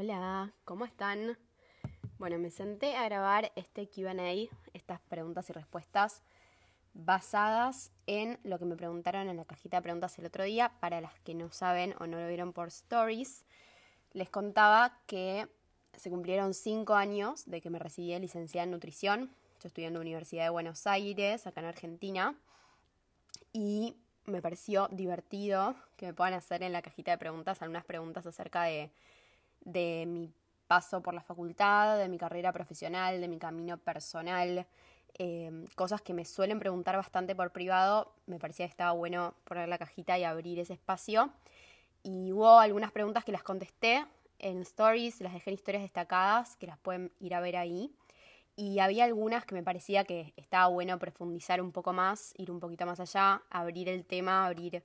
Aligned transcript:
Hola, 0.00 0.52
¿cómo 0.64 0.84
están? 0.84 1.36
Bueno, 2.20 2.38
me 2.38 2.50
senté 2.50 2.94
a 2.94 3.02
grabar 3.06 3.50
este 3.56 3.88
QA, 3.88 4.14
estas 4.72 5.00
preguntas 5.08 5.50
y 5.50 5.52
respuestas, 5.52 6.22
basadas 6.94 7.90
en 8.06 8.38
lo 8.44 8.60
que 8.60 8.64
me 8.64 8.76
preguntaron 8.76 9.28
en 9.28 9.36
la 9.36 9.44
cajita 9.44 9.78
de 9.78 9.82
preguntas 9.82 10.16
el 10.20 10.26
otro 10.26 10.44
día. 10.44 10.70
Para 10.78 11.00
las 11.00 11.18
que 11.18 11.34
no 11.34 11.50
saben 11.50 11.96
o 11.98 12.06
no 12.06 12.16
lo 12.20 12.28
vieron 12.28 12.52
por 12.52 12.68
stories, 12.68 13.44
les 14.12 14.30
contaba 14.30 15.00
que 15.08 15.48
se 15.96 16.10
cumplieron 16.10 16.54
cinco 16.54 16.94
años 16.94 17.44
de 17.46 17.60
que 17.60 17.68
me 17.68 17.80
recibí 17.80 18.12
de 18.12 18.20
licenciada 18.20 18.66
en 18.66 18.70
nutrición. 18.70 19.34
Yo 19.60 19.66
estudié 19.66 19.88
en 19.88 19.94
la 19.94 20.00
Universidad 20.00 20.44
de 20.44 20.50
Buenos 20.50 20.86
Aires, 20.86 21.44
acá 21.44 21.58
en 21.58 21.66
Argentina, 21.66 22.36
y 23.52 23.96
me 24.26 24.42
pareció 24.42 24.86
divertido 24.92 25.74
que 25.96 26.06
me 26.06 26.14
puedan 26.14 26.34
hacer 26.34 26.62
en 26.62 26.72
la 26.72 26.82
cajita 26.82 27.10
de 27.10 27.18
preguntas 27.18 27.60
algunas 27.62 27.84
preguntas 27.84 28.26
acerca 28.26 28.62
de 28.62 28.92
de 29.60 30.04
mi 30.06 30.32
paso 30.66 31.02
por 31.02 31.14
la 31.14 31.22
facultad, 31.22 31.98
de 31.98 32.08
mi 32.08 32.18
carrera 32.18 32.52
profesional, 32.52 33.20
de 33.20 33.28
mi 33.28 33.38
camino 33.38 33.78
personal, 33.78 34.66
em, 35.14 35.66
cosas 35.74 36.02
que 36.02 36.14
me 36.14 36.24
suelen 36.24 36.58
preguntar 36.60 36.96
bastante 36.96 37.34
por 37.34 37.50
privado, 37.50 38.12
me 38.26 38.38
parecía 38.38 38.66
que 38.66 38.70
estaba 38.70 38.92
bueno 38.92 39.34
poner 39.44 39.68
la 39.68 39.78
cajita 39.78 40.18
y 40.18 40.24
abrir 40.24 40.60
ese 40.60 40.74
espacio. 40.74 41.32
Y 42.02 42.32
hubo 42.32 42.60
algunas 42.60 42.92
preguntas 42.92 43.24
que 43.24 43.32
las 43.32 43.42
contesté 43.42 44.06
en 44.38 44.62
stories, 44.62 45.20
las 45.20 45.32
dejé 45.32 45.50
en 45.50 45.54
historias 45.54 45.82
destacadas, 45.82 46.56
que 46.56 46.66
las 46.66 46.78
pueden 46.78 47.10
ir 47.18 47.34
a 47.34 47.40
ver 47.40 47.56
ahí. 47.56 47.92
Y 48.56 48.80
había 48.80 49.04
algunas 49.04 49.44
que 49.44 49.54
me 49.54 49.62
parecía 49.62 50.04
que 50.04 50.32
estaba 50.36 50.66
bueno 50.68 50.98
profundizar 50.98 51.60
un 51.60 51.72
poco 51.72 51.92
más, 51.92 52.34
ir 52.36 52.50
un 52.50 52.60
poquito 52.60 52.86
más 52.86 53.00
allá, 53.00 53.42
abrir 53.50 53.88
el 53.88 54.04
tema, 54.04 54.46
abrir 54.46 54.82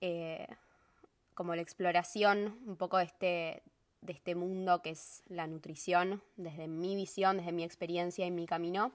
eh, 0.00 0.46
como 1.34 1.54
la 1.54 1.62
exploración 1.62 2.58
un 2.66 2.76
poco 2.76 2.98
de 2.98 3.04
este, 3.04 3.62
de 4.04 4.12
este 4.12 4.34
mundo 4.34 4.82
que 4.82 4.90
es 4.90 5.22
la 5.28 5.46
nutrición, 5.46 6.22
desde 6.36 6.68
mi 6.68 6.94
visión, 6.94 7.38
desde 7.38 7.52
mi 7.52 7.64
experiencia 7.64 8.26
y 8.26 8.30
mi 8.30 8.46
camino. 8.46 8.92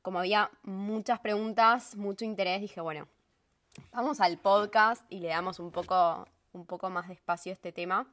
Como 0.00 0.18
había 0.18 0.50
muchas 0.62 1.20
preguntas, 1.20 1.96
mucho 1.96 2.24
interés, 2.24 2.60
dije, 2.60 2.80
bueno, 2.80 3.06
vamos 3.92 4.20
al 4.20 4.38
podcast 4.38 5.04
y 5.10 5.20
le 5.20 5.28
damos 5.28 5.60
un 5.60 5.70
poco, 5.70 6.26
un 6.52 6.66
poco 6.66 6.90
más 6.90 7.08
de 7.08 7.14
espacio 7.14 7.52
a 7.52 7.54
este 7.54 7.72
tema. 7.72 8.06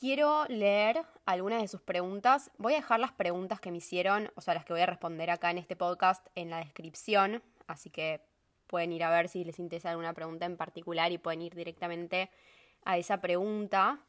Quiero 0.00 0.46
leer 0.48 1.04
algunas 1.26 1.62
de 1.62 1.68
sus 1.68 1.82
preguntas. 1.82 2.50
Voy 2.58 2.72
a 2.72 2.76
dejar 2.76 2.98
las 2.98 3.12
preguntas 3.12 3.60
que 3.60 3.70
me 3.70 3.76
hicieron, 3.76 4.32
o 4.34 4.40
sea, 4.40 4.54
las 4.54 4.64
que 4.64 4.72
voy 4.72 4.82
a 4.82 4.86
responder 4.86 5.30
acá 5.30 5.50
en 5.50 5.58
este 5.58 5.76
podcast 5.76 6.26
en 6.34 6.50
la 6.50 6.58
descripción, 6.58 7.42
así 7.68 7.90
que 7.90 8.20
pueden 8.66 8.92
ir 8.92 9.04
a 9.04 9.10
ver 9.10 9.28
si 9.28 9.44
les 9.44 9.58
interesa 9.58 9.90
alguna 9.90 10.14
pregunta 10.14 10.46
en 10.46 10.56
particular 10.56 11.12
y 11.12 11.18
pueden 11.18 11.42
ir 11.42 11.54
directamente 11.54 12.30
a 12.84 12.96
esa 12.96 13.20
pregunta 13.20 14.00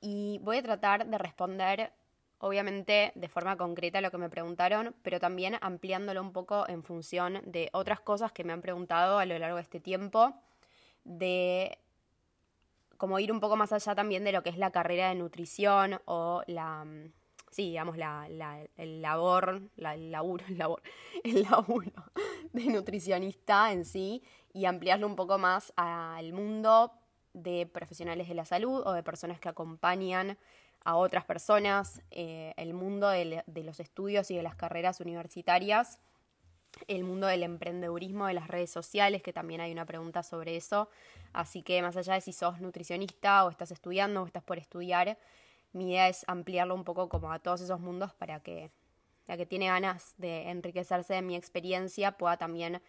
y 0.00 0.38
voy 0.42 0.58
a 0.58 0.62
tratar 0.62 1.06
de 1.06 1.18
responder 1.18 1.92
obviamente 2.40 3.12
de 3.14 3.28
forma 3.28 3.56
concreta 3.56 4.00
lo 4.00 4.10
que 4.10 4.18
me 4.18 4.30
preguntaron, 4.30 4.94
pero 5.02 5.20
también 5.20 5.56
ampliándolo 5.60 6.22
un 6.22 6.32
poco 6.32 6.66
en 6.68 6.82
función 6.82 7.40
de 7.44 7.68
otras 7.72 8.00
cosas 8.00 8.32
que 8.32 8.44
me 8.44 8.52
han 8.52 8.62
preguntado 8.62 9.18
a 9.18 9.26
lo 9.26 9.38
largo 9.38 9.56
de 9.56 9.62
este 9.62 9.78
tiempo, 9.78 10.34
de 11.04 11.78
como 12.96 13.18
ir 13.18 13.30
un 13.30 13.40
poco 13.40 13.56
más 13.56 13.72
allá 13.72 13.94
también 13.94 14.24
de 14.24 14.32
lo 14.32 14.42
que 14.42 14.50
es 14.50 14.58
la 14.58 14.70
carrera 14.70 15.08
de 15.08 15.14
nutrición 15.14 16.00
o 16.06 16.42
la, 16.46 16.86
sí, 17.50 17.68
digamos, 17.68 17.96
la, 17.96 18.26
el 18.76 19.02
labor, 19.02 19.62
la, 19.76 19.94
el 19.94 20.10
laburo, 20.10 20.44
el 20.48 20.58
labor, 20.58 20.82
el 21.24 21.42
laburo 21.42 22.04
de 22.52 22.66
nutricionista 22.66 23.72
en 23.72 23.84
sí 23.84 24.22
y 24.52 24.64
ampliarlo 24.64 25.06
un 25.06 25.16
poco 25.16 25.38
más 25.38 25.72
al 25.76 26.32
mundo 26.32 26.92
de 27.32 27.66
profesionales 27.66 28.28
de 28.28 28.34
la 28.34 28.44
salud 28.44 28.82
o 28.84 28.92
de 28.92 29.02
personas 29.02 29.40
que 29.40 29.48
acompañan 29.48 30.36
a 30.84 30.96
otras 30.96 31.24
personas, 31.24 32.02
eh, 32.10 32.54
el 32.56 32.72
mundo 32.74 33.08
de, 33.08 33.44
los 33.46 33.80
estudios 33.80 34.30
y 34.30 34.36
de 34.36 34.42
las 34.42 34.54
carreras 34.54 35.00
universitarias, 35.00 35.98
el 36.88 37.04
mundo 37.04 37.26
del 37.26 37.42
emprendedurismo, 37.42 38.26
de 38.26 38.34
las 38.34 38.48
redes 38.48 38.70
sociales, 38.70 39.22
que 39.22 39.32
también 39.32 39.60
hay 39.60 39.72
una 39.72 39.84
pregunta 39.84 40.22
sobre 40.22 40.56
eso. 40.56 40.88
Así 41.32 41.62
que 41.62 41.82
más 41.82 41.96
allá 41.96 42.14
de 42.14 42.20
si 42.20 42.32
sos 42.32 42.60
nutricionista 42.60 43.44
o 43.44 43.50
estás 43.50 43.70
estudiando 43.72 44.22
o 44.22 44.26
estás 44.26 44.42
por 44.42 44.58
estudiar, 44.58 45.18
mi 45.72 45.90
idea 45.90 46.08
es 46.08 46.24
ampliarlo 46.28 46.74
un 46.74 46.84
poco 46.84 47.08
como 47.08 47.32
a 47.32 47.38
todos 47.38 47.60
esos 47.60 47.80
mundos 47.80 48.14
para 48.14 48.40
que 48.40 48.70
la 49.26 49.36
que 49.36 49.46
tiene 49.46 49.66
ganas 49.66 50.14
de 50.18 50.48
enriquecerse 50.48 51.14
de 51.14 51.22
mi 51.22 51.36
experiencia 51.36 52.12
pueda 52.12 52.36
también 52.36 52.82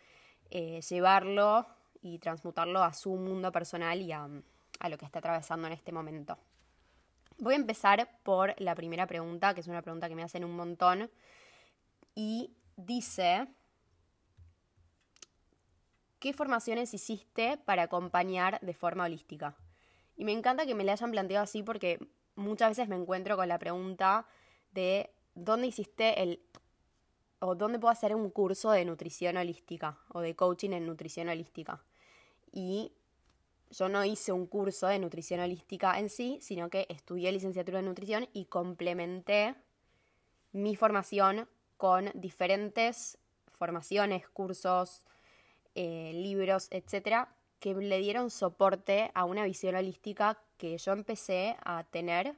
eh, 0.49 0.81
llevarlo 0.89 1.67
y 2.01 2.17
transmutarlo 2.19 2.84
a 2.84 2.94
su 2.94 3.16
mundo 3.16 3.51
personal 3.51 4.01
y 4.01 4.12
a, 4.12 4.28
lo 4.28 4.97
que 4.97 5.06
está 5.06 5.19
atravesando 5.19 5.67
en 5.67 5.73
este 5.73 5.91
momento. 5.91 6.38
Voy 7.38 7.53
a 7.53 7.57
empezar 7.57 8.19
por 8.23 8.59
la 8.59 8.75
primera 8.75 9.07
pregunta, 9.07 9.53
que 9.53 9.62
es 9.62 9.67
una 9.67 9.81
pregunta 9.81 10.09
que 10.09 10.16
me 10.16 10.23
hacen 10.23 10.44
un 10.44 10.56
montón, 10.56 11.09
y 12.16 12.53
dice, 12.75 13.47
¿qué 16.19 16.34
formaciones 16.34 16.94
hiciste 16.94 17.57
para 17.57 17.84
acompañar 17.84 18.59
de 18.61 18.73
forma 18.73 19.06
holística? 19.06 19.56
Y 20.17 20.25
me 20.25 20.34
encanta 20.34 20.66
que 20.66 20.75
me 20.75 20.84
la 20.84 20.94
hayan 20.94 21.11
planteado 21.11 21.44
así 21.44 21.63
porque 21.63 22.00
muchas 22.35 22.69
veces 22.69 22.90
me 22.90 22.95
encuentro 22.95 23.38
con 23.38 23.47
la 23.47 23.59
pregunta 23.59 24.25
de 24.72 25.13
dónde 25.35 25.67
hiciste 25.67 26.22
el 26.22 26.41
o 27.40 27.56
dónde 27.56 27.79
puedo 27.79 27.91
hacer 27.91 28.13
un 28.13 28.29
curso 28.29 28.69
de 28.72 28.85
nutrición 28.85 29.35
holística 29.38 29.97
o 30.09 30.22
de 30.22 30.35
coaching 30.35 30.72
en 30.72 30.85
nutrición 30.85 31.28
holística 31.28 31.84
y 32.51 32.91
yo 33.72 33.88
no 33.88 34.03
hice 34.03 34.31
un 34.31 34.45
curso 34.45 34.88
de 34.88 35.00
nutrición 35.00 35.39
holística 35.39 35.97
en 35.97 36.09
sí, 36.09 36.39
sino 36.41 36.69
que 36.69 36.85
estudié 36.89 37.31
licenciatura 37.31 37.79
en 37.79 37.85
nutrición 37.85 38.28
y 38.34 38.45
complementé 38.45 39.56
mi 40.51 40.75
formación 40.75 41.47
con 41.78 42.11
diferentes 42.13 43.17
formaciones, 43.57 44.28
cursos, 44.28 45.06
eh, 45.75 46.11
libros, 46.13 46.67
etcétera, 46.72 47.34
que 47.59 47.73
le 47.73 48.00
dieron 48.00 48.29
soporte 48.29 49.11
a 49.13 49.23
una 49.23 49.45
visión 49.45 49.75
holística 49.75 50.38
que 50.57 50.78
yo 50.78 50.91
empecé 50.91 51.56
a 51.63 51.85
tener 51.85 52.35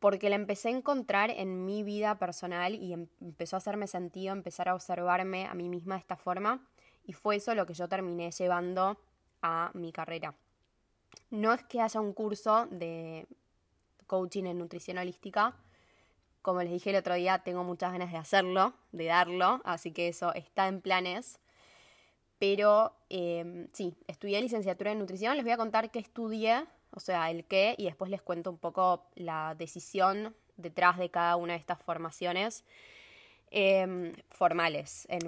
porque 0.00 0.30
la 0.30 0.36
empecé 0.36 0.68
a 0.68 0.72
encontrar 0.72 1.30
en 1.30 1.64
mi 1.64 1.82
vida 1.82 2.18
personal 2.18 2.74
y 2.74 2.92
em-, 2.92 3.08
empezó 3.20 3.56
a 3.56 3.58
hacerme 3.58 3.86
sentido 3.86 4.32
empezar 4.32 4.68
a 4.68 4.74
observarme 4.74 5.46
a 5.46 5.54
mí 5.54 5.68
misma 5.68 5.94
de 5.94 6.00
esta 6.00 6.16
forma 6.16 6.66
y 7.08 7.14
fue 7.14 7.36
eso 7.36 7.54
lo 7.54 7.64
que 7.64 7.72
yo 7.72 7.88
terminé 7.88 8.30
llevando 8.30 9.00
a 9.40 9.70
mi 9.72 9.92
carrera. 9.92 10.34
No 11.30 11.54
es 11.54 11.64
que 11.64 11.80
haya 11.80 12.00
un 12.00 12.12
curso 12.12 12.66
de 12.70 13.26
coaching 14.06 14.44
en 14.44 14.58
nutrición 14.58 14.98
holística. 14.98 15.56
Como 16.42 16.62
les 16.62 16.70
dije 16.70 16.90
el 16.90 16.96
otro 16.96 17.14
día, 17.14 17.38
tengo 17.38 17.64
muchas 17.64 17.92
ganas 17.92 18.12
de 18.12 18.18
hacerlo, 18.18 18.74
de 18.92 19.06
darlo, 19.06 19.62
así 19.64 19.90
que 19.90 20.08
eso 20.08 20.34
está 20.34 20.68
en 20.68 20.82
planes. 20.82 21.40
Pero 22.38 22.94
em, 23.08 23.68
sí, 23.72 23.96
estudié 24.06 24.42
licenciatura 24.42 24.92
en 24.92 24.98
nutrición. 24.98 25.34
Les 25.36 25.44
voy 25.44 25.52
a 25.52 25.56
contar 25.56 25.90
qué 25.90 26.00
estudié, 26.00 26.66
o 26.90 27.00
sea, 27.00 27.30
el 27.30 27.46
qué, 27.46 27.74
y 27.78 27.86
después 27.86 28.10
les 28.10 28.20
cuento 28.20 28.50
un 28.50 28.58
poco 28.58 29.06
la 29.14 29.54
decisión 29.58 30.36
detrás 30.58 30.98
de 30.98 31.10
cada 31.10 31.36
una 31.36 31.54
de 31.54 31.58
estas 31.58 31.82
formaciones. 31.82 32.66
Em, 33.50 34.12
formales 34.30 35.06
en, 35.08 35.26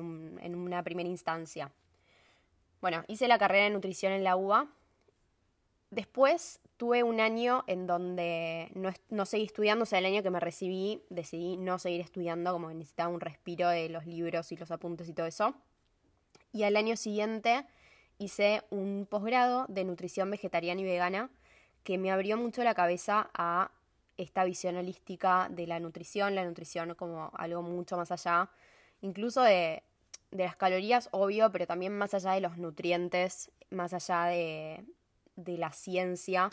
una 0.54 0.82
primera 0.82 1.08
instancia. 1.08 1.72
Bueno, 2.82 3.02
hice 3.08 3.28
la 3.28 3.38
carrera 3.38 3.64
de 3.64 3.70
nutrición 3.70 4.12
en 4.12 4.24
la 4.24 4.36
UBA. 4.36 4.68
Después 5.90 6.60
tuve 6.76 7.02
un 7.02 7.18
año 7.18 7.64
en 7.66 7.86
donde 7.86 8.70
no, 9.08 9.24
seguí 9.24 9.44
estudiando, 9.44 9.84
o 9.84 9.86
sea, 9.86 9.98
el 9.98 10.04
año 10.04 10.22
que 10.22 10.30
me 10.30 10.38
recibí 10.38 11.02
decidí 11.08 11.56
no 11.56 11.78
seguir 11.78 12.02
estudiando, 12.02 12.52
como 12.52 12.70
necesitaba 12.70 13.08
un 13.08 13.20
respiro 13.20 13.68
de 13.68 13.88
los 13.88 14.06
libros 14.06 14.52
y 14.52 14.56
los 14.56 14.70
apuntes 14.70 15.08
y 15.08 15.14
todo 15.14 15.26
eso. 15.26 15.54
Y 16.52 16.64
al 16.64 16.76
año 16.76 16.96
siguiente 16.96 17.64
hice 18.18 18.62
un 18.68 19.06
posgrado 19.08 19.64
de 19.68 19.84
nutrición 19.84 20.30
vegetariana 20.30 20.80
y 20.80 20.84
vegana 20.84 21.30
que 21.84 21.96
me 21.96 22.10
abrió 22.10 22.36
mucho 22.36 22.62
la 22.64 22.74
cabeza 22.74 23.30
a 23.32 23.70
esta 24.20 24.44
visión 24.44 24.76
holística 24.76 25.48
de 25.50 25.66
la 25.66 25.80
nutrición, 25.80 26.34
la 26.34 26.44
nutrición 26.44 26.94
como 26.94 27.30
algo 27.34 27.62
mucho 27.62 27.96
más 27.96 28.12
allá, 28.12 28.50
incluso 29.00 29.42
de, 29.42 29.82
las 30.30 30.54
calorías, 30.56 31.08
obvio, 31.10 31.50
pero 31.50 31.66
también 31.66 31.96
más 31.96 32.14
allá 32.14 32.32
de 32.32 32.40
los 32.40 32.56
nutrientes, 32.56 33.50
más 33.70 33.92
allá 33.92 34.26
de, 34.26 34.84
la 35.36 35.72
ciencia, 35.72 36.50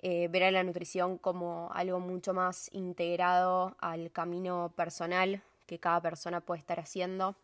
eh, 0.00 0.28
ver 0.28 0.44
a 0.44 0.50
la 0.50 0.62
nutrición 0.62 1.16
como 1.18 1.70
algo 1.72 2.00
mucho 2.00 2.34
más 2.34 2.68
integrado 2.72 3.76
al 3.78 4.10
camino 4.10 4.72
personal 4.76 5.42
que 5.66 5.78
cada 5.78 6.02
persona 6.02 6.40
puede 6.40 6.60
estar 6.60 6.80
haciendo. 6.80 7.36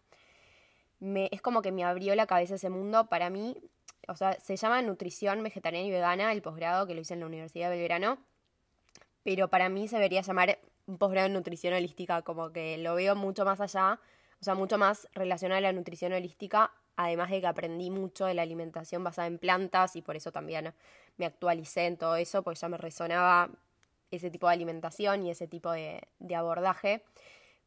Es 1.00 1.40
como 1.40 1.62
que 1.62 1.72
me 1.72 1.84
abrió 1.84 2.14
la 2.14 2.26
cabeza 2.26 2.56
ese 2.56 2.70
mundo. 2.70 3.06
Para 3.06 3.30
mí, 3.30 3.56
o 4.08 4.16
sea, 4.16 4.38
se 4.40 4.56
llama 4.56 4.82
nutrición 4.82 5.42
vegetariana 5.42 5.86
y 5.86 5.90
vegana, 5.90 6.32
el 6.32 6.42
posgrado 6.42 6.86
que 6.86 6.94
lo 6.94 7.00
hice 7.00 7.14
en 7.14 7.20
la 7.20 7.26
Universidad 7.26 7.70
de 7.70 7.78
Belgrano 7.78 8.18
pero 9.24 9.48
para 9.48 9.68
mí 9.68 9.88
se 9.88 9.96
debería 9.96 10.20
llamar 10.20 10.58
un 10.86 10.98
posgrado 10.98 11.26
en 11.26 11.32
nutrición 11.32 11.74
holística, 11.74 12.22
como 12.22 12.52
que 12.52 12.78
lo 12.78 12.94
veo 12.94 13.16
mucho 13.16 13.44
más 13.44 13.60
allá, 13.60 13.98
o 14.40 14.44
sea, 14.44 14.54
mucho 14.54 14.78
más 14.78 15.08
relacionado 15.14 15.58
a 15.58 15.62
la 15.62 15.72
nutrición 15.72 16.12
holística 16.12 16.70
además 16.96 17.30
de 17.30 17.40
que 17.40 17.46
aprendí 17.46 17.90
mucho 17.90 18.26
de 18.26 18.34
la 18.34 18.42
alimentación 18.42 19.02
basada 19.02 19.26
en 19.26 19.38
plantas 19.38 19.96
y 19.96 20.02
por 20.02 20.16
eso 20.16 20.32
también 20.32 20.72
me 21.16 21.26
actualicé 21.26 21.86
en 21.86 21.96
todo 21.96 22.16
eso, 22.16 22.42
porque 22.42 22.60
ya 22.60 22.68
me 22.68 22.76
resonaba 22.76 23.50
ese 24.10 24.30
tipo 24.30 24.46
de 24.46 24.54
alimentación 24.54 25.24
y 25.24 25.30
ese 25.30 25.48
tipo 25.48 25.72
de, 25.72 26.00
abordaje. 26.36 27.02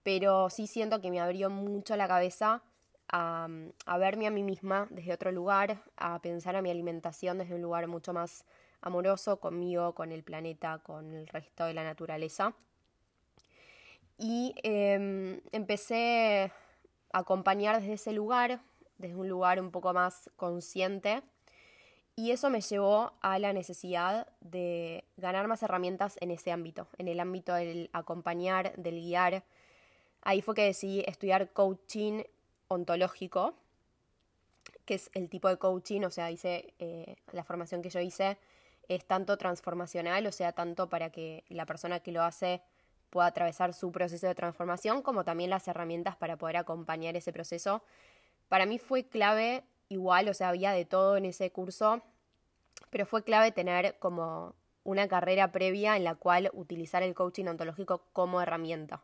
Pero 0.04 0.50
sí 0.50 0.68
siento 0.68 1.01
que 1.01 1.12
me 1.12 1.19
abrió 1.19 1.50
mucho 1.50 1.95
la 1.98 2.07
cabeza 2.07 2.62
a, 3.09 3.48
a, 3.86 3.98
verme 3.98 4.27
a 4.27 4.31
mí 4.31 4.44
misma 4.44 4.88
desde 4.89 5.13
otro 5.13 5.31
lugar, 5.31 5.81
a 5.98 6.21
pensar 6.21 6.56
a 6.56 6.62
mi 6.62 6.69
alimentación 6.69 7.38
desde 7.38 7.56
un 7.56 7.62
lugar 7.62 7.88
mucho 7.88 8.13
más 8.13 8.45
amoroso 8.81 9.39
conmigo, 9.39 9.94
con 9.94 10.12
el 10.12 10.24
planeta, 10.24 10.79
con 10.79 11.13
el 11.13 11.27
resto 11.27 11.65
de 11.65 11.74
la 11.74 11.83
naturaleza. 11.83 12.53
Y 14.18 14.56
eh, 14.63 15.41
empecé 15.51 16.51
a 17.12 17.19
acompañar 17.19 17.79
desde 17.79 17.94
ese 17.94 18.13
lugar, 18.13 18.62
desde 18.97 19.15
un 19.15 19.29
lugar 19.29 19.59
un 19.59 19.71
poco 19.71 19.94
más 19.94 20.29
consciente. 20.35 21.21
Y 22.15 22.31
eso 22.31 22.50
me 22.50 22.62
llevó 22.62 23.13
a 23.21 23.38
la 23.38 23.53
necesidad 23.53 24.27
de 24.41 25.03
ganar 25.18 25.47
más 25.47 25.62
herramientas 25.62 26.18
en 26.19 26.31
ese 26.31 26.51
ámbito, 26.51 26.88
en 26.97 27.07
el 27.07 27.19
ámbito 27.19 27.53
del 27.53 27.91
acompañar, 27.94 28.75
del 28.75 28.95
guiar. 28.95 29.44
Ahí 30.23 30.41
fue 30.41 30.56
que 30.56 30.63
decidí 30.63 31.03
estudiar 31.06 31.53
coaching 31.53 32.23
ontológico, 32.69 33.53
que 34.85 34.95
es 34.95 35.12
el 35.13 35.30
tipo 35.30 35.47
de 35.47 35.57
coaching, 35.57 36.01
o 36.01 36.09
sea, 36.09 36.31
hice 36.31 36.73
eh, 36.80 37.18
la 37.33 37.44
formación 37.44 37.83
que 37.83 37.91
yo 37.91 38.00
hice 38.00 38.38
es 38.88 39.06
tanto 39.06 39.38
transformacional, 39.38 40.25
o 40.28 40.31
sea, 40.31 40.51
tanto 40.54 40.89
para 40.89 41.10
que 41.10 41.44
la 41.50 41.66
persona 41.66 42.00
que 42.00 42.12
lo 42.12 42.24
hace 42.24 42.62
pueda 43.10 43.28
atravesar 43.28 43.74
su 43.74 43.92
proceso 43.92 44.28
de 44.28 44.36
transformación, 44.36 45.01
como 45.01 45.24
también 45.24 45.50
las 45.50 45.68
herramientas 45.68 46.16
para 46.16 46.38
poder 46.38 46.57
acompañar 46.57 47.16
ese 47.16 47.34
proceso. 47.34 47.84
Para 48.50 48.66
mí 48.66 48.80
fue 48.80 49.06
clave, 49.06 49.63
igual, 49.89 50.30
o 50.30 50.34
sea, 50.34 50.50
había 50.50 50.72
de 50.72 50.86
todo 50.86 51.18
en 51.18 51.25
ese 51.25 51.51
curso, 51.51 52.01
pero 52.89 53.06
fue 53.06 53.24
clave 53.24 53.51
tener 53.51 53.98
como 54.00 54.56
una 54.84 55.07
carrera 55.07 55.51
previa 55.51 55.98
en 55.98 56.04
la 56.04 56.16
cual 56.16 56.50
utilizar 56.54 57.04
el 57.04 57.13
coaching 57.13 57.45
ontológico 57.45 58.04
como 58.13 58.42
herramienta. 58.42 59.01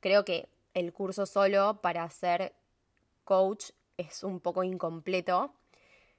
Creo 0.00 0.24
que 0.24 0.48
el 0.74 0.92
curso 0.92 1.24
solo 1.24 1.80
para 1.80 2.08
ser 2.10 2.52
coach 3.24 3.70
es 3.96 4.22
un 4.22 4.40
poco 4.40 4.62
incompleto. 4.62 5.54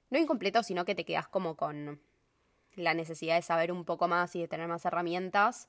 No 0.09 0.17
incompleto, 0.17 0.63
sino 0.63 0.83
que 0.83 0.95
te 0.95 1.05
quedas 1.05 1.27
como 1.27 1.55
con 1.55 1.99
la 2.77 2.93
necesidad 2.93 3.35
de 3.35 3.41
saber 3.41 3.71
un 3.71 3.83
poco 3.83 4.07
más 4.07 4.35
y 4.35 4.39
de 4.39 4.47
tener 4.47 4.67
más 4.67 4.85
herramientas, 4.85 5.67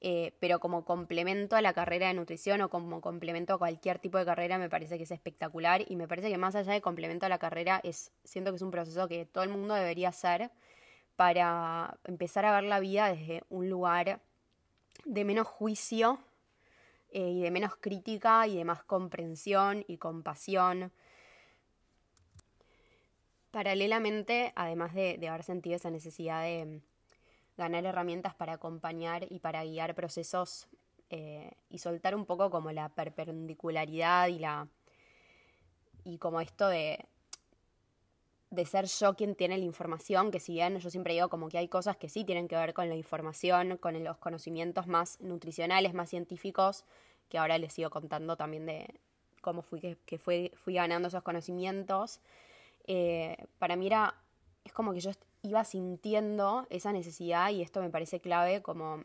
eh, 0.00 0.34
pero 0.38 0.60
como 0.60 0.84
complemento 0.84 1.56
a 1.56 1.62
la 1.62 1.72
carrera 1.72 2.08
de 2.08 2.14
nutrición 2.14 2.60
o 2.60 2.68
como 2.68 3.00
complemento 3.00 3.54
a 3.54 3.58
cualquier 3.58 3.98
tipo 3.98 4.18
de 4.18 4.24
carrera 4.24 4.58
me 4.58 4.68
parece 4.68 4.98
que 4.98 5.04
es 5.04 5.10
espectacular. 5.10 5.84
Y 5.88 5.96
me 5.96 6.06
parece 6.06 6.28
que 6.28 6.38
más 6.38 6.54
allá 6.54 6.72
de 6.72 6.80
complemento 6.80 7.26
a 7.26 7.28
la 7.28 7.38
carrera 7.38 7.80
es 7.82 8.12
siento 8.24 8.50
que 8.50 8.56
es 8.56 8.62
un 8.62 8.70
proceso 8.70 9.08
que 9.08 9.24
todo 9.26 9.44
el 9.44 9.50
mundo 9.50 9.74
debería 9.74 10.10
hacer 10.10 10.50
para 11.16 11.98
empezar 12.04 12.44
a 12.44 12.52
ver 12.52 12.64
la 12.64 12.80
vida 12.80 13.12
desde 13.12 13.44
un 13.48 13.68
lugar 13.68 14.20
de 15.04 15.24
menos 15.24 15.46
juicio 15.46 16.18
eh, 17.10 17.30
y 17.30 17.42
de 17.42 17.50
menos 17.50 17.76
crítica 17.76 18.46
y 18.46 18.56
de 18.56 18.64
más 18.64 18.82
comprensión 18.84 19.84
y 19.86 19.98
compasión 19.98 20.92
Paralelamente, 23.52 24.52
además 24.56 24.94
de, 24.94 25.18
haber 25.28 25.44
sentido 25.44 25.76
esa 25.76 25.90
necesidad 25.90 26.42
de 26.42 26.64
mm, 26.64 26.80
ganar 27.56 27.84
herramientas 27.86 28.34
para 28.34 28.54
acompañar 28.54 29.26
y 29.30 29.38
para 29.38 29.62
guiar 29.64 29.94
procesos 29.94 30.66
eh, 31.10 31.52
y 31.70 31.78
soltar 31.78 32.16
un 32.16 32.26
poco 32.26 32.50
como 32.50 32.72
la 32.72 32.88
perpendicularidad 32.88 34.28
y 34.28 34.40
la 34.40 34.66
y 36.04 36.18
como 36.18 36.40
esto 36.40 36.66
de 36.66 36.98
de 38.52 38.66
ser 38.66 38.84
yo 38.86 39.14
quien 39.14 39.34
tiene 39.34 39.56
la 39.56 39.64
información, 39.64 40.30
que 40.30 40.38
si 40.38 40.52
bien 40.52 40.78
yo 40.78 40.90
siempre 40.90 41.14
digo 41.14 41.30
como 41.30 41.48
que 41.48 41.56
hay 41.56 41.68
cosas 41.68 41.96
que 41.96 42.10
sí 42.10 42.22
tienen 42.22 42.48
que 42.48 42.56
ver 42.56 42.74
con 42.74 42.86
la 42.86 42.94
información, 42.94 43.78
con 43.78 44.04
los 44.04 44.18
conocimientos 44.18 44.86
más 44.86 45.18
nutricionales, 45.22 45.94
más 45.94 46.10
científicos, 46.10 46.84
que 47.30 47.38
ahora 47.38 47.56
les 47.56 47.72
sigo 47.72 47.88
contando 47.88 48.36
también 48.36 48.66
de 48.66 48.94
cómo 49.40 49.62
fui 49.62 49.80
que, 49.80 50.18
fui, 50.18 50.52
fui 50.54 50.74
ganando 50.74 51.08
esos 51.08 51.22
conocimientos. 51.22 52.20
Eh, 52.86 53.36
para 53.58 53.76
mí 53.76 53.86
era, 53.86 54.14
es 54.64 54.72
como 54.72 54.92
que 54.92 55.00
yo 55.00 55.10
iba 55.42 55.64
sintiendo 55.64 56.66
esa 56.70 56.92
necesidad 56.92 57.50
y 57.50 57.62
esto 57.62 57.80
me 57.80 57.90
parece 57.90 58.20
clave 58.20 58.62
como 58.62 59.02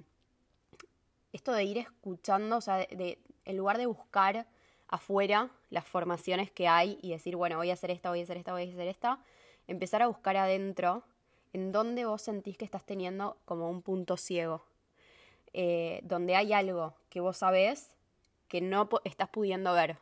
esto 1.33 1.51
de 1.51 1.63
ir 1.63 1.77
escuchando, 1.77 2.57
o 2.57 2.61
sea, 2.61 2.77
de, 2.77 3.19
en 3.45 3.57
lugar 3.57 3.77
de 3.77 3.85
buscar 3.85 4.47
afuera 4.87 5.49
las 5.69 5.85
formaciones 5.85 6.51
que 6.51 6.67
hay 6.67 6.97
y 7.01 7.11
decir, 7.11 7.35
bueno, 7.35 7.57
voy 7.57 7.69
a 7.69 7.73
hacer 7.73 7.91
esta, 7.91 8.09
voy 8.09 8.21
a 8.21 8.23
hacer 8.23 8.37
esta, 8.37 8.53
voy 8.53 8.63
a 8.63 8.71
hacer 8.71 8.87
esta, 8.87 9.19
empezar 9.67 10.01
a 10.01 10.07
buscar 10.07 10.37
adentro 10.37 11.03
en 11.53 11.71
donde 11.71 12.05
vos 12.05 12.21
sentís 12.21 12.57
que 12.57 12.65
estás 12.65 12.85
teniendo 12.85 13.37
como 13.45 13.69
un 13.69 13.81
punto 13.81 14.17
ciego, 14.17 14.63
eh, 15.53 16.01
donde 16.03 16.35
hay 16.35 16.53
algo 16.53 16.93
que 17.09 17.19
vos 17.19 17.37
sabés 17.37 17.95
que 18.47 18.61
no 18.61 18.87
estás 19.03 19.29
pudiendo 19.29 19.73
ver, 19.73 19.97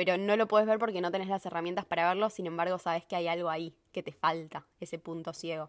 pero 0.00 0.16
no 0.16 0.34
lo 0.34 0.48
puedes 0.48 0.66
ver 0.66 0.78
porque 0.78 1.02
no 1.02 1.10
tenés 1.10 1.28
las 1.28 1.44
herramientas 1.44 1.84
para 1.84 2.08
verlo, 2.08 2.30
sin 2.30 2.46
embargo 2.46 2.78
sabes 2.78 3.04
que 3.04 3.16
hay 3.16 3.28
algo 3.28 3.50
ahí 3.50 3.74
que 3.92 4.02
te 4.02 4.12
falta, 4.12 4.66
ese 4.80 4.98
punto 4.98 5.34
ciego. 5.34 5.68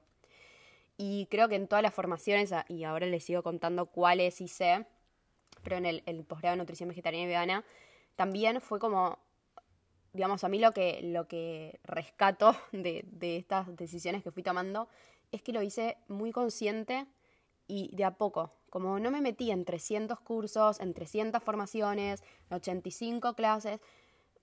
Y 0.95 1.27
creo 1.29 1.49
que 1.49 1.55
en 1.55 1.67
todas 1.67 1.83
las 1.83 1.93
formaciones, 1.93 2.53
y 2.69 2.85
ahora 2.85 3.07
les 3.07 3.25
sigo 3.25 3.43
contando 3.43 3.87
cuáles 3.87 4.39
hice, 4.39 4.85
pero 5.63 5.75
en 5.75 5.85
el, 5.85 6.03
el 6.05 6.23
posgrado 6.23 6.53
de 6.53 6.59
nutrición 6.59 6.87
vegetariana 6.87 7.25
y 7.25 7.27
vegana, 7.27 7.65
también 8.15 8.61
fue 8.61 8.79
como, 8.79 9.19
digamos, 10.13 10.45
a 10.45 10.47
mí 10.47 10.59
lo 10.59 10.71
que, 10.71 11.01
lo 11.03 11.27
que 11.27 11.81
rescato 11.83 12.55
de, 12.71 13.03
de 13.07 13.35
estas 13.35 13.75
decisiones 13.75 14.23
que 14.23 14.31
fui 14.31 14.43
tomando 14.43 14.87
es 15.33 15.41
que 15.41 15.51
lo 15.51 15.61
hice 15.61 15.97
muy 16.07 16.31
consciente 16.31 17.05
y 17.67 17.93
de 17.97 18.05
a 18.05 18.11
poco. 18.11 18.53
Como 18.69 18.97
no 18.97 19.11
me 19.11 19.19
metí 19.19 19.51
en 19.51 19.65
300 19.65 20.21
cursos, 20.21 20.79
en 20.79 20.93
300 20.93 21.43
formaciones, 21.43 22.23
en 22.49 22.55
85 22.55 23.33
clases, 23.33 23.81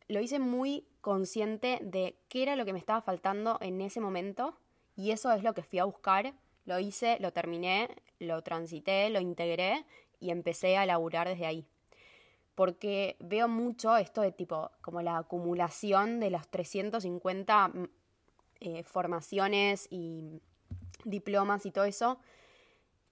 lo 0.08 0.20
hice 0.20 0.38
muy 0.38 0.86
consciente 1.00 1.78
de 1.82 2.18
qué 2.28 2.42
era 2.42 2.56
lo 2.56 2.64
que 2.64 2.72
me 2.72 2.78
estaba 2.78 3.02
faltando 3.02 3.58
en 3.60 3.80
ese 3.80 4.00
momento 4.00 4.56
y 4.96 5.10
eso 5.10 5.30
es 5.32 5.42
lo 5.42 5.54
que 5.54 5.62
fui 5.62 5.78
a 5.78 5.84
buscar. 5.84 6.34
Lo 6.64 6.78
hice, 6.78 7.18
lo 7.20 7.32
terminé, 7.32 7.88
lo 8.18 8.42
transité, 8.42 9.10
lo 9.10 9.20
integré 9.20 9.84
y 10.18 10.30
empecé 10.30 10.76
a 10.76 10.86
laburar 10.86 11.28
desde 11.28 11.46
ahí. 11.46 11.66
Porque 12.54 13.16
veo 13.20 13.46
mucho 13.48 13.96
esto 13.96 14.22
de 14.22 14.32
tipo, 14.32 14.70
como 14.80 15.00
la 15.02 15.18
acumulación 15.18 16.18
de 16.18 16.30
las 16.30 16.48
350 16.48 17.68
mm, 17.68 17.84
eh, 18.60 18.82
formaciones 18.82 19.86
y 19.90 20.40
diplomas 21.04 21.64
y 21.66 21.70
todo 21.70 21.84
eso, 21.84 22.18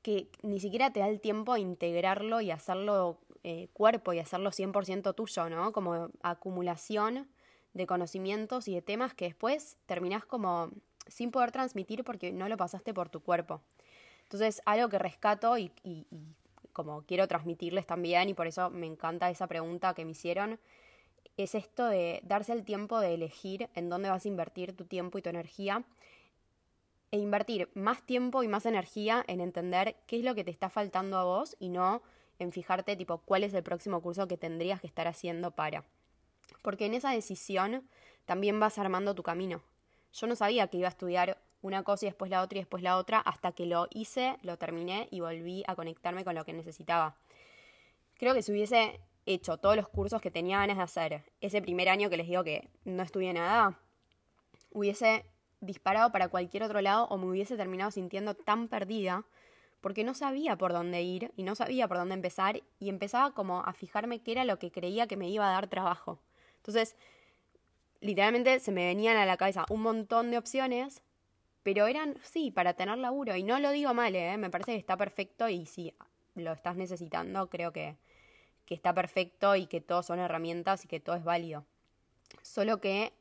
que 0.02 0.28
ni 0.42 0.58
siquiera 0.58 0.92
te 0.92 1.00
da 1.00 1.08
el 1.08 1.20
tiempo 1.20 1.52
a 1.52 1.60
integrarlo 1.60 2.40
y 2.40 2.50
hacerlo 2.50 3.20
eh, 3.48 3.68
cuerpo 3.72 4.12
y 4.12 4.18
hacerlo 4.18 4.50
100% 4.50 5.14
tuyo, 5.14 5.48
¿no? 5.48 5.70
Como 5.70 6.10
acumulación 6.20 7.28
de 7.74 7.86
conocimientos 7.86 8.66
y 8.66 8.74
de 8.74 8.82
temas 8.82 9.14
que 9.14 9.26
después 9.26 9.76
terminás 9.86 10.24
como 10.24 10.72
sin 11.06 11.30
poder 11.30 11.52
transmitir 11.52 12.02
porque 12.02 12.32
no 12.32 12.48
lo 12.48 12.56
pasaste 12.56 12.92
por 12.92 13.08
tu 13.08 13.20
cuerpo. 13.20 13.62
Entonces, 14.24 14.60
algo 14.66 14.88
que 14.88 14.98
rescato 14.98 15.58
y, 15.58 15.70
y, 15.84 16.08
como 16.72 17.02
quiero 17.02 17.28
transmitirles 17.28 17.86
también, 17.86 18.28
y 18.28 18.34
por 18.34 18.48
eso 18.48 18.68
me 18.68 18.86
encanta 18.86 19.30
esa 19.30 19.46
pregunta 19.46 19.94
que 19.94 20.04
me 20.04 20.10
hicieron, 20.10 20.58
es 21.36 21.54
esto 21.54 21.86
de 21.86 22.22
darse 22.24 22.52
el 22.52 22.64
tiempo 22.64 22.98
de 22.98 23.14
elegir 23.14 23.70
en 23.76 23.88
dónde 23.88 24.10
vas 24.10 24.24
a 24.24 24.28
invertir 24.28 24.76
tu 24.76 24.86
tiempo 24.86 25.18
y 25.18 25.22
tu 25.22 25.28
energía 25.28 25.84
e 27.12 27.18
invertir 27.18 27.70
más 27.74 28.02
tiempo 28.02 28.42
y 28.42 28.48
más 28.48 28.66
energía 28.66 29.24
en 29.28 29.40
entender 29.40 29.94
qué 30.08 30.16
es 30.18 30.24
lo 30.24 30.34
que 30.34 30.42
te 30.42 30.50
está 30.50 30.68
faltando 30.68 31.16
a 31.16 31.22
vos 31.24 31.54
y 31.60 31.68
no 31.68 32.02
en 32.38 32.52
fijarte 32.52 32.96
tipo 32.96 33.18
cuál 33.18 33.44
es 33.44 33.54
el 33.54 33.62
próximo 33.62 34.00
curso 34.02 34.28
que 34.28 34.36
tendrías 34.36 34.80
que 34.80 34.86
estar 34.86 35.08
haciendo 35.08 35.50
para. 35.50 35.84
Porque 36.62 36.86
en 36.86 36.94
esa 36.94 37.10
decisión 37.10 37.88
también 38.24 38.60
vas 38.60 38.78
armando 38.78 39.14
tu 39.14 39.22
camino. 39.22 39.62
Yo 40.12 40.26
no 40.26 40.36
sabía 40.36 40.68
que 40.68 40.78
iba 40.78 40.88
a 40.88 40.90
estudiar 40.90 41.38
una 41.62 41.82
cosa 41.82 42.06
y 42.06 42.08
después 42.08 42.30
la 42.30 42.42
otra 42.42 42.58
y 42.58 42.62
después 42.62 42.82
la 42.82 42.96
otra 42.96 43.18
hasta 43.18 43.52
que 43.52 43.66
lo 43.66 43.88
hice, 43.90 44.36
lo 44.42 44.56
terminé 44.56 45.08
y 45.10 45.20
volví 45.20 45.64
a 45.66 45.74
conectarme 45.74 46.24
con 46.24 46.34
lo 46.34 46.44
que 46.44 46.52
necesitaba. 46.52 47.16
Creo 48.18 48.34
que 48.34 48.42
si 48.42 48.52
hubiese 48.52 49.00
hecho 49.26 49.58
todos 49.58 49.76
los 49.76 49.88
cursos 49.88 50.20
que 50.20 50.30
tenía 50.30 50.58
ganas 50.58 50.76
de 50.76 50.82
hacer 50.82 51.22
ese 51.40 51.60
primer 51.60 51.88
año 51.88 52.08
que 52.08 52.16
les 52.16 52.28
digo 52.28 52.44
que 52.44 52.68
no 52.84 53.02
estudié 53.02 53.32
nada, 53.32 53.78
hubiese 54.70 55.26
disparado 55.60 56.12
para 56.12 56.28
cualquier 56.28 56.62
otro 56.62 56.80
lado 56.80 57.06
o 57.06 57.18
me 57.18 57.26
hubiese 57.26 57.56
terminado 57.56 57.90
sintiendo 57.90 58.34
tan 58.34 58.68
perdida 58.68 59.24
porque 59.80 60.04
no 60.04 60.14
sabía 60.14 60.56
por 60.56 60.72
dónde 60.72 61.02
ir 61.02 61.32
y 61.36 61.42
no 61.42 61.54
sabía 61.54 61.88
por 61.88 61.98
dónde 61.98 62.14
empezar 62.14 62.62
y 62.78 62.88
empezaba 62.88 63.32
como 63.32 63.60
a 63.60 63.72
fijarme 63.72 64.20
qué 64.20 64.32
era 64.32 64.44
lo 64.44 64.58
que 64.58 64.70
creía 64.70 65.06
que 65.06 65.16
me 65.16 65.28
iba 65.28 65.48
a 65.48 65.52
dar 65.52 65.68
trabajo. 65.68 66.18
Entonces, 66.56 66.96
literalmente 68.00 68.60
se 68.60 68.72
me 68.72 68.86
venían 68.86 69.16
a 69.16 69.26
la 69.26 69.36
cabeza 69.36 69.64
un 69.70 69.82
montón 69.82 70.30
de 70.30 70.38
opciones, 70.38 71.02
pero 71.62 71.86
eran, 71.86 72.16
sí, 72.22 72.50
para 72.50 72.74
tener 72.74 72.98
laburo. 72.98 73.36
Y 73.36 73.42
no 73.42 73.58
lo 73.58 73.70
digo 73.70 73.92
mal, 73.94 74.14
¿eh? 74.14 74.36
me 74.36 74.50
parece 74.50 74.72
que 74.72 74.78
está 74.78 74.96
perfecto 74.96 75.48
y 75.48 75.66
si 75.66 75.94
lo 76.34 76.52
estás 76.52 76.76
necesitando, 76.76 77.48
creo 77.48 77.72
que, 77.72 77.96
que 78.64 78.74
está 78.74 78.92
perfecto 78.94 79.56
y 79.56 79.66
que 79.66 79.80
todos 79.80 80.06
son 80.06 80.18
herramientas 80.18 80.84
y 80.84 80.88
que 80.88 81.00
todo 81.00 81.16
es 81.16 81.24
válido. 81.24 81.64
Solo 82.42 82.80
que 82.80 83.12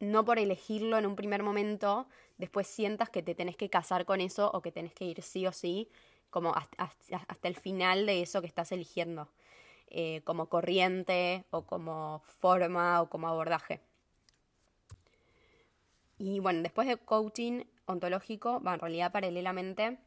no 0.00 0.24
por 0.24 0.38
elegirlo 0.38 0.98
en 0.98 1.06
un 1.06 1.14
primer 1.14 1.42
momento, 1.42 2.06
después 2.38 2.66
sientas 2.66 3.10
que 3.10 3.22
te 3.22 3.34
tenés 3.34 3.56
que 3.56 3.70
casar 3.70 4.04
con 4.06 4.20
eso 4.20 4.50
o 4.52 4.62
que 4.62 4.72
tenés 4.72 4.94
que 4.94 5.04
ir 5.04 5.22
sí 5.22 5.46
o 5.46 5.52
sí, 5.52 5.88
como 6.30 6.54
hasta, 6.54 7.48
el 7.48 7.56
final 7.56 8.06
de 8.06 8.22
eso 8.22 8.40
que 8.40 8.46
estás 8.46 8.72
eligiendo, 8.72 9.28
eh, 9.88 10.22
como 10.24 10.48
corriente 10.48 11.44
o 11.50 11.62
como 11.62 12.22
forma 12.24 13.02
o 13.02 13.10
como 13.10 13.28
abordaje. 13.28 13.80
Y 16.18 16.40
bueno, 16.40 16.62
después 16.62 16.86
de 16.88 16.96
coaching 16.96 17.64
ontológico, 17.86 18.60
va 18.60 18.74
en 18.74 18.80
realidad 18.80 19.12
paralelamente 19.12 19.98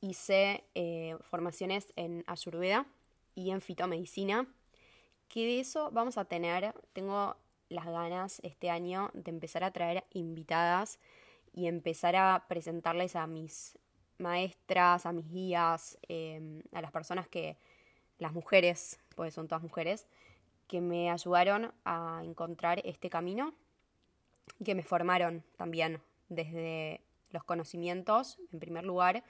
hice 0.00 0.64
eh, 0.74 1.16
formaciones 1.22 1.92
en 1.96 2.24
Ayurveda 2.26 2.86
y 3.34 3.50
en 3.50 3.60
fitomedicina, 3.60 4.46
que 5.28 5.40
de 5.40 5.60
eso 5.60 5.90
vamos 5.92 6.18
a 6.18 6.26
tener, 6.26 6.74
tengo 6.92 7.36
las 7.68 7.86
ganas 7.86 8.40
este 8.42 8.70
año 8.70 9.10
de 9.14 9.30
empezar 9.30 9.64
a 9.64 9.72
traer 9.72 10.04
invitadas 10.12 10.98
y 11.52 11.66
empezar 11.66 12.16
a 12.16 12.44
presentarles 12.48 13.16
a 13.16 13.26
mis 13.26 13.78
maestras, 14.18 15.06
a 15.06 15.12
mis 15.12 15.28
guías, 15.30 15.98
em, 16.08 16.62
a 16.72 16.80
las 16.80 16.92
personas 16.92 17.28
que, 17.28 17.56
las 18.18 18.32
mujeres, 18.32 18.98
pues 19.16 19.34
son 19.34 19.48
todas 19.48 19.62
mujeres, 19.62 20.06
que 20.68 20.80
me 20.80 21.10
ayudaron 21.10 21.72
a 21.84 22.22
encontrar 22.24 22.80
este 22.84 23.10
camino, 23.10 23.54
que 24.64 24.74
me 24.74 24.82
formaron 24.82 25.44
también 25.56 26.00
desde 26.28 27.00
los 27.30 27.44
conocimientos, 27.44 28.38
en 28.52 28.60
primer 28.60 28.84
lugar, 28.84 29.24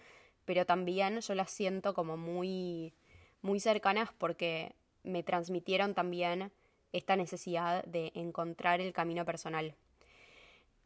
pero 0.45 0.67
también 0.67 1.21
yo 1.21 1.35
las 1.35 1.51
siento 1.51 1.95
como 1.95 2.17
muy, 2.17 2.95
muy 3.43 3.59
cercanas 3.61 4.11
porque 4.19 4.75
me 5.03 5.23
transmitieron 5.23 5.95
también 5.95 6.53
esta 6.95 7.17
necesidad 7.17 7.85
de 7.85 8.13
encontrar 8.15 8.81
el 8.81 8.93
camino 8.93 9.25
personal. 9.25 9.75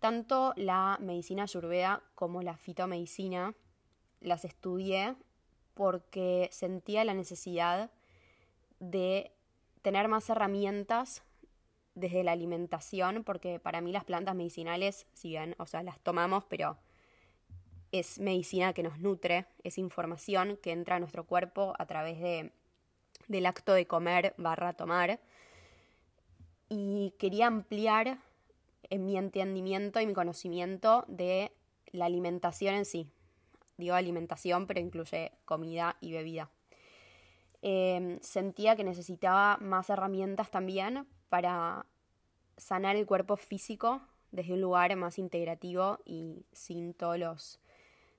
Tanto 0.00 0.54
la 0.56 0.96
medicina 1.00 1.44
ayurveda 1.44 2.02
como 2.14 2.42
la 2.42 2.56
fitomedicina 2.56 3.54
las 4.20 4.44
estudié 4.44 5.14
porque 5.74 6.48
sentía 6.50 7.04
la 7.04 7.14
necesidad 7.14 7.90
de 8.80 9.32
tener 9.82 10.08
más 10.08 10.28
herramientas 10.30 11.22
desde 11.94 12.24
la 12.24 12.32
alimentación, 12.32 13.22
porque 13.24 13.58
para 13.60 13.80
mí 13.80 13.92
las 13.92 14.04
plantas 14.04 14.34
medicinales, 14.34 15.06
si 15.12 15.30
bien, 15.30 15.54
o 15.58 15.66
sea, 15.66 15.82
las 15.82 16.00
tomamos, 16.00 16.44
pero 16.44 16.78
es 17.92 18.18
medicina 18.18 18.72
que 18.72 18.82
nos 18.82 18.98
nutre, 18.98 19.46
es 19.64 19.78
información 19.78 20.58
que 20.62 20.72
entra 20.72 20.96
a 20.96 21.00
nuestro 21.00 21.26
cuerpo 21.26 21.74
a 21.78 21.86
través 21.86 22.20
de, 22.20 22.52
del 23.26 23.46
acto 23.46 23.72
de 23.72 23.86
comer 23.86 24.34
barra 24.36 24.74
tomar 24.74 25.20
y 26.68 27.14
quería 27.18 27.46
ampliar 27.46 28.18
en 28.90 29.04
mi 29.04 29.16
entendimiento 29.16 30.00
y 30.00 30.06
mi 30.06 30.14
conocimiento 30.14 31.04
de 31.08 31.52
la 31.92 32.06
alimentación 32.06 32.74
en 32.74 32.84
sí. 32.84 33.10
Digo 33.76 33.94
alimentación, 33.94 34.66
pero 34.66 34.80
incluye 34.80 35.32
comida 35.44 35.96
y 36.00 36.12
bebida. 36.12 36.50
Em, 37.62 38.20
sentía 38.20 38.76
que 38.76 38.84
necesitaba 38.84 39.56
más 39.58 39.90
herramientas 39.90 40.50
también 40.50 41.06
para 41.28 41.86
sanar 42.56 42.96
el 42.96 43.06
cuerpo 43.06 43.36
físico 43.36 44.00
desde 44.30 44.52
un 44.52 44.60
lugar 44.60 44.94
más 44.96 45.18
integrativo 45.18 45.98
y 46.04 46.44
sin 46.52 46.94
todos 46.94 47.18
los. 47.18 47.60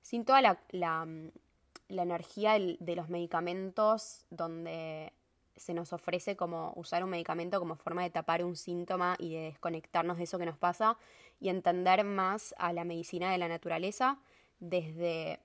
sin 0.01 0.25
toda 0.25 0.41
la, 0.41 0.59
la 0.71 2.03
energía 2.03 2.57
de 2.57 2.95
los 2.95 3.09
medicamentos 3.09 4.25
donde 4.29 5.11
se 5.59 5.73
nos 5.73 5.93
ofrece 5.93 6.35
como 6.35 6.73
usar 6.75 7.03
un 7.03 7.09
medicamento 7.09 7.59
como 7.59 7.75
forma 7.75 8.03
de 8.03 8.09
tapar 8.09 8.43
un 8.43 8.55
síntoma 8.55 9.15
y 9.19 9.33
de 9.33 9.41
desconectarnos 9.41 10.17
de 10.17 10.23
eso 10.23 10.39
que 10.39 10.45
nos 10.45 10.57
pasa 10.57 10.97
y 11.39 11.49
entender 11.49 12.03
más 12.03 12.55
a 12.57 12.73
la 12.73 12.83
medicina 12.83 13.31
de 13.31 13.37
la 13.37 13.47
naturaleza 13.47 14.17
desde 14.59 15.39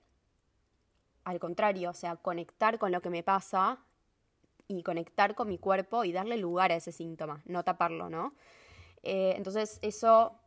al 1.23 1.39
contrario, 1.39 1.89
o 1.89 1.93
sea, 1.93 2.15
conectar 2.15 2.77
con 2.77 2.91
lo 2.91 3.01
que 3.01 3.09
me 3.09 3.23
pasa 3.23 3.79
y 4.67 4.83
conectar 4.83 5.35
con 5.35 5.47
mi 5.47 5.57
cuerpo 5.57 6.03
y 6.03 6.11
darle 6.11 6.37
lugar 6.37 6.71
a 6.71 6.75
ese 6.75 6.91
síntoma, 6.91 7.41
no 7.45 7.63
taparlo, 7.63 8.09
¿no? 8.09 8.33
Eh, 9.03 9.33
entonces 9.35 9.79
eso 9.81 10.39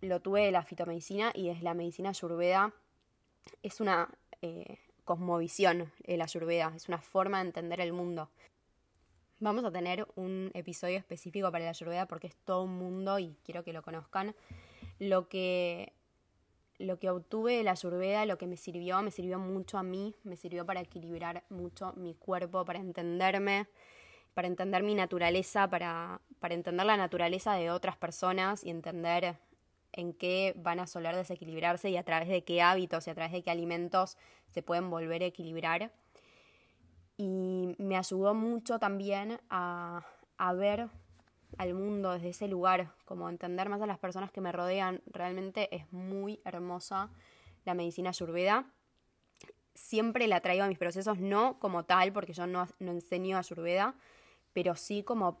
lo 0.00 0.20
tuve 0.20 0.44
de 0.44 0.52
la 0.52 0.62
fitomedicina 0.62 1.32
y 1.34 1.48
es 1.48 1.62
la 1.62 1.74
medicina 1.74 2.10
ayurveda 2.10 2.74
es 3.62 3.80
una 3.80 4.08
eh, 4.42 4.78
cosmovisión 5.04 5.92
el 6.04 6.22
ayurveda, 6.22 6.72
es 6.74 6.88
una 6.88 6.98
forma 6.98 7.38
de 7.38 7.46
entender 7.46 7.80
el 7.80 7.92
mundo. 7.92 8.30
Vamos 9.40 9.64
a 9.64 9.70
tener 9.70 10.06
un 10.16 10.50
episodio 10.54 10.96
específico 10.96 11.50
para 11.52 11.64
el 11.64 11.70
ayurveda 11.70 12.06
porque 12.06 12.28
es 12.28 12.36
todo 12.44 12.62
un 12.62 12.78
mundo 12.78 13.18
y 13.18 13.36
quiero 13.44 13.62
que 13.62 13.72
lo 13.72 13.82
conozcan. 13.82 14.34
Lo 14.98 15.28
que, 15.28 15.92
lo 16.78 16.98
que 16.98 17.10
obtuve 17.10 17.58
de 17.58 17.64
la 17.64 17.72
ayurveda, 17.72 18.26
lo 18.26 18.38
que 18.38 18.46
me 18.46 18.56
sirvió, 18.56 19.02
me 19.02 19.10
sirvió 19.10 19.38
mucho 19.38 19.76
a 19.76 19.82
mí, 19.82 20.14
me 20.24 20.36
sirvió 20.36 20.64
para 20.64 20.80
equilibrar 20.80 21.44
mucho 21.50 21.92
mi 21.96 22.14
cuerpo, 22.14 22.64
para 22.64 22.78
entenderme, 22.78 23.66
para 24.34 24.48
entender 24.48 24.82
mi 24.82 24.94
naturaleza, 24.94 25.68
para, 25.68 26.20
para 26.40 26.54
entender 26.54 26.86
la 26.86 26.96
naturaleza 26.96 27.54
de 27.54 27.70
otras 27.70 27.96
personas 27.96 28.64
y 28.64 28.70
entender 28.70 29.36
en 29.96 30.12
qué 30.12 30.54
van 30.56 30.80
a 30.80 30.86
soler 30.86 31.14
desequilibrarse 31.14 31.88
y 31.90 31.96
a 31.96 32.02
través 32.02 32.28
de 32.28 32.44
qué 32.44 32.62
hábitos 32.62 33.06
y 33.06 33.10
a 33.10 33.14
través 33.14 33.32
de 33.32 33.42
qué 33.42 33.50
alimentos 33.50 34.18
se 34.50 34.62
pueden 34.62 34.90
volver 34.90 35.22
a 35.22 35.26
equilibrar. 35.26 35.92
Y 37.16 37.74
me 37.78 37.96
ayudó 37.96 38.34
mucho 38.34 38.78
también 38.78 39.40
a, 39.48 40.04
ver 40.56 40.88
al 41.58 41.74
mundo 41.74 42.12
desde 42.12 42.30
ese 42.30 42.48
lugar, 42.48 42.90
como 43.04 43.28
entender 43.28 43.68
más 43.68 43.80
a 43.80 43.86
las 43.86 43.98
personas 43.98 44.32
que 44.32 44.40
me 44.40 44.50
rodean. 44.50 45.00
Realmente 45.06 45.74
es 45.74 45.90
muy 45.92 46.40
hermosa 46.44 47.10
la 47.64 47.74
medicina 47.74 48.10
ayurveda. 48.10 48.66
Siempre 49.74 50.26
la 50.26 50.40
traigo 50.40 50.64
a 50.64 50.68
mis 50.68 50.78
procesos, 50.78 51.18
no 51.18 51.58
como 51.60 51.84
tal, 51.84 52.12
porque 52.12 52.32
yo 52.32 52.46
no, 52.46 52.66
no 52.80 52.90
enseño 52.90 53.38
ayurveda, 53.38 53.94
pero 54.52 54.74
sí 54.74 55.04
como, 55.04 55.40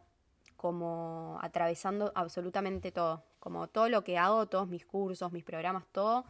como 0.56 1.38
atravesando 1.42 2.12
absolutamente 2.14 2.92
todo 2.92 3.24
como 3.44 3.68
todo 3.68 3.90
lo 3.90 4.02
que 4.02 4.16
hago, 4.16 4.46
todos 4.46 4.66
mis 4.68 4.86
cursos, 4.86 5.30
mis 5.30 5.44
programas, 5.44 5.84
todo, 5.92 6.24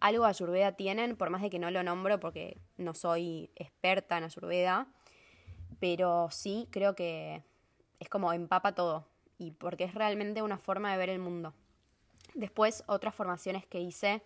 algo 0.00 0.24
de 0.24 0.30
Ayurveda 0.30 0.72
tienen, 0.72 1.16
por 1.16 1.30
más 1.30 1.40
de 1.40 1.50
que 1.50 1.60
no 1.60 1.70
lo 1.70 1.84
nombro 1.84 2.18
porque 2.18 2.58
no 2.76 2.94
soy 2.94 3.48
experta 3.54 4.18
en 4.18 4.24
Ayurveda, 4.24 4.88
pero 5.78 6.28
sí 6.32 6.66
creo 6.72 6.96
que 6.96 7.44
es 8.00 8.08
como 8.08 8.32
empapa 8.32 8.74
todo 8.74 9.06
y 9.38 9.52
porque 9.52 9.84
es 9.84 9.94
realmente 9.94 10.42
una 10.42 10.58
forma 10.58 10.90
de 10.90 10.98
ver 10.98 11.10
el 11.10 11.20
mundo. 11.20 11.54
Después, 12.34 12.82
otras 12.88 13.14
formaciones 13.14 13.64
que 13.64 13.80
hice 13.80 14.20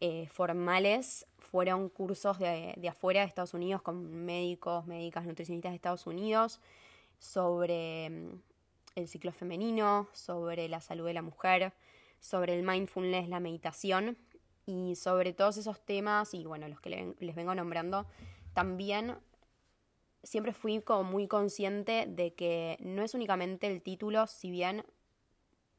eh, 0.00 0.28
formales 0.28 1.26
fueron 1.38 1.88
cursos 1.88 2.38
de, 2.38 2.74
afuera 2.86 3.20
de 3.20 3.28
Estados 3.28 3.54
Unidos 3.54 3.80
con 3.80 4.24
médicos, 4.26 4.86
médicas, 4.86 5.24
nutricionistas 5.24 5.72
de 5.72 5.76
Estados 5.76 6.06
Unidos 6.06 6.60
sobre 7.18 8.10
mm, 8.10 8.51
el 8.94 9.08
ciclo 9.08 9.32
femenino, 9.32 10.08
sobre 10.12 10.68
la 10.68 10.80
salud 10.80 11.06
de 11.06 11.14
la 11.14 11.22
mujer, 11.22 11.72
sobre 12.20 12.56
el 12.56 12.62
mindfulness, 12.62 13.28
la 13.28 13.40
meditación 13.40 14.16
y 14.66 14.94
sobre 14.96 15.32
todos 15.32 15.56
esos 15.56 15.84
temas 15.84 16.34
y 16.34 16.44
bueno, 16.44 16.68
los 16.68 16.80
que 16.80 17.14
les 17.18 17.34
vengo 17.34 17.54
nombrando, 17.54 18.06
también 18.54 19.16
siempre 20.22 20.52
fui 20.52 20.80
como 20.80 21.04
muy 21.04 21.26
consciente 21.26 22.06
de 22.06 22.34
que 22.34 22.76
no 22.80 23.02
es 23.02 23.14
únicamente 23.14 23.66
el 23.66 23.82
título, 23.82 24.26
si 24.26 24.50
bien 24.50 24.84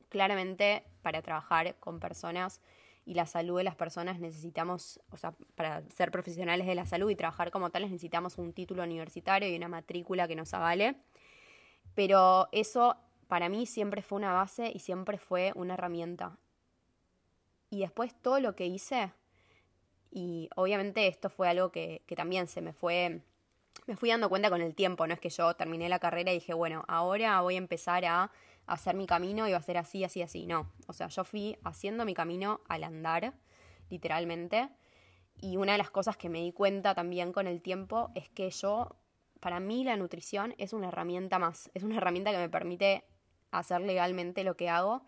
claramente 0.09 0.83
para 1.01 1.21
trabajar 1.21 1.75
con 1.79 1.99
personas 1.99 2.61
y 3.05 3.15
la 3.15 3.25
salud 3.25 3.57
de 3.57 3.63
las 3.63 3.75
personas 3.75 4.19
necesitamos, 4.19 4.99
o 5.11 5.17
sea, 5.17 5.33
para 5.55 5.81
ser 5.89 6.11
profesionales 6.11 6.67
de 6.67 6.75
la 6.75 6.85
salud 6.85 7.09
y 7.09 7.15
trabajar 7.15 7.51
como 7.51 7.69
tales 7.69 7.89
necesitamos 7.89 8.37
un 8.37 8.53
título 8.53 8.83
universitario 8.83 9.49
y 9.49 9.55
una 9.55 9.67
matrícula 9.67 10.27
que 10.27 10.35
nos 10.35 10.53
avale. 10.53 10.95
Pero 11.95 12.47
eso 12.51 12.95
para 13.27 13.49
mí 13.49 13.65
siempre 13.65 14.01
fue 14.01 14.17
una 14.17 14.33
base 14.33 14.71
y 14.73 14.79
siempre 14.79 15.17
fue 15.17 15.51
una 15.55 15.73
herramienta. 15.75 16.37
Y 17.69 17.79
después 17.79 18.13
todo 18.21 18.39
lo 18.39 18.55
que 18.55 18.67
hice, 18.67 19.11
y 20.11 20.49
obviamente 20.55 21.07
esto 21.07 21.29
fue 21.29 21.49
algo 21.49 21.71
que, 21.71 22.03
también 22.15 22.47
se 22.47 22.61
me 22.61 22.71
fue, 22.71 23.21
me 23.87 23.95
fui 23.95 24.09
dando 24.09 24.29
cuenta 24.29 24.49
con 24.49 24.61
el 24.61 24.75
tiempo, 24.75 25.07
no 25.07 25.13
es 25.13 25.19
que 25.19 25.29
yo 25.29 25.55
terminé 25.55 25.89
la 25.89 25.99
carrera 25.99 26.31
y 26.31 26.35
dije, 26.35 26.53
bueno, 26.53 26.85
ahora 26.87 27.41
voy 27.41 27.55
a 27.55 27.57
empezar 27.57 28.05
a 28.05 28.31
hacer 28.67 28.95
mi 28.95 29.07
camino 29.07 29.47
y 29.47 29.51
va 29.51 29.57
a 29.57 29.63
ser 29.63 29.77
así, 29.77 30.03
así, 30.03 30.21
así. 30.21 30.45
No, 30.45 30.71
o 30.87 30.93
sea, 30.93 31.07
yo 31.07 31.23
fui 31.23 31.57
haciendo 31.63 32.05
mi 32.05 32.13
camino 32.13 32.61
al 32.67 32.83
andar, 32.83 33.33
literalmente. 33.89 34.69
Y 35.41 35.57
una 35.57 35.73
de 35.73 35.79
las 35.79 35.89
cosas 35.89 36.15
que 36.15 36.29
me 36.29 36.41
di 36.41 36.51
cuenta 36.51 36.93
también 36.93 37.33
con 37.33 37.47
el 37.47 37.61
tiempo 37.61 38.11
es 38.15 38.29
que 38.29 38.49
yo 38.51 38.95
para 39.39 39.59
mí 39.59 39.83
la 39.83 39.97
nutrición 39.97 40.55
es 40.57 40.71
una 40.71 40.87
herramienta 40.87 41.37
más, 41.39 41.69
es 41.73 41.83
una 41.83 41.97
herramienta 41.97 42.31
que 42.31 42.37
me 42.37 42.49
permite 42.49 43.03
hacer 43.59 43.81
legalmente 43.81 44.43
lo 44.43 44.55
que 44.55 44.69
hago, 44.69 45.03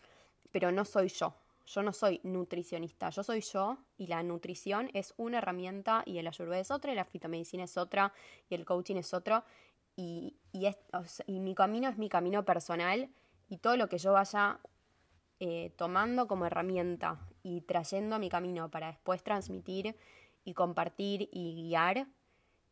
pero 0.52 0.72
no 0.72 0.86
soy 0.86 1.10
yo. 1.10 1.36
Yo 1.66 1.82
no 1.82 1.94
soy 1.94 2.22
nutricionista, 2.24 3.10
yo 3.10 3.24
soy 3.24 3.42
yo 3.42 3.78
y 3.98 4.08
la 4.08 4.22
nutrición 4.22 4.92
es 4.94 5.16
una 5.18 5.40
herramienta 5.40 6.04
y 6.06 6.20
el 6.20 6.28
ayurveda 6.28 6.60
es 6.60 6.70
otra 6.70 6.92
y 6.92 6.96
la 6.96 7.06
fitomedicina 7.06 7.64
es 7.64 7.75
otra 7.78 8.14
y 8.50 8.56
el 8.56 8.66
coaching 8.66 8.98
es 8.98 9.14
otro 9.16 9.44
y, 9.96 10.36
y, 10.52 10.68
y 11.25 11.40
mi 11.40 11.56
camino 11.56 11.90
es 11.90 11.98
mi 11.98 12.08
camino 12.08 12.46
personal 12.46 13.10
y 13.50 13.58
todo 13.58 13.78
lo 13.78 13.90
que 13.90 13.98
yo 13.98 14.14
vaya 14.14 14.60
eh, 15.40 15.72
tomando 15.75 16.28
como 16.28 16.46
herramienta 16.46 17.20
y 17.44 17.62
trayendo 17.62 18.16
a 18.16 18.20
mi 18.20 18.30
camino 18.30 18.70
para 18.72 18.88
después 18.88 19.22
transmitir 19.22 19.96
y 20.46 20.54
compartir 20.54 21.28
y 21.32 21.56
guiar, 21.56 22.08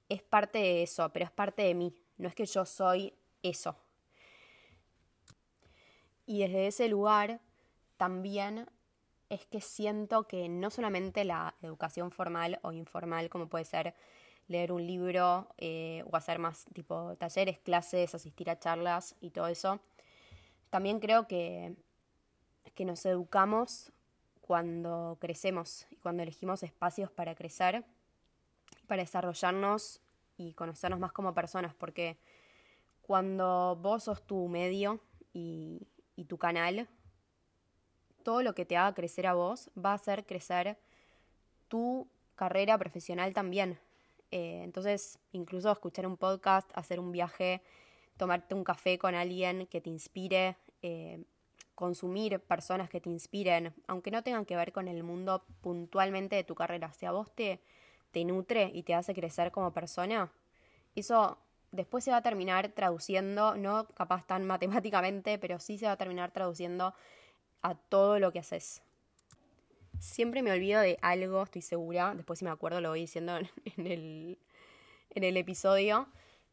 es 0.08 0.22
parte 0.22 0.60
de 0.60 0.84
eso, 0.84 1.12
pero 1.12 1.26
es 1.26 1.32
parte 1.32 1.64
de 1.64 1.74
mí. 1.74 1.94
No 2.18 2.28
es 2.30 2.36
que 2.36 2.46
yo 2.46 2.66
soy 2.66 3.14
eso. 3.42 3.76
Y 6.26 6.40
desde 6.40 6.68
ese 6.68 6.88
lugar 6.88 7.40
también 7.98 8.68
es 9.30 9.46
que 9.46 9.62
siento 9.62 10.28
que 10.28 10.48
no 10.48 10.70
solamente 10.70 11.26
la 11.26 11.56
educación 11.62 12.12
formal 12.12 12.60
o 12.62 12.72
informal, 12.72 13.30
como 13.30 13.48
puede 13.48 13.66
ser 13.66 13.96
leer 14.48 14.72
un 14.72 14.86
libro 14.86 15.48
eh, 15.58 16.04
o 16.10 16.16
hacer 16.16 16.38
más 16.38 16.66
tipo 16.74 17.16
talleres, 17.16 17.60
clases, 17.60 18.14
asistir 18.14 18.50
a 18.50 18.60
charlas 18.60 19.16
y 19.22 19.32
todo 19.32 19.48
eso, 19.48 19.80
también 20.70 21.00
creo 21.00 21.28
que, 21.28 21.76
que 22.76 22.86
nos 22.86 23.06
educamos 23.06 23.92
cuando 24.42 25.18
crecemos 25.20 25.88
y 25.90 25.96
cuando 25.98 26.24
elegimos 26.24 26.64
espacios 26.64 27.10
para 27.10 27.36
crecer, 27.36 27.86
para 28.88 29.04
desarrollarnos 29.04 30.02
y 30.38 30.54
conocernos 30.54 31.00
más 31.00 31.12
como 31.12 31.34
personas, 31.34 31.74
porque 31.74 32.18
cuando 33.02 33.78
vos 33.82 34.04
sos 34.04 34.22
tu 34.26 34.48
medio 34.48 35.00
y, 35.34 35.88
y 36.16 36.26
tu 36.26 36.38
canal, 36.38 36.88
todo 38.24 38.42
lo 38.42 38.56
que 38.56 38.66
te 38.66 38.78
haga 38.78 38.94
crecer 38.94 39.28
a 39.28 39.34
vos 39.34 39.70
va 39.78 39.92
a 39.92 39.96
hacer 39.96 40.26
crecer 40.26 40.78
tu 41.68 42.08
carrera 42.36 42.78
profesional 42.78 43.34
también. 43.34 43.80
Eh, 44.32 44.62
entonces, 44.64 45.20
incluso 45.32 45.72
escuchar 45.72 46.08
un 46.08 46.18
podcast, 46.18 46.70
hacer 46.74 47.00
un 47.00 47.12
viaje, 47.12 47.62
tomarte 48.18 48.56
un 48.56 48.64
café 48.64 48.98
con 48.98 49.14
alguien 49.16 49.68
que 49.68 49.82
te 49.82 49.90
inspire, 49.90 50.58
eh, 50.82 51.24
consumir 51.76 52.40
personas 52.40 52.90
que 52.90 53.02
te 53.02 53.10
inspiren, 53.10 53.74
aunque 53.88 54.12
no 54.12 54.24
tengan 54.24 54.46
que 54.46 54.56
ver 54.56 54.72
con 54.72 54.88
el 54.88 55.04
mundo 55.04 55.44
puntualmente 55.62 56.36
de 56.36 56.44
tu 56.44 56.56
carrera, 56.56 56.94
si 56.94 57.06
a 57.06 57.12
vos 57.12 57.32
te, 57.34 57.62
te 58.12 58.24
nutre 58.26 58.72
y 58.74 58.84
te 58.84 58.94
hace 58.94 59.14
crecer 59.14 59.52
como 59.52 59.72
persona, 59.72 60.32
eso 60.96 61.38
después 61.74 62.04
se 62.04 62.12
va 62.12 62.18
a 62.18 62.22
terminar 62.22 62.70
traduciendo, 62.70 63.56
no 63.56 63.88
capaz 63.88 64.26
tan 64.26 64.46
matemáticamente, 64.46 65.38
pero 65.40 65.60
sí 65.60 65.78
se 65.78 65.88
va 65.88 65.94
a 65.94 65.98
terminar 65.98 66.32
traduciendo 66.32 66.94
a 67.62 67.76
todo 67.76 68.20
lo 68.20 68.32
que 68.32 68.40
haces. 68.40 68.82
Siempre 70.00 70.44
me 70.44 70.52
olvido 70.52 70.82
de 70.82 70.98
algo, 71.02 71.44
estoy 71.44 71.62
segura, 71.62 72.14
después 72.16 72.40
si 72.40 72.46
me 72.46 72.52
acuerdo 72.52 72.80
lo 72.80 72.90
voy 72.90 73.02
diciendo 73.02 73.38
en, 73.78 74.38
el, 75.16 75.38
episodio, 75.38 76.08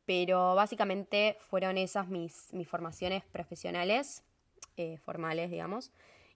pero 0.07 0.55
básicamente 0.55 1.37
fueron 1.51 1.77
esas 1.77 2.09
mis, 2.09 2.53
mis 2.55 2.69
formaciones 2.69 3.23
profesionales, 3.25 4.25
eh, 4.77 4.97
formales, 4.99 5.51
digamos, 5.51 5.93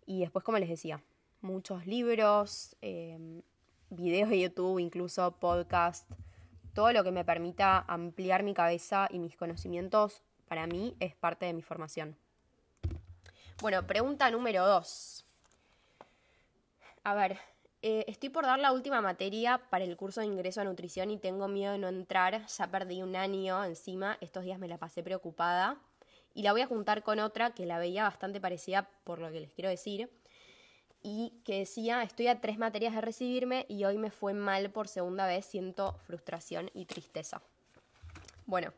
y 0.06 0.20
después, 0.20 0.44
como 0.44 0.58
les 0.58 0.68
decía, 0.68 1.02
muchos 1.40 1.86
libros, 1.86 2.76
eh, 2.82 3.40
videos 3.88 4.28
de 4.28 4.40
YouTube, 4.40 4.78
incluso 4.78 5.30
podcast, 5.38 6.10
todo 6.74 6.92
lo 6.92 7.04
que 7.04 7.12
me 7.12 7.24
permita 7.24 7.84
ampliar 7.86 8.42
mi 8.42 8.52
cabeza 8.52 9.08
y 9.10 9.18
mis 9.18 9.36
conocimientos, 9.36 10.22
para 10.48 10.66
mí 10.66 10.96
es 11.00 11.14
parte 11.14 11.46
de 11.46 11.54
mi 11.54 11.62
formación. 11.62 12.16
Bueno, 13.62 13.86
pregunta 13.86 14.30
número 14.30 14.66
dos. 14.66 15.24
A 17.04 17.14
ver, 17.14 17.38
eh, 17.82 18.04
estoy 18.08 18.28
por 18.28 18.44
dar 18.44 18.58
la 18.58 18.72
última 18.72 19.00
materia 19.00 19.58
para 19.70 19.84
el 19.84 19.96
curso 19.96 20.20
de 20.20 20.26
ingreso 20.26 20.60
a 20.60 20.64
nutrición 20.64 21.10
y 21.10 21.18
tengo 21.18 21.48
miedo 21.48 21.72
de 21.72 21.78
no 21.78 21.88
entrar. 21.88 22.46
Ya 22.46 22.66
perdí 22.66 23.02
un 23.02 23.14
año 23.14 23.64
encima. 23.64 24.18
Estos 24.20 24.44
días 24.44 24.58
me 24.58 24.68
la 24.68 24.78
pasé 24.78 25.02
preocupada. 25.02 25.78
Y 26.34 26.42
la 26.42 26.52
voy 26.52 26.62
a 26.62 26.66
juntar 26.66 27.04
con 27.04 27.20
otra 27.20 27.54
que 27.54 27.64
la 27.64 27.78
veía 27.78 28.02
bastante 28.02 28.40
parecida 28.40 28.90
por 29.04 29.20
lo 29.20 29.30
que 29.30 29.40
les 29.40 29.52
quiero 29.52 29.70
decir 29.70 30.10
y 31.06 31.34
que 31.44 31.58
decía, 31.58 32.02
estoy 32.02 32.28
a 32.28 32.40
tres 32.40 32.56
materias 32.56 32.94
de 32.94 33.02
recibirme 33.02 33.66
y 33.68 33.84
hoy 33.84 33.98
me 33.98 34.10
fue 34.10 34.32
mal 34.32 34.70
por 34.70 34.88
segunda 34.88 35.26
vez, 35.26 35.44
siento 35.44 35.98
frustración 36.06 36.70
y 36.72 36.86
tristeza. 36.86 37.42
Bueno, 38.46 38.72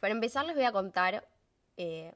para 0.00 0.12
empezar 0.12 0.44
les 0.44 0.56
voy 0.56 0.64
a 0.64 0.72
contar 0.72 1.24
eh, 1.76 2.12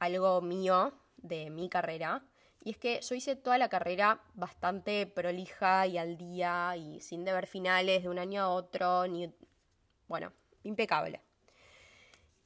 algo 0.00 0.40
mío 0.40 0.92
de 1.16 1.48
mi 1.48 1.68
carrera. 1.68 2.24
Y 2.64 2.70
es 2.70 2.78
que 2.78 3.00
yo 3.00 3.14
hice 3.14 3.36
toda 3.36 3.56
la 3.56 3.68
carrera 3.68 4.20
bastante 4.34 5.06
prolija 5.06 5.86
y 5.86 5.96
al 5.96 6.16
día 6.16 6.76
y 6.76 7.00
sin 7.00 7.24
deber 7.24 7.46
finales 7.46 8.02
de 8.02 8.08
un 8.08 8.18
año 8.18 8.42
a 8.42 8.48
otro, 8.48 9.06
ni... 9.06 9.32
Bueno, 10.08 10.32
impecable. 10.64 11.20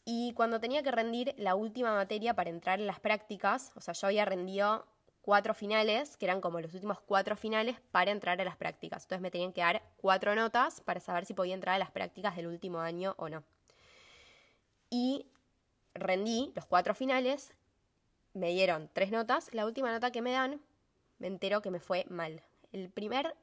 Y 0.05 0.35
cuando 0.35 0.61
tenía 0.61 0.83
que 0.83 0.91
rendir 0.91 1.35
la 1.39 1.55
última 1.55 1.95
materia 1.95 2.35
para 2.35 2.51
entrar 2.51 2.79
en 2.79 2.87
las 2.87 3.01
prácticas, 3.01 3.73
o 3.75 3.81
sea, 3.81 3.95
yo 3.95 4.09
había 4.09 4.27
rendido 4.27 4.87
cuatro 5.23 5.55
finales, 5.55 6.17
que 6.17 6.27
eran 6.27 6.41
como 6.41 6.61
los 6.61 6.75
últimos 6.75 7.01
cuatro 7.01 7.37
finales 7.37 7.77
para 7.91 8.11
entrar 8.11 8.41
a 8.41 8.45
las 8.45 8.57
prácticas. 8.57 9.05
Entonces 9.05 9.23
me 9.23 9.31
tenían 9.31 9.53
que 9.53 9.61
dar 9.61 9.83
cuatro 9.97 10.35
notas 10.35 10.81
para 10.81 11.01
saber 11.01 11.27
si 11.27 11.35
podía 11.35 11.55
entrar 11.55 11.75
a 11.75 11.79
las 11.79 11.91
prácticas 11.91 12.37
del 12.37 12.47
último 12.47 12.81
año 12.81 13.15
o 13.19 13.29
no. 13.29 13.45
Y 14.89 15.27
rendí 15.95 16.53
los 16.55 16.67
cuatro 16.67 16.95
finales, 16.95 17.53
me 18.35 18.51
dieron 18.51 18.91
tres 18.93 19.11
notas, 19.11 19.53
la 19.55 19.67
última 19.67 19.93
nota 19.93 20.11
que 20.11 20.23
me 20.23 20.33
dan, 20.33 20.61
me 21.19 21.27
entero 21.27 21.63
que 21.63 21.71
me 21.71 21.81
fue 21.81 22.07
mal. 22.09 22.43
El 22.73 22.91
primer 22.91 23.37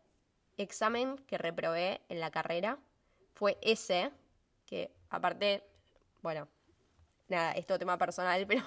examen 0.57 1.17
que 1.27 1.37
reprobé 1.37 2.01
en 2.09 2.19
la 2.19 2.31
carrera 2.31 2.79
fue 3.33 3.57
ese, 3.61 4.11
que 4.65 4.91
aparte, 5.09 5.63
bueno, 6.21 6.47
nada, 7.27 7.51
esto 7.53 7.77
tema 7.77 7.97
personal, 7.97 8.45
pero 8.47 8.63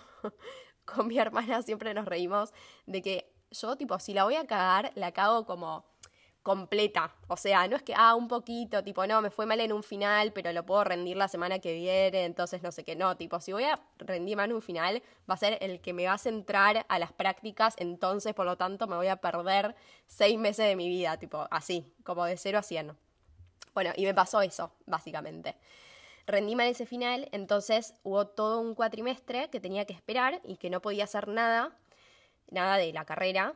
con 0.94 1.06
mi 1.06 1.18
hermana 1.18 1.62
siempre 1.62 1.94
nos 1.94 2.06
reímos 2.06 2.52
de 2.86 3.02
que 3.02 3.32
yo, 3.50 3.76
tipo, 3.76 3.98
si 3.98 4.14
la 4.14 4.24
voy 4.24 4.36
a 4.36 4.46
cagar, 4.46 4.92
la 4.94 5.12
cago 5.12 5.44
como 5.44 5.84
completa. 6.42 7.14
O 7.28 7.36
sea, 7.36 7.68
no 7.68 7.76
es 7.76 7.82
que, 7.82 7.92
ah, 7.96 8.14
un 8.14 8.28
poquito, 8.28 8.82
tipo, 8.82 9.06
no, 9.06 9.20
me 9.20 9.30
fue 9.30 9.44
mal 9.44 9.60
en 9.60 9.72
un 9.72 9.82
final, 9.82 10.32
pero 10.32 10.52
lo 10.52 10.64
puedo 10.64 10.84
rendir 10.84 11.16
la 11.16 11.28
semana 11.28 11.58
que 11.58 11.74
viene, 11.74 12.24
entonces 12.24 12.62
no 12.62 12.72
sé 12.72 12.82
qué, 12.84 12.96
no, 12.96 13.16
tipo, 13.16 13.40
si 13.40 13.52
voy 13.52 13.64
a 13.64 13.78
rendir 13.98 14.36
mal 14.36 14.48
en 14.50 14.56
un 14.56 14.62
final, 14.62 15.02
va 15.28 15.34
a 15.34 15.36
ser 15.36 15.58
el 15.60 15.80
que 15.80 15.92
me 15.92 16.06
va 16.06 16.14
a 16.14 16.18
centrar 16.18 16.86
a 16.88 16.98
las 16.98 17.12
prácticas, 17.12 17.74
entonces, 17.78 18.34
por 18.34 18.46
lo 18.46 18.56
tanto, 18.56 18.86
me 18.86 18.96
voy 18.96 19.08
a 19.08 19.16
perder 19.16 19.74
seis 20.06 20.38
meses 20.38 20.66
de 20.66 20.76
mi 20.76 20.88
vida, 20.88 21.18
tipo, 21.18 21.46
así, 21.50 21.92
como 22.04 22.24
de 22.24 22.36
cero 22.36 22.58
a 22.58 22.62
cien. 22.62 22.96
Bueno, 23.74 23.92
y 23.96 24.04
me 24.04 24.14
pasó 24.14 24.40
eso, 24.40 24.72
básicamente 24.86 25.56
rendí 26.30 26.56
mal 26.56 26.68
ese 26.68 26.86
final, 26.86 27.28
entonces 27.32 27.94
hubo 28.02 28.26
todo 28.26 28.60
un 28.60 28.74
cuatrimestre 28.74 29.48
que 29.50 29.60
tenía 29.60 29.84
que 29.84 29.92
esperar 29.92 30.40
y 30.44 30.56
que 30.56 30.70
no 30.70 30.80
podía 30.80 31.04
hacer 31.04 31.28
nada, 31.28 31.76
nada 32.50 32.76
de 32.76 32.92
la 32.92 33.04
carrera, 33.04 33.54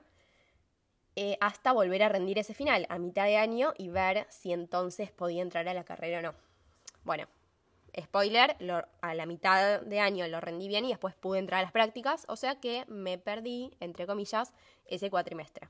eh, 1.16 1.37
hasta 1.40 1.72
volver 1.72 2.02
a 2.02 2.08
rendir 2.08 2.38
ese 2.38 2.54
final 2.54 2.87
a 2.88 2.98
mitad 2.98 3.24
de 3.24 3.37
año 3.37 3.72
y 3.78 3.88
ver 3.88 4.26
si 4.30 4.52
entonces 4.52 5.12
podía 5.12 5.42
entrar 5.42 5.68
a 5.68 5.74
la 5.74 5.84
carrera 5.84 6.18
o 6.18 6.22
no. 6.22 6.34
Bueno, 7.04 7.28
spoiler, 8.00 8.56
a 9.00 9.14
la 9.14 9.26
mitad 9.26 9.80
de 9.80 10.00
año 10.00 10.26
lo 10.26 10.40
rendí 10.40 10.66
bien 10.66 10.84
y 10.84 10.88
después 10.88 11.14
pude 11.14 11.38
entrar 11.38 11.60
a 11.60 11.62
las 11.62 11.72
prácticas, 11.72 12.24
o 12.28 12.37
sea 12.37 12.58
que 12.60 12.84
me 12.88 13.18
perdí, 13.18 13.76
entre 13.80 14.06
comillas, 14.06 14.52
ese 14.87 15.10
cuatrimestre. 15.10 15.68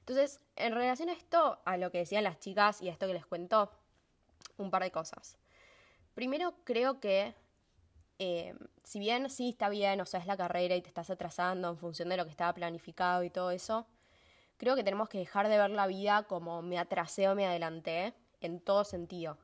Entonces, 0.00 0.40
en 0.56 0.74
relación 0.74 1.08
a 1.08 1.12
esto, 1.12 1.60
a 1.64 1.76
lo 1.76 1.90
que 1.90 1.98
decían 1.98 2.24
las 2.24 2.40
chicas 2.40 2.82
y 2.82 2.88
a 2.88 2.92
esto 2.92 3.06
que 3.06 3.14
les 3.14 3.26
cuento, 3.26 3.70
un 4.58 4.70
par 4.70 4.82
de 4.82 4.90
cosas. 4.90 5.38
Primero 6.14 6.54
creo 6.64 7.00
que 7.00 7.34
eh, 8.18 8.54
si 8.84 9.00
bien 9.00 9.28
sí 9.28 9.50
está 9.50 9.68
bien, 9.68 10.00
o 10.00 10.06
sea, 10.06 10.20
es 10.20 10.26
la 10.26 10.36
carrera 10.36 10.76
y 10.76 10.82
te 10.82 10.88
estás 10.88 11.10
atrasando 11.10 11.68
en 11.68 11.76
función 11.76 12.08
de 12.08 12.16
lo 12.16 12.24
que 12.24 12.30
estaba 12.30 12.54
planificado 12.54 13.24
y 13.24 13.30
todo 13.30 13.50
eso, 13.50 13.86
creo 14.56 14.76
que 14.76 14.84
tenemos 14.84 15.08
que 15.08 15.18
dejar 15.18 15.48
de 15.48 15.58
ver 15.58 15.70
la 15.70 15.86
vida 15.86 16.24
como 16.24 16.62
me 16.62 16.78
atrasé 16.78 17.28
o 17.28 17.34
me 17.34 17.46
adelanté 17.46 18.14
en 18.40 18.60
todo 18.60 18.84
sentido. 18.84 19.36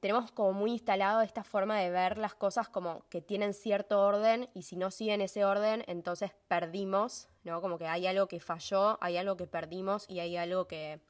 Tenemos 0.00 0.32
como 0.32 0.52
muy 0.54 0.72
instalado 0.72 1.20
esta 1.20 1.44
forma 1.44 1.78
de 1.78 1.90
ver 1.90 2.16
las 2.16 2.34
cosas 2.34 2.68
como 2.68 3.04
que 3.10 3.20
tienen 3.20 3.52
cierto 3.52 4.00
orden 4.00 4.48
y 4.54 4.62
si 4.62 4.76
no 4.76 4.90
siguen 4.90 5.20
ese 5.20 5.44
orden, 5.44 5.84
entonces 5.86 6.32
perdimos, 6.48 7.28
¿no? 7.44 7.60
Como 7.60 7.78
que 7.78 7.86
hay 7.86 8.06
algo 8.06 8.26
que 8.26 8.40
falló, 8.40 8.98
hay 9.02 9.18
algo 9.18 9.36
que 9.36 9.46
perdimos 9.46 10.06
y 10.08 10.20
hay 10.20 10.38
algo 10.38 10.66
que, 10.66 11.00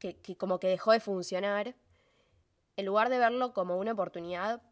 que, 0.00 0.16
que 0.16 0.36
como 0.36 0.58
que 0.58 0.66
dejó 0.66 0.90
de 0.90 0.98
funcionar 0.98 1.76
en 2.76 2.86
lugar 2.86 3.08
de 3.08 3.18
verlo 3.18 3.52
como 3.52 3.78
una 3.78 3.92
oportunidad 3.92 4.62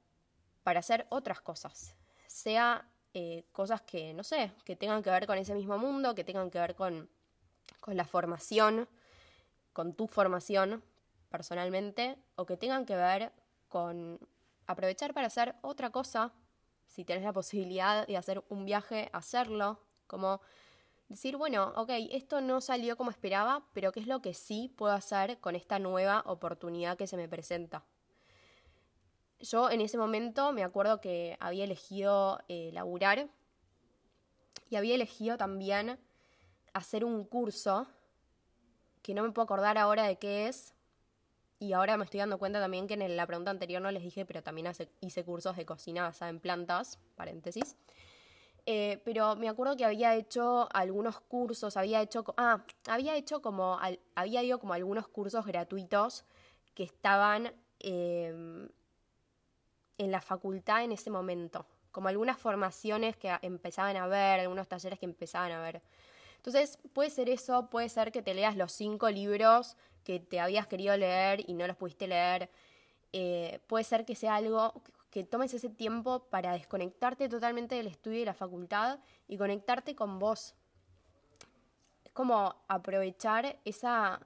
para 0.62 0.80
hacer 0.80 1.06
otras 1.10 1.40
cosas, 1.40 1.96
sea 2.26 2.88
eh, 3.12 3.44
cosas 3.52 3.82
que, 3.82 4.14
no 4.14 4.22
sé, 4.22 4.52
que 4.64 4.76
tengan 4.76 5.02
que 5.02 5.10
ver 5.10 5.26
con 5.26 5.38
ese 5.38 5.54
mismo 5.54 5.78
mundo, 5.78 6.14
que 6.14 6.24
tengan 6.24 6.50
que 6.50 6.60
ver 6.60 6.74
con, 6.74 7.08
con 7.80 7.96
la 7.96 8.04
formación, 8.04 8.88
con 9.72 9.94
tu 9.94 10.06
formación 10.06 10.82
personalmente, 11.28 12.16
o 12.36 12.46
que 12.46 12.56
tengan 12.56 12.86
que 12.86 12.96
ver 12.96 13.32
con 13.68 14.18
aprovechar 14.66 15.14
para 15.14 15.26
hacer 15.28 15.54
otra 15.62 15.90
cosa, 15.90 16.32
si 16.86 17.04
tienes 17.04 17.24
la 17.24 17.32
posibilidad 17.32 18.06
de 18.06 18.16
hacer 18.16 18.42
un 18.48 18.64
viaje, 18.64 19.10
hacerlo, 19.12 19.80
como 20.06 20.40
decir, 21.08 21.36
bueno, 21.36 21.72
ok, 21.76 21.90
esto 22.10 22.40
no 22.40 22.60
salió 22.60 22.96
como 22.96 23.10
esperaba, 23.10 23.64
pero 23.72 23.92
¿qué 23.92 24.00
es 24.00 24.06
lo 24.06 24.22
que 24.22 24.34
sí 24.34 24.72
puedo 24.76 24.92
hacer 24.92 25.38
con 25.40 25.56
esta 25.56 25.78
nueva 25.78 26.22
oportunidad 26.26 26.96
que 26.96 27.06
se 27.06 27.16
me 27.16 27.28
presenta? 27.28 27.84
Yo 29.40 29.70
en 29.70 29.80
ese 29.80 29.96
momento 29.98 30.52
me 30.52 30.62
acuerdo 30.62 31.00
que 31.00 31.36
había 31.40 31.64
elegido 31.64 32.40
eh, 32.48 32.70
laburar 32.72 33.28
Y 34.68 34.76
había 34.76 34.94
elegido 34.94 35.36
también 35.36 35.98
hacer 36.72 37.04
un 37.04 37.24
curso, 37.24 37.86
que 39.02 39.14
no 39.14 39.22
me 39.22 39.32
puedo 39.32 39.44
acordar 39.44 39.78
ahora 39.78 40.04
de 40.04 40.16
qué 40.16 40.46
es, 40.46 40.74
y 41.58 41.74
ahora 41.74 41.96
me 41.98 42.04
estoy 42.04 42.20
dando 42.20 42.38
cuenta 42.38 42.58
también 42.58 42.86
que 42.86 42.94
en 42.94 43.16
la 43.16 43.26
pregunta 43.26 43.50
anterior 43.50 43.82
no 43.82 43.90
les 43.90 44.02
dije, 44.02 44.24
pero 44.24 44.42
también 44.42 44.72
hice 45.00 45.24
cursos 45.24 45.56
de 45.56 45.66
cocina 45.66 46.04
basada 46.04 46.30
en 46.30 46.40
plantas, 46.40 46.98
paréntesis. 47.16 47.76
Eh, 48.64 49.00
pero 49.04 49.36
me 49.36 49.48
acuerdo 49.48 49.76
que 49.76 49.84
había 49.84 50.14
hecho 50.14 50.68
algunos 50.72 51.20
cursos, 51.20 51.76
había 51.76 52.00
hecho, 52.00 52.24
ah, 52.36 52.64
había 52.86 53.16
hecho 53.16 53.42
como, 53.42 53.78
había 54.14 54.42
ido 54.42 54.58
como 54.58 54.72
algunos 54.72 55.08
cursos 55.08 55.44
gratuitos 55.44 56.24
que 56.74 56.84
estaban 56.84 57.52
em, 57.78 58.68
en 60.00 60.10
la 60.10 60.22
facultad 60.22 60.82
en 60.82 60.92
ese 60.92 61.10
momento, 61.10 61.66
como 61.92 62.08
algunas 62.08 62.38
formaciones 62.38 63.18
que 63.18 63.36
empezaban 63.42 63.98
a 63.98 64.06
ver, 64.06 64.40
algunos 64.40 64.66
talleres 64.66 64.98
que 64.98 65.04
empezaban 65.04 65.52
a 65.52 65.60
ver. 65.60 65.82
Entonces, 66.36 66.78
puede 66.94 67.10
ser 67.10 67.28
eso, 67.28 67.68
puede 67.68 67.90
ser 67.90 68.10
que 68.10 68.22
te 68.22 68.32
leas 68.32 68.56
los 68.56 68.72
cinco 68.72 69.10
libros 69.10 69.76
que 70.02 70.18
te 70.18 70.40
habías 70.40 70.66
querido 70.66 70.96
leer 70.96 71.44
y 71.46 71.52
no 71.52 71.66
los 71.66 71.76
pudiste 71.76 72.06
leer. 72.06 72.48
Eh, 73.12 73.60
puede 73.66 73.84
ser 73.84 74.06
que 74.06 74.14
sea 74.14 74.36
algo 74.36 74.82
que 75.10 75.22
tomes 75.22 75.52
ese 75.52 75.68
tiempo 75.68 76.20
para 76.30 76.52
desconectarte 76.52 77.28
totalmente 77.28 77.74
del 77.74 77.88
estudio 77.88 78.16
y 78.16 78.20
de 78.20 78.26
la 78.26 78.34
facultad 78.34 79.00
y 79.28 79.36
conectarte 79.36 79.94
con 79.94 80.18
vos. 80.18 80.54
Es 82.04 82.12
como 82.12 82.56
aprovechar 82.68 83.58
esa, 83.66 84.18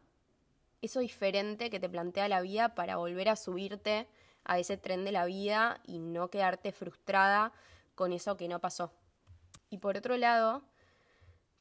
eso 0.83 1.01
diferente 1.01 1.69
que 1.69 1.81
te 1.81 1.89
plantea 1.89 2.29
la 2.29 2.43
vida 2.43 2.77
para 2.77 2.97
volver 2.97 3.29
a 3.29 3.35
subirte 3.35 4.07
a 4.45 4.59
ese 4.59 4.77
tren 4.77 5.05
de 5.05 5.13
la 5.13 5.25
vida 5.25 5.81
y 5.87 5.99
no 5.99 6.31
quedarte 6.31 6.73
frustrada 6.73 7.53
con 7.95 8.13
eso 8.13 8.37
que 8.37 8.49
no 8.49 8.61
pasó. 8.61 8.93
Y 9.71 9.79
por 9.79 9.97
otro 9.97 10.17
lado, 10.17 10.63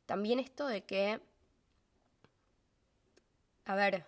también 0.06 0.40
esto 0.40 0.68
de 0.68 0.84
que, 0.84 1.22
a 3.66 3.76
ver, 3.76 4.06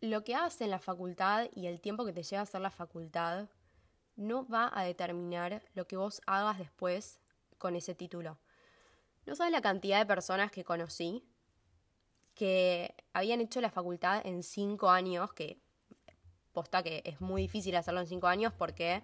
lo 0.00 0.24
que 0.24 0.34
haces 0.34 0.62
en 0.62 0.70
la 0.70 0.78
facultad 0.78 1.48
y 1.54 1.66
el 1.66 1.80
tiempo 1.80 2.04
que 2.04 2.12
te 2.12 2.22
lleva 2.22 2.40
a 2.40 2.42
hacer 2.44 2.60
la 2.60 2.70
facultad 2.70 3.48
no 4.16 4.46
va 4.46 4.70
a 4.72 4.82
determinar 4.84 5.62
lo 5.74 5.86
que 5.86 5.96
vos 5.96 6.20
hagas 6.26 6.58
después 6.58 7.20
con 7.58 7.76
ese 7.76 7.94
título. 7.94 8.38
No 9.26 9.34
sabes 9.34 9.52
la 9.52 9.60
cantidad 9.60 9.98
de 9.98 10.06
personas 10.06 10.50
que 10.50 10.64
conocí 10.64 11.24
que 12.34 12.94
habían 13.12 13.40
hecho 13.40 13.60
la 13.60 13.70
facultad 13.70 14.24
en 14.24 14.44
cinco 14.44 14.90
años, 14.90 15.32
que 15.32 15.60
que 16.82 17.02
es 17.04 17.20
muy 17.20 17.42
difícil 17.42 17.76
hacerlo 17.76 18.00
en 18.00 18.06
cinco 18.06 18.26
años 18.26 18.52
porque 18.56 19.02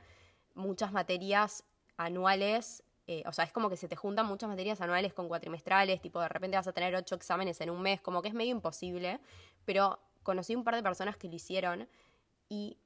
muchas 0.55 0.93
materias 0.93 1.65
anuales, 1.97 2.83
eh, 3.07 3.23
o 3.27 3.33
sea, 3.33 3.45
es 3.45 3.53
como 3.53 3.69
que 3.69 3.77
se 3.77 3.89
te 3.89 3.97
juntan 3.97 4.27
muchas 4.27 4.49
materias 4.49 4.81
anuales 4.81 5.13
con 5.13 5.29
cuatrimestrales, 5.29 6.01
tipo 6.01 6.21
de 6.21 6.29
repente 6.29 6.57
vas 6.57 6.67
a 6.67 6.73
tener 6.73 6.95
ocho 6.95 7.15
exámenes 7.15 7.61
en 7.61 7.71
un 7.71 7.83
mes, 7.83 8.01
como 8.01 8.23
que 8.23 8.29
es 8.29 8.35
medio 8.35 8.53
imposible, 8.53 9.21
pero 9.65 10.01
conocí 10.23 10.55
un 10.55 10.65
par 10.65 10.75
de 10.75 10.83
personas 10.83 11.17
que 11.17 11.29
lo 11.29 11.35
hicieron 11.35 11.89
y 12.49 12.79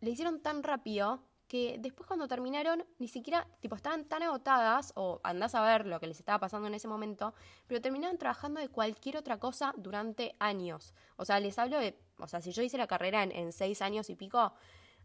le 0.00 0.10
hicieron 0.10 0.40
tan 0.40 0.62
rápido 0.62 1.20
que 1.48 1.76
después 1.80 2.06
cuando 2.06 2.28
terminaron 2.28 2.84
ni 2.98 3.08
siquiera, 3.08 3.48
tipo, 3.60 3.74
estaban 3.74 4.04
tan 4.04 4.22
agotadas, 4.22 4.92
o 4.96 5.18
andás 5.24 5.54
a 5.54 5.62
ver 5.62 5.86
lo 5.86 5.98
que 5.98 6.06
les 6.06 6.18
estaba 6.18 6.38
pasando 6.38 6.68
en 6.68 6.74
ese 6.74 6.88
momento, 6.88 7.34
pero 7.66 7.80
terminaron 7.80 8.18
trabajando 8.18 8.60
de 8.60 8.68
cualquier 8.68 9.16
otra 9.16 9.38
cosa 9.38 9.72
durante 9.78 10.36
años. 10.38 10.94
O 11.16 11.24
sea, 11.24 11.40
les 11.40 11.58
hablo 11.58 11.78
de, 11.78 11.98
o 12.18 12.28
sea, 12.28 12.40
si 12.40 12.52
yo 12.52 12.62
hice 12.62 12.78
la 12.78 12.86
carrera 12.86 13.22
en, 13.22 13.52
seis 13.52 13.82
años 13.82 14.10
y 14.10 14.14
pico, 14.14 14.52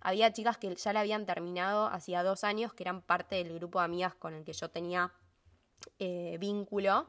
había 0.01 0.31
chicas 0.33 0.57
que 0.57 0.75
ya 0.75 0.93
la 0.93 1.01
habían 1.01 1.25
terminado 1.25 1.87
hacía 1.87 2.23
dos 2.23 2.43
años, 2.43 2.73
que 2.73 2.83
eran 2.83 3.01
parte 3.01 3.35
del 3.35 3.53
grupo 3.53 3.79
de 3.79 3.85
amigas 3.85 4.15
con 4.15 4.33
el 4.33 4.43
que 4.43 4.53
yo 4.53 4.69
tenía 4.69 5.13
eh, 5.99 6.37
vínculo, 6.39 7.07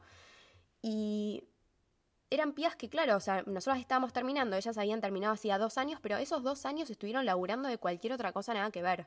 y 0.83 1.45
eran 2.31 2.53
pías 2.53 2.77
que, 2.77 2.89
claro, 2.89 3.17
o 3.17 3.21
sea, 3.21 3.43
nosotros 3.47 3.81
estábamos 3.81 4.13
terminando, 4.13 4.57
ellas 4.57 4.77
habían 4.77 5.01
terminado 5.01 5.35
hacía 5.35 5.59
dos 5.59 5.79
años, 5.79 6.01
pero 6.03 6.17
esos 6.17 6.43
dos 6.43 6.67
años 6.67 6.91
estuvieron 6.91 7.25
laburando 7.25 7.69
de 7.69 7.79
cualquier 7.79 8.13
otra 8.13 8.33
cosa 8.33 8.55
nada 8.55 8.71
que 8.71 8.83
ver. 8.83 9.07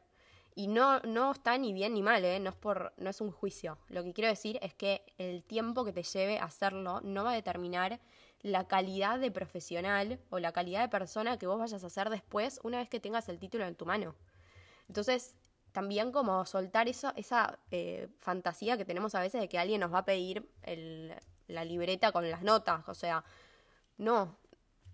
Y 0.57 0.65
no, 0.69 0.99
no 1.01 1.33
está 1.33 1.55
ni 1.59 1.71
bien 1.71 1.93
ni 1.93 2.01
mal, 2.01 2.25
¿eh? 2.25 2.39
no, 2.39 2.49
es 2.49 2.55
por, 2.55 2.91
no 2.97 3.11
es 3.11 3.21
un 3.21 3.29
juicio. 3.29 3.77
Lo 3.89 4.03
que 4.03 4.11
quiero 4.11 4.27
decir 4.27 4.57
es 4.63 4.73
que 4.73 5.03
el 5.19 5.43
tiempo 5.43 5.85
que 5.85 5.93
te 5.93 6.01
lleve 6.01 6.39
hacerlo 6.39 6.99
no 7.01 7.23
va 7.23 7.33
a 7.33 7.35
determinar 7.35 7.99
la 8.41 8.67
calidad 8.67 9.19
de 9.19 9.29
profesional 9.29 10.19
o 10.31 10.39
la 10.39 10.53
calidad 10.53 10.81
de 10.81 10.89
persona 10.89 11.37
que 11.37 11.45
vos 11.45 11.59
vayas 11.59 11.83
a 11.83 11.89
ser 11.91 12.09
después 12.09 12.59
una 12.63 12.79
vez 12.79 12.89
que 12.89 12.99
tengas 12.99 13.29
el 13.29 13.37
título 13.37 13.67
en 13.67 13.75
tu 13.75 13.85
mano. 13.85 14.15
Entonces, 14.87 15.35
también 15.73 16.11
como 16.11 16.43
soltar 16.47 16.87
eso, 16.87 17.13
esa 17.15 17.59
eh, 17.69 18.07
fantasía 18.17 18.77
que 18.77 18.85
tenemos 18.85 19.13
a 19.13 19.19
veces 19.19 19.39
de 19.39 19.47
que 19.47 19.59
alguien 19.59 19.81
nos 19.81 19.93
va 19.93 19.99
a 19.99 20.05
pedir 20.05 20.49
el, 20.63 21.13
la 21.45 21.65
libreta 21.65 22.11
con 22.11 22.31
las 22.31 22.41
notas, 22.41 22.89
o 22.89 22.95
sea, 22.95 23.23
no. 23.99 24.35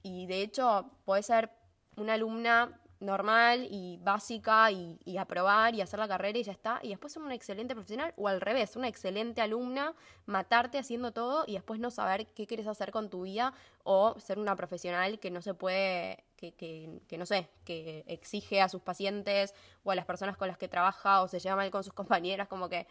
Y 0.01 0.27
de 0.27 0.41
hecho, 0.41 0.91
puede 1.05 1.23
ser 1.23 1.51
una 1.95 2.15
alumna 2.15 2.81
normal 3.03 3.67
y 3.69 3.97
básica 4.01 4.71
y, 4.71 5.17
aprobar 5.17 5.75
y 5.75 5.81
hacer 5.81 5.99
la 5.99 6.07
carrera 6.07 6.39
y 6.39 6.43
ya 6.43 6.51
está. 6.51 6.79
Y 6.81 6.89
después 6.89 7.13
ser 7.13 7.21
una 7.21 7.35
excelente 7.35 7.75
profesional 7.75 8.13
o 8.17 8.27
al 8.27 8.41
revés, 8.41 8.75
una 8.75 8.87
excelente 8.87 9.41
alumna, 9.41 9.93
matarte 10.25 10.77
haciendo 10.77 11.11
todo 11.11 11.43
y 11.47 11.53
después 11.53 11.79
no 11.79 11.91
saber 11.91 12.27
qué 12.27 12.47
quieres 12.47 12.67
hacer 12.67 12.91
con 12.91 13.09
tu 13.09 13.23
vida 13.23 13.53
o 13.83 14.19
ser 14.19 14.39
una 14.39 14.55
profesional 14.55 15.19
que 15.19 15.31
no 15.31 15.41
se 15.41 15.53
puede, 15.53 16.23
que, 16.35 16.53
que, 16.53 17.01
que 17.07 17.17
no 17.17 17.25
sé, 17.25 17.49
que 17.65 18.03
exige 18.07 18.61
a 18.61 18.69
sus 18.69 18.81
pacientes 18.81 19.53
o 19.83 19.91
a 19.91 19.95
las 19.95 20.05
personas 20.05 20.37
con 20.37 20.47
las 20.47 20.57
que 20.57 20.67
trabaja 20.67 21.21
o 21.21 21.27
se 21.27 21.39
lleva 21.39 21.55
mal 21.55 21.71
con 21.71 21.83
sus 21.83 21.93
compañeras, 21.93 22.47
como 22.47 22.69
que 22.69 22.87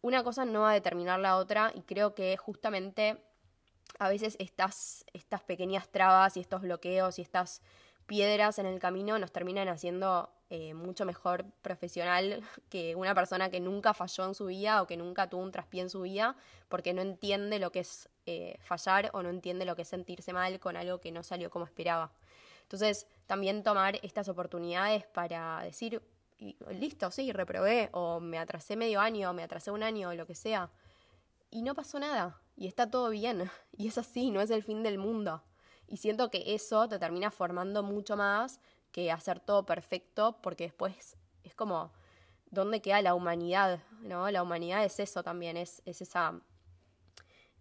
una 0.00 0.22
cosa 0.22 0.44
no 0.44 0.60
va 0.60 0.70
a 0.70 0.74
determinar 0.74 1.18
la 1.18 1.36
otra 1.36 1.72
y 1.74 1.82
creo 1.82 2.14
que 2.14 2.36
justamente 2.36 3.20
a 3.98 4.08
veces 4.08 4.36
estas, 4.38 5.04
estas 5.12 5.42
pequeñas 5.42 5.88
trabas 5.88 6.36
y 6.36 6.40
estos 6.40 6.62
bloqueos 6.62 7.18
y 7.18 7.22
estas 7.22 7.62
piedras 8.08 8.58
en 8.58 8.66
el 8.66 8.80
camino 8.80 9.18
nos 9.18 9.30
terminan 9.30 9.68
haciendo 9.68 10.30
eh, 10.50 10.72
mucho 10.72 11.04
mejor 11.04 11.44
profesional 11.62 12.42
que 12.70 12.96
una 12.96 13.14
persona 13.14 13.50
que 13.50 13.60
nunca 13.60 13.94
falló 13.94 14.24
en 14.24 14.34
su 14.34 14.46
vida 14.46 14.82
o 14.82 14.86
que 14.86 14.96
nunca 14.96 15.28
tuvo 15.28 15.42
un 15.42 15.52
traspié 15.52 15.82
en 15.82 15.90
su 15.90 16.00
vida 16.00 16.34
porque 16.68 16.94
no 16.94 17.02
entiende 17.02 17.58
lo 17.60 17.70
que 17.70 17.80
es 17.80 18.08
eh, 18.26 18.56
fallar 18.60 19.10
o 19.12 19.22
no 19.22 19.28
entiende 19.28 19.64
lo 19.66 19.76
que 19.76 19.82
es 19.82 19.88
sentirse 19.88 20.32
mal 20.32 20.58
con 20.58 20.76
algo 20.76 20.98
que 21.00 21.12
no 21.12 21.22
salió 21.22 21.50
como 21.50 21.66
esperaba. 21.66 22.10
Entonces, 22.62 23.06
también 23.26 23.62
tomar 23.62 23.98
estas 24.02 24.28
oportunidades 24.28 25.06
para 25.06 25.62
decir, 25.62 26.02
listo, 26.70 27.10
sí, 27.10 27.32
reprobé, 27.32 27.88
o 27.92 28.20
me 28.20 28.38
atrasé 28.38 28.76
medio 28.76 29.00
año, 29.00 29.30
o 29.30 29.32
me 29.32 29.42
atrasé 29.42 29.70
un 29.70 29.82
año, 29.82 30.10
o 30.10 30.14
lo 30.14 30.26
que 30.26 30.34
sea. 30.34 30.70
Y 31.50 31.62
no 31.62 31.74
pasó 31.74 31.98
nada, 31.98 32.38
y 32.56 32.66
está 32.66 32.90
todo 32.90 33.08
bien, 33.08 33.50
y 33.76 33.88
es 33.88 33.96
así, 33.96 34.30
no 34.30 34.42
es 34.42 34.50
el 34.50 34.62
fin 34.62 34.82
del 34.82 34.98
mundo. 34.98 35.42
Y 35.88 35.96
siento 35.96 36.30
que 36.30 36.54
eso 36.54 36.88
te 36.88 36.98
termina 36.98 37.30
formando 37.30 37.82
mucho 37.82 38.16
más 38.16 38.60
que 38.92 39.10
hacer 39.10 39.40
todo 39.40 39.64
perfecto, 39.64 40.38
porque 40.42 40.64
después 40.64 41.16
es 41.44 41.54
como, 41.54 41.90
¿dónde 42.50 42.80
queda 42.80 43.00
la 43.02 43.14
humanidad? 43.14 43.80
¿No? 44.02 44.30
La 44.30 44.42
humanidad 44.42 44.84
es 44.84 45.00
eso 45.00 45.22
también, 45.22 45.56
es, 45.56 45.82
es 45.84 46.02
esa. 46.02 46.40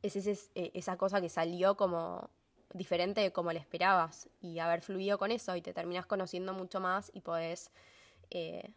Es, 0.01 0.15
eh, 0.55 0.71
esa 0.73 0.97
cosa 0.97 1.21
que 1.21 1.29
salió 1.29 1.75
como 1.75 2.29
diferente 2.73 3.21
de 3.21 3.31
como 3.31 3.51
le 3.51 3.59
esperabas 3.59 4.29
y 4.41 4.59
haber 4.59 4.81
fluido 4.81 5.17
con 5.17 5.31
eso 5.31 5.55
y 5.55 5.61
te 5.61 5.73
terminas 5.73 6.05
conociendo 6.05 6.53
mucho 6.53 6.79
más 6.79 7.09
y 7.13 7.21
podés 7.21 7.71
eh, 8.29 8.73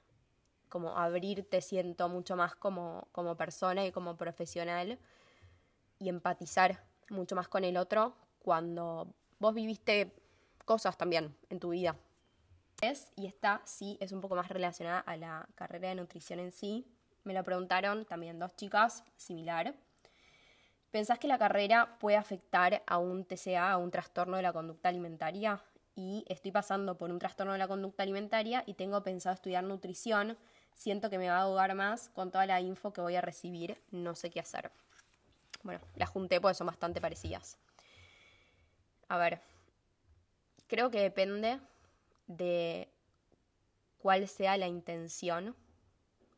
como 0.68 0.96
abrirte, 0.96 1.60
siento 1.60 2.08
mucho 2.08 2.36
más 2.36 2.54
como, 2.54 3.08
como 3.12 3.36
persona 3.36 3.84
y 3.84 3.92
como 3.92 4.16
profesional 4.16 4.98
y 5.98 6.08
empatizar 6.08 6.82
mucho 7.10 7.36
más 7.36 7.48
con 7.48 7.64
el 7.64 7.76
otro 7.76 8.14
cuando 8.38 9.12
vos 9.40 9.52
viviste 9.52 10.12
cosas 10.64 10.96
también 10.96 11.34
en 11.48 11.58
tu 11.58 11.70
vida. 11.70 11.96
Es, 12.80 13.12
y 13.16 13.26
esta 13.26 13.60
sí 13.64 13.98
es 14.00 14.12
un 14.12 14.20
poco 14.20 14.36
más 14.36 14.48
relacionada 14.48 15.00
a 15.00 15.16
la 15.16 15.48
carrera 15.56 15.88
de 15.88 15.96
nutrición 15.96 16.38
en 16.38 16.52
sí. 16.52 16.86
Me 17.24 17.34
lo 17.34 17.42
preguntaron 17.42 18.04
también 18.04 18.38
dos 18.38 18.54
chicas, 18.54 19.02
similar. 19.16 19.74
¿Pensás 20.92 21.18
que 21.18 21.28
la 21.28 21.38
carrera 21.38 21.98
puede 21.98 22.16
afectar 22.16 22.82
a 22.86 22.98
un 22.98 23.24
TCA, 23.24 23.72
a 23.72 23.76
un 23.76 23.90
trastorno 23.90 24.36
de 24.36 24.42
la 24.42 24.52
conducta 24.52 24.88
alimentaria? 24.88 25.60
y 26.00 26.24
estoy 26.28 26.50
pasando 26.50 26.96
por 26.96 27.10
un 27.10 27.18
trastorno 27.18 27.52
de 27.52 27.58
la 27.58 27.68
conducta 27.68 28.02
alimentaria 28.02 28.62
y 28.66 28.74
tengo 28.74 29.02
pensado 29.02 29.34
estudiar 29.34 29.64
nutrición, 29.64 30.38
siento 30.74 31.10
que 31.10 31.18
me 31.18 31.28
va 31.28 31.38
a 31.38 31.42
ahogar 31.42 31.74
más 31.74 32.08
con 32.10 32.30
toda 32.30 32.46
la 32.46 32.60
info 32.60 32.92
que 32.92 33.00
voy 33.00 33.16
a 33.16 33.20
recibir, 33.20 33.78
no 33.90 34.14
sé 34.14 34.30
qué 34.30 34.40
hacer. 34.40 34.70
Bueno, 35.62 35.80
las 35.96 36.08
junté 36.08 36.40
porque 36.40 36.54
son 36.54 36.68
bastante 36.68 37.00
parecidas. 37.00 37.58
A 39.10 39.18
ver, 39.18 39.40
creo 40.68 40.88
que 40.92 41.00
depende 41.00 41.58
de 42.28 42.88
cuál 43.98 44.28
sea 44.28 44.56
la 44.56 44.68
intención 44.68 45.56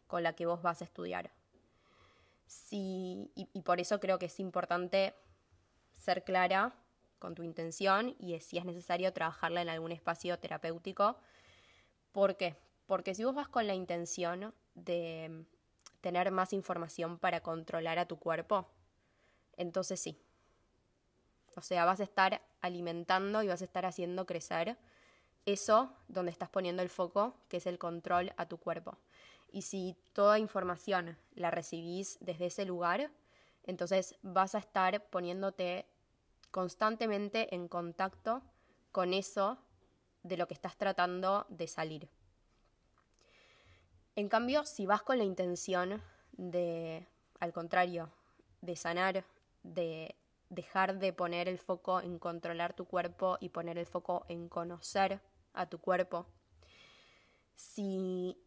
con 0.06 0.22
la 0.22 0.32
que 0.32 0.46
vos 0.46 0.62
vas 0.62 0.80
a 0.80 0.84
estudiar. 0.84 1.30
y, 2.70 3.28
y 3.34 3.60
por 3.60 3.78
eso 3.78 4.00
creo 4.00 4.18
que 4.18 4.26
es 4.26 4.40
importante 4.40 5.14
ser 5.98 6.24
clara 6.24 6.72
con 7.18 7.34
tu 7.34 7.42
intención 7.42 8.16
y 8.18 8.38
si 8.40 8.56
es 8.56 8.64
necesario 8.64 9.12
trabajarla 9.12 9.60
en 9.60 9.68
algún 9.68 9.92
espacio 9.92 10.38
terapéutico. 10.38 11.18
¿Por 12.12 12.38
qué? 12.38 12.56
Porque 12.86 13.14
si 13.14 13.24
vos 13.24 13.34
vas 13.34 13.48
con 13.48 13.66
la 13.66 13.74
intención 13.74 14.54
de 14.74 15.44
tener 16.00 16.30
más 16.30 16.54
información 16.54 17.18
para 17.18 17.42
controlar 17.42 17.98
a 17.98 18.06
tu 18.06 18.18
cuerpo, 18.18 18.66
entonces 19.58 20.00
sí. 20.00 20.18
O 21.56 21.62
sea, 21.62 21.84
vas 21.84 22.00
a 22.00 22.04
estar 22.04 22.42
alimentando 22.60 23.42
y 23.42 23.48
vas 23.48 23.62
a 23.62 23.64
estar 23.64 23.86
haciendo 23.86 24.26
crecer 24.26 24.76
eso 25.46 25.92
donde 26.08 26.30
estás 26.30 26.48
poniendo 26.48 26.82
el 26.82 26.88
foco, 26.88 27.34
que 27.48 27.56
es 27.56 27.66
el 27.66 27.78
control 27.78 28.32
a 28.36 28.46
tu 28.46 28.58
cuerpo. 28.58 28.96
Y 29.50 29.62
si 29.62 29.96
toda 30.12 30.38
información 30.38 31.18
la 31.34 31.50
recibís 31.50 32.18
desde 32.20 32.46
ese 32.46 32.64
lugar, 32.64 33.10
entonces 33.64 34.16
vas 34.22 34.54
a 34.54 34.58
estar 34.58 35.04
poniéndote 35.06 35.86
constantemente 36.50 37.54
en 37.54 37.68
contacto 37.68 38.42
con 38.92 39.14
eso 39.14 39.58
de 40.22 40.36
lo 40.36 40.46
que 40.46 40.54
estás 40.54 40.76
tratando 40.76 41.46
de 41.48 41.66
salir. 41.66 42.08
En 44.14 44.28
cambio, 44.28 44.64
si 44.64 44.86
vas 44.86 45.02
con 45.02 45.18
la 45.18 45.24
intención 45.24 46.02
de, 46.32 47.06
al 47.40 47.52
contrario, 47.52 48.10
de 48.60 48.76
sanar, 48.76 49.24
de 49.62 50.14
dejar 50.52 50.98
de 50.98 51.14
poner 51.14 51.48
el 51.48 51.58
foco 51.58 52.00
en 52.00 52.18
controlar 52.18 52.74
tu 52.74 52.84
cuerpo 52.84 53.38
y 53.40 53.48
poner 53.48 53.78
el 53.78 53.86
foco 53.86 54.26
en 54.28 54.48
conocer 54.48 55.20
a 55.54 55.66
tu 55.66 55.78
cuerpo, 55.78 56.26
si 57.56 58.38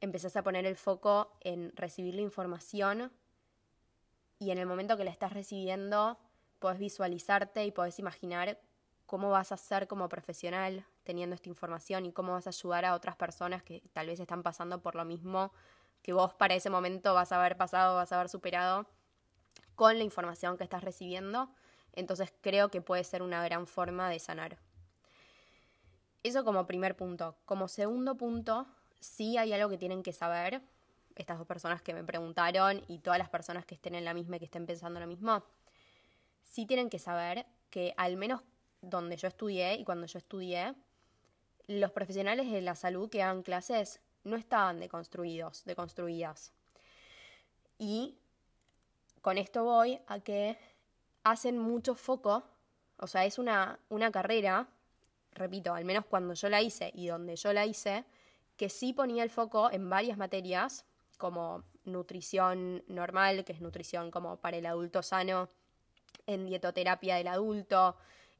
empezás 0.00 0.36
a 0.36 0.42
poner 0.42 0.64
el 0.64 0.76
foco 0.76 1.36
en 1.40 1.72
recibir 1.76 2.14
la 2.14 2.22
información 2.22 3.12
y 4.38 4.50
en 4.50 4.58
el 4.58 4.66
momento 4.66 4.96
que 4.96 5.04
la 5.04 5.10
estás 5.10 5.34
recibiendo, 5.34 6.18
podés 6.58 6.78
visualizarte 6.78 7.66
y 7.66 7.72
podés 7.72 7.98
imaginar 7.98 8.58
cómo 9.04 9.30
vas 9.30 9.52
a 9.52 9.58
ser 9.58 9.86
como 9.86 10.08
profesional 10.08 10.86
teniendo 11.04 11.34
esta 11.34 11.50
información 11.50 12.06
y 12.06 12.12
cómo 12.12 12.32
vas 12.32 12.46
a 12.46 12.50
ayudar 12.50 12.86
a 12.86 12.94
otras 12.94 13.16
personas 13.16 13.62
que 13.62 13.82
tal 13.92 14.06
vez 14.06 14.18
están 14.18 14.42
pasando 14.42 14.80
por 14.80 14.94
lo 14.94 15.04
mismo 15.04 15.52
que 16.00 16.14
vos 16.14 16.32
para 16.32 16.54
ese 16.54 16.70
momento 16.70 17.12
vas 17.12 17.32
a 17.32 17.36
haber 17.38 17.58
pasado, 17.58 17.96
vas 17.96 18.12
a 18.12 18.16
haber 18.16 18.30
superado 18.30 18.86
con 19.80 19.96
la 19.96 20.04
información 20.04 20.58
que 20.58 20.64
estás 20.64 20.84
recibiendo. 20.84 21.48
Entonces 21.94 22.34
creo 22.42 22.68
que 22.68 22.82
puede 22.82 23.02
ser 23.02 23.22
una 23.22 23.42
gran 23.42 23.66
forma 23.66 24.10
de 24.10 24.18
sanar. 24.18 24.58
Eso 26.22 26.44
como 26.44 26.66
primer 26.66 26.96
punto. 26.96 27.38
Como 27.46 27.66
segundo 27.66 28.14
punto, 28.14 28.66
sí 29.00 29.38
hay 29.38 29.54
algo 29.54 29.70
que 29.70 29.78
tienen 29.78 30.02
que 30.02 30.12
saber, 30.12 30.60
estas 31.16 31.38
dos 31.38 31.46
personas 31.46 31.80
que 31.80 31.94
me 31.94 32.04
preguntaron 32.04 32.84
y 32.88 32.98
todas 32.98 33.18
las 33.18 33.30
personas 33.30 33.64
que 33.64 33.74
estén 33.74 33.94
en 33.94 34.04
la 34.04 34.12
misma 34.12 34.36
y 34.36 34.40
que 34.40 34.44
estén 34.44 34.66
pensando 34.66 35.00
lo 35.00 35.06
mismo, 35.06 35.42
sí 36.42 36.66
tienen 36.66 36.90
que 36.90 36.98
saber 36.98 37.46
que 37.70 37.94
al 37.96 38.18
menos 38.18 38.42
donde 38.82 39.16
yo 39.16 39.28
estudié 39.28 39.76
y 39.76 39.84
cuando 39.84 40.06
yo 40.06 40.18
estudié, 40.18 40.74
los 41.68 41.90
profesionales 41.90 42.50
de 42.50 42.60
la 42.60 42.74
salud 42.74 43.08
que 43.08 43.20
dan 43.20 43.42
clases 43.42 44.02
no 44.24 44.36
estaban 44.36 44.78
deconstruidos, 44.78 45.64
deconstruidas. 45.64 46.52
Y 47.78 48.18
con 49.20 49.38
esto 49.38 49.64
voy 49.64 50.00
a 50.06 50.20
que 50.20 50.58
hacen 51.24 51.58
mucho 51.58 51.94
foco, 51.94 52.44
o 52.98 53.06
sea, 53.06 53.24
es 53.24 53.38
una, 53.38 53.78
una 53.88 54.10
carrera, 54.10 54.68
repito, 55.32 55.74
al 55.74 55.84
menos 55.84 56.04
cuando 56.06 56.34
yo 56.34 56.48
la 56.48 56.62
hice 56.62 56.90
y 56.94 57.08
donde 57.08 57.36
yo 57.36 57.52
la 57.52 57.66
hice, 57.66 58.04
que 58.56 58.68
sí 58.68 58.92
ponía 58.92 59.22
el 59.22 59.30
foco 59.30 59.70
en 59.70 59.88
varias 59.88 60.18
materias, 60.18 60.84
como 61.16 61.64
nutrición 61.84 62.82
normal, 62.88 63.44
que 63.44 63.52
es 63.52 63.60
nutrición 63.60 64.10
como 64.10 64.36
para 64.36 64.56
el 64.56 64.66
adulto 64.66 65.02
sano, 65.02 65.48
en 66.26 66.46
dietoterapia 66.46 67.16
del 67.16 67.28
adulto, 67.28 67.96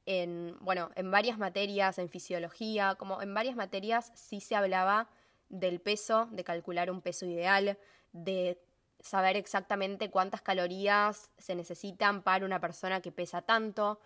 en, 0.07 0.57
bueno, 0.61 0.90
en 0.95 1.11
varias 1.11 1.38
materias, 1.38 1.99
en 1.99 2.09
fisiología, 2.09 2.95
como 2.97 3.23
en 3.23 3.33
varias 3.35 3.57
materias 3.57 4.12
sí 4.14 4.40
se 4.40 4.57
hablaba 4.57 5.09
del 5.49 5.81
peso, 5.81 6.29
de 6.33 6.45
calcular 6.45 6.90
un 6.90 7.01
peso 7.01 7.27
ideal, 7.27 7.79
de 8.12 8.61
saber 9.01 9.37
exactamente 9.37 10.11
cuántas 10.11 10.43
calorías 10.43 11.31
se 11.39 11.55
necesitan 11.55 12.23
para 12.23 12.45
una 12.45 12.61
persona 12.61 13.01
que 13.01 13.13
pesa 13.13 13.43
tanto. 13.43 14.01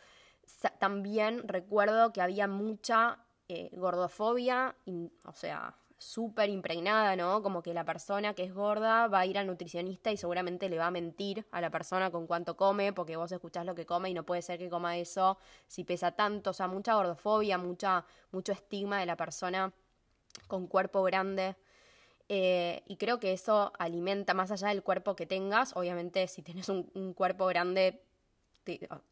También 0.79 1.47
recuerdo 1.49 2.13
que 2.13 2.21
había 2.21 2.47
mucha 2.47 3.19
eh, 3.49 3.71
gordofobia, 3.73 4.75
o 5.25 5.33
sea, 5.33 5.75
súper 5.99 6.51
impregnada, 6.51 7.17
¿no? 7.17 7.43
Como 7.43 7.63
que 7.63 7.73
la 7.73 7.85
persona 7.85 8.35
que 8.35 8.45
es 8.45 8.55
gorda 8.55 9.09
va 9.09 9.21
a 9.21 9.27
ir 9.27 9.39
al 9.39 9.47
nutricionista 9.47 10.11
y 10.13 10.17
seguramente 10.17 10.69
le 10.69 10.79
va 10.79 10.89
a 10.89 10.91
mentir 10.91 11.47
a 11.51 11.61
la 11.61 11.71
persona 11.71 12.11
con 12.11 12.27
cuánto 12.27 12.57
come, 12.57 12.93
porque 12.93 13.17
vos 13.17 13.33
escuchás 13.33 13.65
lo 13.65 13.75
que 13.75 13.87
come 13.87 14.11
y 14.11 14.15
no 14.15 14.25
puede 14.25 14.43
ser 14.43 14.59
que 14.59 14.69
coma 14.69 14.99
eso 14.99 15.39
si 15.67 15.85
pesa 15.85 16.13
tanto. 16.13 16.51
O 16.51 16.53
sea, 16.53 16.69
mucha 16.69 16.95
gordofobia, 16.95 17.59
mucha, 17.59 18.05
mucho 18.33 18.53
estigma 18.53 19.01
de 19.01 19.07
la 19.07 19.17
persona 19.17 19.73
con 20.47 20.67
cuerpo 20.67 21.03
grande. 21.03 21.57
Eh, 22.29 22.83
y 22.87 22.97
creo 22.97 23.21
que 23.21 23.33
eso 23.33 23.73
alimenta 23.79 24.35
más 24.35 24.51
allá 24.51 24.69
del 24.69 24.83
cuerpo 24.83 25.15
que 25.15 25.27
tengas. 25.27 25.77
Obviamente, 25.77 26.27
si 26.29 26.43
tienes 26.43 26.69
un, 26.69 27.15
cuerpo 27.15 27.47
grande, 27.47 28.03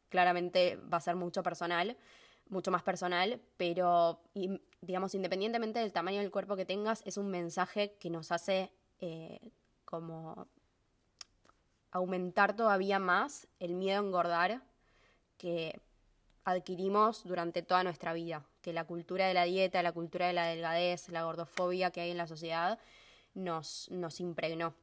claramente 0.09 0.77
va 0.93 0.99
a 0.99 1.01
ser 1.01 1.17
mucho 1.17 1.43
personal 1.43 1.97
mucho 2.53 2.71
más 2.71 2.83
personal, 2.83 3.41
pero 3.57 4.21
digamos, 4.83 5.15
independientemente 5.15 5.79
del 5.79 5.93
tamaño 5.93 6.21
del 6.21 6.31
cuerpo 6.31 6.55
que 6.55 6.67
tengas, 6.67 7.03
es 7.07 7.17
un 7.17 7.31
mensaje 7.31 7.95
que 7.99 8.11
nos 8.11 8.31
hace 8.31 8.71
eh, 9.01 9.41
como 9.85 10.47
aumentar 11.91 12.55
todavía 12.55 12.99
más 12.99 13.49
el 13.59 13.75
miedo 13.75 14.01
a 14.01 14.05
engordar 14.05 14.63
que 15.39 15.81
adquirimos 16.45 17.25
durante 17.25 17.63
toda 17.63 17.85
nuestra 17.85 18.13
vida, 18.13 18.45
que 18.61 18.73
la 18.73 18.85
cultura 18.85 19.27
de 19.27 19.35
la 19.35 19.45
dieta, 19.45 19.83
la 19.83 19.93
cultura 19.93 20.27
de 20.27 20.33
la 20.33 20.47
delgadez, 20.47 21.09
la 21.09 21.25
gordofobia 21.25 21.91
que 21.91 22.01
hay 22.01 22.11
en 22.11 22.17
la 22.17 22.27
sociedad 22.27 22.79
nos, 23.35 23.91
nos 23.91 24.21
impregnó. 24.21 24.75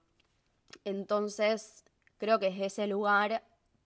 Entonces, 0.86 1.86
creo 2.18 2.40
que 2.40 2.52
desde 2.52 2.66
ese 2.66 2.88
lugar, 2.88 3.44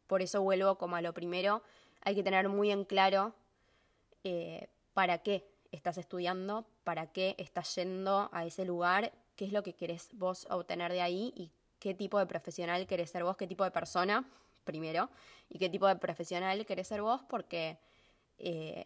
por 0.08 0.22
eso 0.22 0.42
vuelvo 0.42 0.78
como 0.78 0.96
a 0.96 1.02
lo 1.02 1.14
primero, 1.14 1.64
hay 2.02 2.16
que 2.16 2.24
tener 2.24 2.50
muy 2.50 2.72
en 2.72 2.86
claro 2.86 3.34
eh, 4.24 4.68
para 4.94 5.20
qué 5.20 5.48
estás 5.72 5.98
estudiando, 5.98 6.66
para 6.84 7.12
qué 7.12 7.36
estás 7.38 7.76
yendo 7.76 8.30
a 8.32 8.46
ese 8.46 8.66
lugar, 8.66 9.12
qué 9.36 9.46
es 9.46 9.52
lo 9.52 9.64
que 9.64 9.74
querés 9.74 10.10
vos 10.14 10.46
obtener 10.50 10.92
de 10.92 11.02
ahí 11.02 11.34
y 11.36 11.52
qué 11.80 11.94
tipo 11.94 12.20
de 12.20 12.26
profesional 12.26 12.86
querés 12.88 13.10
ser 13.10 13.24
vos, 13.24 13.36
qué 13.38 13.48
tipo 13.48 13.64
de 13.64 13.72
persona, 13.72 14.30
primero, 14.64 15.10
y 15.50 15.58
qué 15.58 15.70
tipo 15.70 15.88
de 15.88 15.96
profesional 15.96 16.66
querés 16.66 16.88
ser 16.88 17.02
vos, 17.02 17.22
porque 17.28 17.78
eh, 18.38 18.86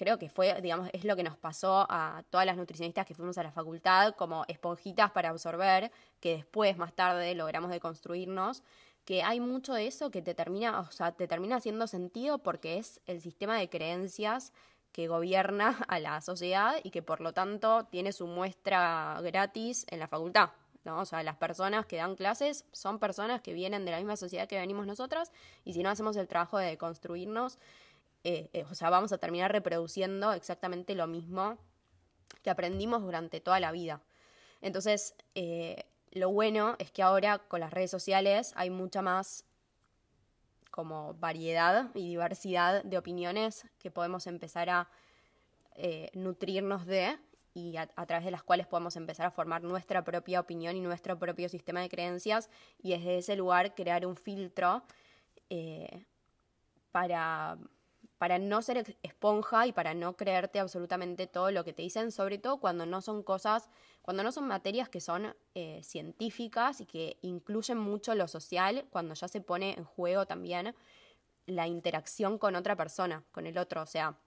creo 0.00 0.18
que 0.18 0.30
fue, 0.30 0.58
digamos, 0.62 0.88
es 0.94 1.04
lo 1.04 1.14
que 1.14 1.22
nos 1.22 1.36
pasó 1.36 1.86
a 1.90 2.24
todas 2.30 2.46
las 2.46 2.56
nutricionistas 2.56 3.04
que 3.04 3.12
fuimos 3.12 3.36
a 3.36 3.42
la 3.42 3.52
facultad 3.52 4.14
como 4.14 4.46
esponjitas 4.48 5.10
para 5.10 5.28
absorber, 5.28 5.92
que 6.20 6.36
después, 6.36 6.78
más 6.78 6.94
tarde, 6.94 7.34
logramos 7.34 7.70
deconstruirnos 7.70 8.62
que 9.04 9.22
hay 9.22 9.40
mucho 9.40 9.74
de 9.74 9.86
eso 9.86 10.10
que 10.10 10.22
te 10.22 10.34
termina, 10.34 10.80
o 10.80 10.90
sea, 10.90 11.12
te 11.12 11.28
termina 11.28 11.56
haciendo 11.56 11.86
sentido 11.86 12.38
porque 12.38 12.78
es 12.78 13.02
el 13.04 13.20
sistema 13.20 13.58
de 13.58 13.68
creencias 13.68 14.54
que 14.90 15.06
gobierna 15.06 15.76
a 15.88 15.98
la 15.98 16.22
sociedad 16.22 16.76
y 16.82 16.90
que 16.90 17.02
por 17.02 17.20
lo 17.20 17.34
tanto 17.34 17.84
tiene 17.90 18.12
su 18.12 18.26
muestra 18.26 19.20
gratis 19.22 19.84
en 19.90 19.98
la 19.98 20.08
facultad. 20.08 20.48
¿no? 20.84 21.00
O 21.00 21.04
sea, 21.04 21.22
las 21.22 21.36
personas 21.36 21.84
que 21.84 21.96
dan 21.96 22.16
clases 22.16 22.64
son 22.72 22.98
personas 22.98 23.42
que 23.42 23.52
vienen 23.52 23.84
de 23.84 23.90
la 23.90 23.98
misma 23.98 24.16
sociedad 24.16 24.48
que 24.48 24.58
venimos 24.58 24.86
nosotras 24.86 25.30
y 25.62 25.74
si 25.74 25.82
no 25.82 25.90
hacemos 25.90 26.16
el 26.16 26.26
trabajo 26.26 26.56
de 26.56 26.78
construirnos, 26.78 27.58
eh, 28.22 28.50
eh, 28.52 28.64
o 28.70 28.74
sea, 28.74 28.90
vamos 28.90 29.12
a 29.12 29.18
terminar 29.18 29.50
reproduciendo 29.50 30.32
exactamente 30.32 30.94
lo 30.94 31.06
mismo 31.06 31.58
que 32.42 32.50
aprendimos 32.50 33.02
durante 33.02 33.40
toda 33.40 33.60
la 33.60 33.72
vida. 33.72 34.02
Entonces, 34.60 35.14
eh, 35.34 35.86
lo 36.10 36.30
bueno 36.30 36.76
es 36.78 36.90
que 36.90 37.02
ahora 37.02 37.38
con 37.38 37.60
las 37.60 37.72
redes 37.72 37.90
sociales 37.90 38.52
hay 38.56 38.68
mucha 38.68 39.00
más 39.00 39.44
como 40.70 41.14
variedad 41.14 41.90
y 41.94 42.08
diversidad 42.08 42.84
de 42.84 42.98
opiniones 42.98 43.66
que 43.78 43.90
podemos 43.90 44.26
empezar 44.26 44.70
a 44.70 44.88
nutrirnos 46.12 46.84
de 46.84 47.16
y 47.54 47.76
a, 47.78 47.86
través 47.86 48.24
de 48.26 48.30
las 48.30 48.42
cuales 48.42 48.66
podemos 48.66 48.96
empezar 48.96 49.24
a 49.24 49.30
formar 49.30 49.62
nuestra 49.62 50.04
propia 50.04 50.38
opinión 50.38 50.76
y 50.76 50.80
nuestro 50.80 51.18
propio 51.18 51.48
sistema 51.48 51.80
de 51.80 51.88
creencias 51.88 52.50
y 52.82 52.90
desde 52.90 53.16
ese 53.16 53.34
lugar 53.34 53.74
crear 53.74 54.04
un 54.04 54.14
filtro 54.14 54.82
para 56.92 57.56
para 58.20 58.38
no 58.38 58.60
ser 58.60 58.98
esponja 59.02 59.66
y 59.66 59.72
para 59.72 59.94
no 59.94 60.14
creerte 60.14 60.60
absolutamente 60.60 61.26
todo 61.26 61.50
lo 61.50 61.64
que 61.64 61.72
te 61.72 61.80
dicen, 61.80 62.12
sobre 62.12 62.36
todo 62.36 62.58
cuando 62.58 62.84
no 62.84 63.00
son 63.00 63.22
cosas, 63.22 63.70
cuando 64.02 64.22
no 64.22 64.30
son 64.30 64.46
materias 64.46 64.90
que 64.90 65.00
son 65.00 65.34
eh, 65.54 65.80
científicas 65.82 66.82
y 66.82 66.84
que 66.84 67.16
incluyen 67.22 67.78
mucho 67.78 68.14
lo 68.14 68.28
social, 68.28 68.84
cuando 68.90 69.14
ya 69.14 69.26
se 69.26 69.40
pone 69.40 69.72
en 69.72 69.84
juego 69.84 70.26
también 70.26 70.74
la 71.46 71.66
interacción 71.66 72.36
con 72.36 72.56
otra 72.56 72.76
persona, 72.76 73.24
con 73.32 73.46
el 73.46 73.56
otro. 73.56 73.80
O 73.80 73.86
sea, 73.86 74.18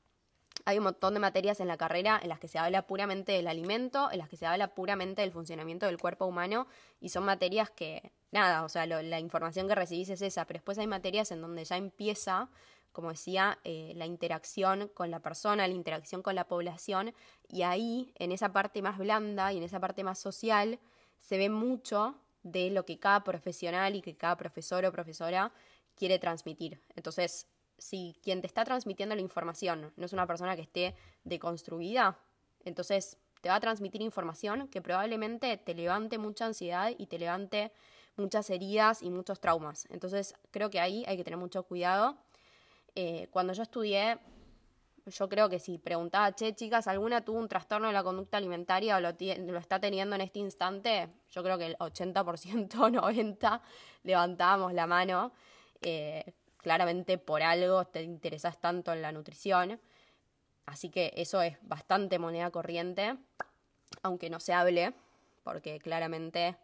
hay 0.65 0.79
un 0.79 0.85
montón 0.85 1.13
de 1.13 1.19
materias 1.19 1.59
en 1.59 1.67
la 1.67 1.77
carrera 1.77 2.19
en 2.19 2.29
las 2.29 2.39
que 2.39 2.47
se 2.47 2.57
habla 2.57 2.87
puramente 2.87 3.33
del 3.33 3.47
alimento, 3.47 4.11
en 4.11 4.17
las 4.17 4.27
que 4.27 4.37
se 4.37 4.47
habla 4.47 4.73
puramente 4.73 5.21
del 5.21 5.31
funcionamiento 5.31 5.85
del 5.85 5.99
cuerpo 5.99 6.25
humano 6.25 6.65
y 6.99 7.09
son 7.09 7.25
materias 7.25 7.69
que, 7.69 8.11
nada, 8.31 8.63
o 8.63 8.69
sea, 8.69 8.87
la 8.87 9.19
información 9.19 9.67
que 9.67 9.75
recibís 9.75 10.09
es 10.09 10.23
esa, 10.23 10.45
pero 10.45 10.57
después 10.57 10.79
hay 10.79 10.87
materias 10.87 11.29
en 11.29 11.41
donde 11.41 11.63
ya 11.63 11.77
empieza 11.77 12.49
como 12.93 13.09
decía, 13.09 13.59
eh, 13.65 13.91
la 13.95 14.05
interacción 14.05 14.89
con 14.93 15.11
la 15.11 15.19
persona, 15.19 15.67
la 15.67 15.73
interacción 15.73 16.21
con 16.21 16.35
la 16.35 16.47
población, 16.47 17.13
y 17.49 17.63
ahí, 17.63 18.13
en 18.15 18.31
esa 18.31 18.53
parte 18.53 18.81
más 18.81 18.97
blanda 18.97 19.51
y 19.51 19.57
en 19.57 19.63
esa 19.63 19.79
parte 19.79 20.03
más 20.03 20.19
social, 20.19 20.79
se 21.19 21.37
ve 21.37 21.49
mucho 21.49 22.15
de 22.43 22.69
lo 22.69 22.85
que 22.85 22.99
cada 22.99 23.23
profesional 23.23 23.95
y 23.95 24.01
que 24.01 24.15
cada 24.15 24.37
profesor 24.37 24.85
o 24.85 24.91
profesora 24.91 25.51
quiere 25.95 26.19
transmitir. 26.19 26.79
Entonces, 26.95 27.47
si 27.77 28.15
quien 28.21 28.41
te 28.41 28.47
está 28.47 28.63
transmitiendo 28.63 29.15
la 29.15 29.21
información 29.21 29.91
no 29.95 30.05
es 30.05 30.13
una 30.13 30.27
persona 30.27 30.55
que 30.55 30.61
esté 30.61 30.95
deconstruida, 31.23 32.17
entonces 32.63 33.17
te 33.41 33.49
va 33.49 33.55
a 33.55 33.59
transmitir 33.59 34.01
información 34.01 34.67
que 34.69 34.81
probablemente 34.81 35.57
te 35.57 35.73
levante 35.73 36.17
mucha 36.17 36.45
ansiedad 36.45 36.91
y 36.97 37.07
te 37.07 37.19
levante 37.19 37.71
muchas 38.15 38.49
heridas 38.49 39.01
y 39.01 39.09
muchos 39.09 39.39
traumas. 39.39 39.85
Entonces 39.89 40.35
creo 40.51 40.69
que 40.69 40.79
ahí 40.79 41.03
hay 41.07 41.17
que 41.17 41.23
tener 41.23 41.39
mucho 41.39 41.63
cuidado. 41.63 42.17
Eh, 42.95 43.27
cuando 43.31 43.53
yo 43.53 43.63
estudié, 43.63 44.19
yo 45.05 45.27
creo 45.27 45.49
que 45.49 45.59
si 45.59 45.77
preguntaba, 45.77 46.33
che, 46.33 46.53
chicas, 46.55 46.87
¿alguna 46.87 47.25
tuvo 47.25 47.39
un 47.39 47.47
trastorno 47.47 47.87
de 47.87 47.93
la 47.93 48.03
conducta 48.03 48.37
alimentaria 48.37 48.97
o 48.97 48.99
lo, 48.99 49.09
está 49.57 49.79
teniendo 49.79 50.15
en 50.15 50.21
este 50.21 50.39
instante? 50.39 51.09
Yo 51.31 51.43
creo 51.43 51.57
que 51.57 51.65
el 51.65 51.77
80%, 51.77 52.69
90% 52.69 53.61
levantábamos 54.03 54.73
la 54.73 54.87
mano. 54.87 55.31
Eh, 55.81 56.33
claramente 56.57 57.17
por 57.17 57.43
algo 57.43 57.85
te 57.85 58.01
interesas 58.01 58.59
tanto 58.59 58.93
en 58.93 59.01
la 59.01 59.11
nutrición. 59.11 59.79
Así 60.65 60.89
que 60.89 61.13
eso 61.17 61.41
es 61.41 61.57
bastante 61.61 62.17
moneda 62.19 62.49
corriente, 62.49 63.17
aunque 64.01 64.29
no 64.29 64.39
se 64.39 64.53
hable, 64.53 64.93
porque 65.43 65.79
claramente 65.79 66.55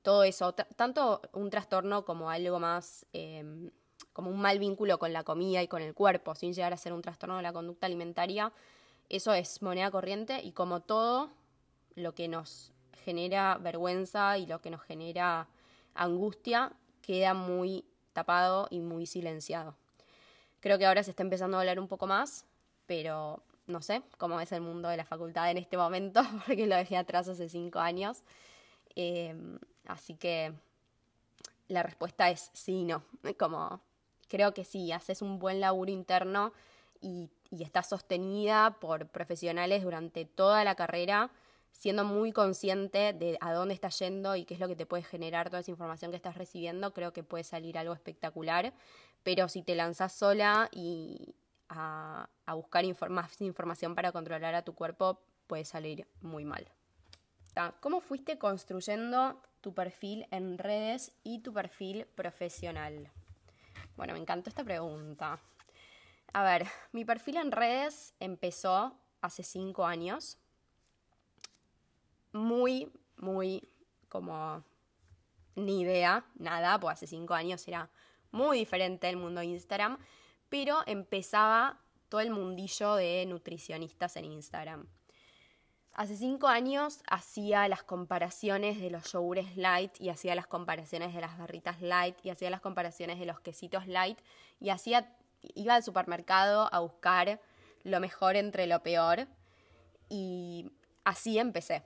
todo 0.00 0.24
eso, 0.24 0.54
tanto 0.54 1.20
un 1.34 1.50
trastorno 1.50 2.04
como 2.04 2.30
algo 2.30 2.58
más, 2.58 3.06
em, 3.12 3.70
como 4.12 4.30
un 4.30 4.40
mal 4.40 4.58
vínculo 4.58 4.98
con 4.98 5.12
la 5.12 5.24
comida 5.24 5.62
y 5.62 5.68
con 5.68 5.82
el 5.82 5.94
cuerpo, 5.94 6.34
sin 6.34 6.52
llegar 6.52 6.72
a 6.72 6.76
ser 6.76 6.92
un 6.92 7.02
trastorno 7.02 7.36
de 7.36 7.42
la 7.42 7.52
conducta 7.52 7.86
alimentaria, 7.86 8.52
eso 9.08 9.32
es 9.34 9.62
moneda 9.62 9.90
corriente 9.90 10.40
y 10.42 10.52
como 10.52 10.80
todo 10.80 11.30
lo 11.94 12.14
que 12.14 12.28
nos 12.28 12.72
genera 13.04 13.58
vergüenza 13.60 14.38
y 14.38 14.46
lo 14.46 14.60
que 14.60 14.70
nos 14.70 14.82
genera 14.82 15.48
angustia 15.94 16.72
queda 17.02 17.34
muy 17.34 17.84
tapado 18.12 18.68
y 18.70 18.80
muy 18.80 19.06
silenciado. 19.06 19.74
Creo 20.60 20.78
que 20.78 20.86
ahora 20.86 21.02
se 21.02 21.10
está 21.10 21.22
empezando 21.22 21.56
a 21.56 21.60
hablar 21.60 21.80
un 21.80 21.88
poco 21.88 22.06
más, 22.06 22.44
pero 22.86 23.42
no 23.66 23.82
sé 23.82 24.02
cómo 24.18 24.40
es 24.40 24.52
el 24.52 24.60
mundo 24.60 24.88
de 24.88 24.96
la 24.96 25.04
facultad 25.04 25.50
en 25.50 25.58
este 25.58 25.76
momento, 25.76 26.22
porque 26.46 26.66
lo 26.66 26.76
dejé 26.76 26.96
atrás 26.96 27.28
hace 27.28 27.48
cinco 27.48 27.80
años. 27.80 28.22
Em, 28.94 29.58
así 29.86 30.14
que 30.14 30.52
la 31.68 31.82
respuesta 31.82 32.30
es 32.30 32.50
sí 32.52 32.80
y 32.80 32.84
no. 32.84 33.02
Como 33.38 33.80
creo 34.32 34.54
que 34.54 34.64
sí, 34.64 34.90
haces 34.90 35.20
un 35.22 35.38
buen 35.38 35.60
laburo 35.60 35.92
interno 35.92 36.52
y, 37.00 37.28
y 37.50 37.62
estás 37.62 37.88
sostenida 37.88 38.78
por 38.80 39.06
profesionales 39.08 39.84
durante 39.84 40.24
toda 40.24 40.64
la 40.64 40.74
carrera 40.74 41.30
siendo 41.72 42.04
muy 42.04 42.32
consciente 42.32 43.12
de 43.12 43.36
a 43.40 43.52
dónde 43.52 43.74
estás 43.74 43.98
yendo 43.98 44.36
y 44.36 44.44
qué 44.44 44.54
es 44.54 44.60
lo 44.60 44.68
que 44.68 44.76
te 44.76 44.86
puede 44.86 45.02
generar 45.02 45.50
toda 45.50 45.60
esa 45.60 45.70
información 45.70 46.10
que 46.10 46.16
estás 46.16 46.36
recibiendo, 46.36 46.92
creo 46.92 47.12
que 47.12 47.24
puede 47.24 47.44
salir 47.44 47.76
algo 47.76 47.94
espectacular. 47.94 48.72
Pero 49.22 49.48
si 49.48 49.62
te 49.62 49.74
lanzas 49.74 50.12
sola 50.12 50.68
y 50.70 51.34
a, 51.68 52.28
buscar 52.54 52.84
más 53.10 53.40
información 53.40 53.94
para 53.94 54.12
controlar 54.12 54.54
a 54.54 54.62
tu 54.62 54.74
cuerpo, 54.74 55.20
puede 55.46 55.64
salir 55.64 56.06
muy 56.20 56.44
mal. 56.44 56.68
¿Cómo 57.80 58.00
fuiste 58.00 58.38
construyendo 58.38 59.40
tu 59.60 59.74
perfil 59.74 60.26
en 60.30 60.58
redes 60.58 61.12
y 61.22 61.40
tu 61.40 61.52
perfil 61.52 62.06
profesional? 62.14 63.10
Bueno, 63.96 64.14
me 64.14 64.20
encantó 64.20 64.50
esta 64.50 64.64
pregunta. 64.64 65.38
A 66.32 66.42
ver, 66.42 66.66
mi 66.92 67.04
perfil 67.04 67.36
en 67.36 67.52
redes 67.52 68.14
empezó 68.20 68.96
hace 69.20 69.42
cinco 69.42 69.84
años 69.84 70.38
muy, 72.32 72.90
muy 73.16 73.68
como 74.08 74.64
ni 75.54 75.82
idea, 75.82 76.24
nada, 76.34 76.80
pues 76.80 76.94
hace 76.94 77.06
cinco 77.06 77.34
años 77.34 77.66
era 77.68 77.90
muy 78.30 78.58
diferente 78.58 79.08
el 79.08 79.16
mundo 79.16 79.40
de 79.40 79.46
Instagram, 79.46 79.98
pero 80.48 80.78
empezaba 80.86 81.78
todo 82.08 82.20
el 82.20 82.30
mundillo 82.30 82.94
de 82.94 83.26
nutricionistas 83.26 84.16
en 84.16 84.24
Instagram. 84.26 84.86
Hace 85.94 86.16
cinco 86.16 86.48
años 86.48 87.02
hacía 87.06 87.68
las 87.68 87.82
comparaciones 87.82 88.80
de 88.80 88.88
los 88.88 89.12
yogures 89.12 89.56
light 89.58 89.92
y 90.00 90.08
hacía 90.08 90.34
las 90.34 90.46
comparaciones 90.46 91.14
de 91.14 91.20
las 91.20 91.36
barritas 91.36 91.82
light 91.82 92.16
y 92.22 92.30
hacía 92.30 92.48
las 92.48 92.62
comparaciones 92.62 93.18
de 93.18 93.26
los 93.26 93.40
quesitos 93.40 93.86
light 93.86 94.18
y 94.58 94.70
hacía, 94.70 95.14
iba 95.54 95.74
al 95.74 95.82
supermercado 95.82 96.72
a 96.72 96.80
buscar 96.80 97.40
lo 97.82 98.00
mejor 98.00 98.36
entre 98.36 98.66
lo 98.66 98.82
peor 98.82 99.26
y 100.08 100.70
así 101.04 101.38
empecé. 101.38 101.82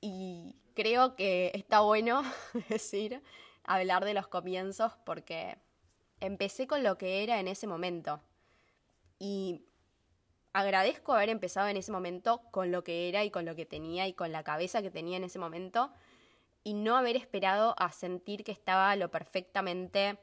Y 0.00 0.54
creo 0.74 1.16
que 1.16 1.50
está 1.54 1.80
bueno 1.80 2.22
decir, 2.68 3.20
hablar 3.64 4.04
de 4.04 4.14
los 4.14 4.28
comienzos 4.28 4.92
porque 5.04 5.58
empecé 6.20 6.68
con 6.68 6.84
lo 6.84 6.96
que 6.96 7.24
era 7.24 7.40
en 7.40 7.48
ese 7.48 7.66
momento. 7.66 8.20
Y 9.18 9.64
agradezco 10.58 11.12
haber 11.12 11.28
empezado 11.28 11.68
en 11.68 11.76
ese 11.76 11.92
momento 11.92 12.42
con 12.50 12.72
lo 12.72 12.82
que 12.82 13.08
era 13.08 13.22
y 13.24 13.30
con 13.30 13.44
lo 13.44 13.54
que 13.54 13.64
tenía 13.64 14.08
y 14.08 14.12
con 14.12 14.32
la 14.32 14.42
cabeza 14.42 14.82
que 14.82 14.90
tenía 14.90 15.16
en 15.16 15.24
ese 15.24 15.38
momento 15.38 15.92
y 16.64 16.74
no 16.74 16.96
haber 16.96 17.14
esperado 17.14 17.76
a 17.78 17.92
sentir 17.92 18.42
que 18.42 18.50
estaba 18.50 18.96
lo 18.96 19.08
perfectamente 19.08 20.18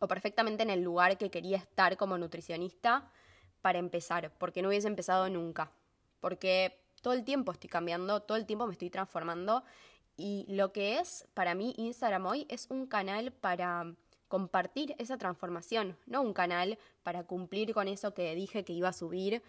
o 0.00 0.08
perfectamente 0.08 0.62
en 0.62 0.70
el 0.70 0.80
lugar 0.80 1.18
que 1.18 1.30
quería 1.30 1.58
estar 1.58 1.98
como 1.98 2.16
nutricionista 2.16 3.10
para 3.60 3.78
empezar, 3.78 4.32
porque 4.38 4.62
no 4.62 4.68
hubiese 4.68 4.88
empezado 4.88 5.28
nunca. 5.28 5.70
Porque 6.20 6.80
todo 7.02 7.12
el 7.12 7.24
tiempo 7.24 7.52
estoy 7.52 7.68
cambiando, 7.68 8.22
todo 8.22 8.38
el 8.38 8.46
tiempo 8.46 8.66
me 8.66 8.72
estoy 8.72 8.88
transformando 8.88 9.62
y 10.16 10.46
lo 10.48 10.72
que 10.72 10.98
es 10.98 11.28
para 11.34 11.54
mí 11.54 11.74
Instagram 11.76 12.24
hoy 12.24 12.46
es 12.48 12.66
un 12.70 12.86
canal 12.86 13.30
para 13.30 13.94
compartir 14.30 14.94
esa 14.98 15.18
transformación, 15.18 15.96
no 16.06 16.22
un 16.22 16.32
canal 16.32 16.78
para 17.02 17.24
cumplir 17.24 17.74
con 17.74 17.88
eso 17.88 18.14
que 18.14 18.32
dije 18.36 18.64
que 18.64 18.72
iba 18.72 18.88
a 18.88 18.92
subir 18.92 19.42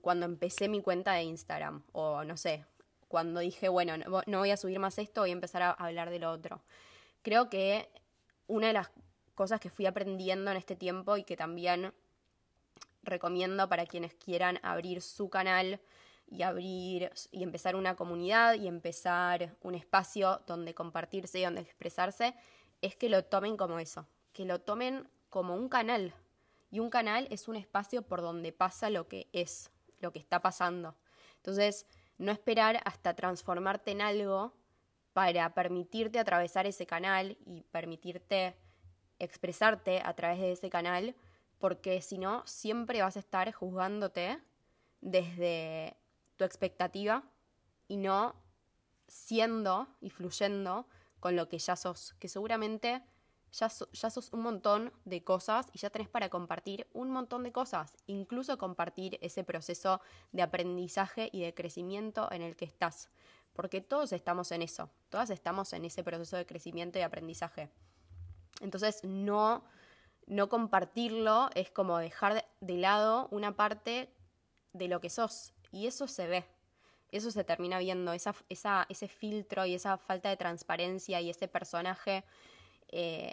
cuando 0.00 0.24
empecé 0.24 0.68
mi 0.68 0.80
cuenta 0.80 1.14
de 1.14 1.24
Instagram 1.24 1.82
o 1.90 2.22
no 2.22 2.36
sé, 2.36 2.64
cuando 3.08 3.40
dije, 3.40 3.68
bueno, 3.68 3.96
no, 3.98 4.38
voy 4.38 4.50
a 4.52 4.56
subir 4.56 4.78
más 4.78 4.98
esto, 4.98 5.22
voy 5.22 5.30
a 5.30 5.32
empezar 5.32 5.62
a 5.62 5.72
hablar 5.72 6.10
de 6.10 6.20
lo 6.20 6.30
otro. 6.30 6.62
Creo 7.22 7.50
que 7.50 7.90
una 8.46 8.68
de 8.68 8.74
las 8.74 8.88
cosas 9.34 9.58
que 9.58 9.68
fui 9.68 9.84
aprendiendo 9.84 10.52
en 10.52 10.58
este 10.58 10.76
tiempo 10.76 11.16
y 11.16 11.24
que 11.24 11.36
también 11.36 11.92
recomiendo 13.02 13.68
para 13.68 13.84
quienes 13.84 14.14
quieran 14.14 14.60
abrir 14.62 15.02
su 15.02 15.28
canal 15.28 15.80
y 16.28 16.42
abrir 16.42 17.10
y 17.32 17.42
empezar 17.42 17.74
una 17.74 17.96
comunidad 17.96 18.54
y 18.54 18.68
empezar 18.68 19.56
un 19.60 19.74
espacio 19.74 20.40
donde 20.46 20.72
compartirse 20.72 21.40
y 21.40 21.42
donde 21.42 21.62
expresarse, 21.62 22.36
es 22.84 22.96
que 22.96 23.08
lo 23.08 23.24
tomen 23.24 23.56
como 23.56 23.78
eso, 23.78 24.06
que 24.34 24.44
lo 24.44 24.60
tomen 24.60 25.08
como 25.30 25.54
un 25.54 25.70
canal. 25.70 26.12
Y 26.70 26.80
un 26.80 26.90
canal 26.90 27.26
es 27.30 27.48
un 27.48 27.56
espacio 27.56 28.02
por 28.02 28.20
donde 28.20 28.52
pasa 28.52 28.90
lo 28.90 29.08
que 29.08 29.26
es, 29.32 29.70
lo 30.00 30.12
que 30.12 30.18
está 30.18 30.42
pasando. 30.42 30.94
Entonces, 31.36 31.86
no 32.18 32.30
esperar 32.30 32.82
hasta 32.84 33.14
transformarte 33.14 33.92
en 33.92 34.02
algo 34.02 34.52
para 35.14 35.54
permitirte 35.54 36.18
atravesar 36.18 36.66
ese 36.66 36.86
canal 36.86 37.38
y 37.46 37.62
permitirte 37.62 38.54
expresarte 39.18 40.02
a 40.04 40.12
través 40.14 40.40
de 40.40 40.52
ese 40.52 40.68
canal, 40.68 41.14
porque 41.58 42.02
si 42.02 42.18
no, 42.18 42.42
siempre 42.46 43.00
vas 43.00 43.16
a 43.16 43.20
estar 43.20 43.50
juzgándote 43.50 44.42
desde 45.00 45.96
tu 46.36 46.44
expectativa 46.44 47.22
y 47.88 47.96
no 47.96 48.34
siendo 49.08 49.88
y 50.02 50.10
fluyendo 50.10 50.86
con 51.24 51.36
lo 51.36 51.48
que 51.48 51.58
ya 51.58 51.74
sos, 51.74 52.14
que 52.18 52.28
seguramente 52.28 53.02
ya, 53.50 53.70
sos 53.70 54.30
un 54.34 54.42
montón 54.42 54.92
de 55.06 55.24
cosas 55.24 55.68
y 55.72 55.78
ya 55.78 55.88
tenés 55.88 56.10
para 56.10 56.28
compartir 56.28 56.86
un 56.92 57.10
montón 57.10 57.44
de 57.44 57.50
cosas, 57.50 57.96
incluso 58.06 58.58
compartir 58.58 59.18
ese 59.22 59.42
proceso 59.42 60.02
de 60.32 60.42
aprendizaje 60.42 61.30
y 61.32 61.40
de 61.40 61.54
crecimiento 61.54 62.30
en 62.30 62.42
el 62.42 62.56
que 62.56 62.66
estás, 62.66 63.08
porque 63.54 63.80
todos 63.80 64.12
estamos 64.12 64.52
en 64.52 64.60
eso, 64.60 64.90
todas 65.08 65.30
estamos 65.30 65.72
en 65.72 65.86
ese 65.86 66.04
proceso 66.04 66.36
de 66.36 66.44
crecimiento 66.44 66.98
y 66.98 67.02
aprendizaje. 67.02 67.70
Entonces, 68.60 69.02
no, 69.02 69.64
no 70.26 70.50
compartirlo 70.50 71.48
es 71.54 71.70
como 71.70 71.96
dejar 71.96 72.46
de 72.60 72.74
lado 72.74 73.28
una 73.30 73.56
parte 73.56 74.12
de 74.74 74.88
lo 74.88 75.00
que 75.00 75.08
sos 75.08 75.54
y 75.72 75.86
eso 75.86 76.06
se 76.06 76.26
ve, 76.26 76.44
eso 77.16 77.30
se 77.30 77.44
termina 77.44 77.78
viendo, 77.78 78.12
esa, 78.12 78.34
ese 78.48 79.08
filtro 79.08 79.64
y 79.66 79.74
esa 79.74 79.96
falta 79.98 80.28
de 80.28 80.36
transparencia 80.36 81.20
y 81.20 81.30
ese 81.30 81.48
personaje 81.48 82.24
eh, 82.88 83.32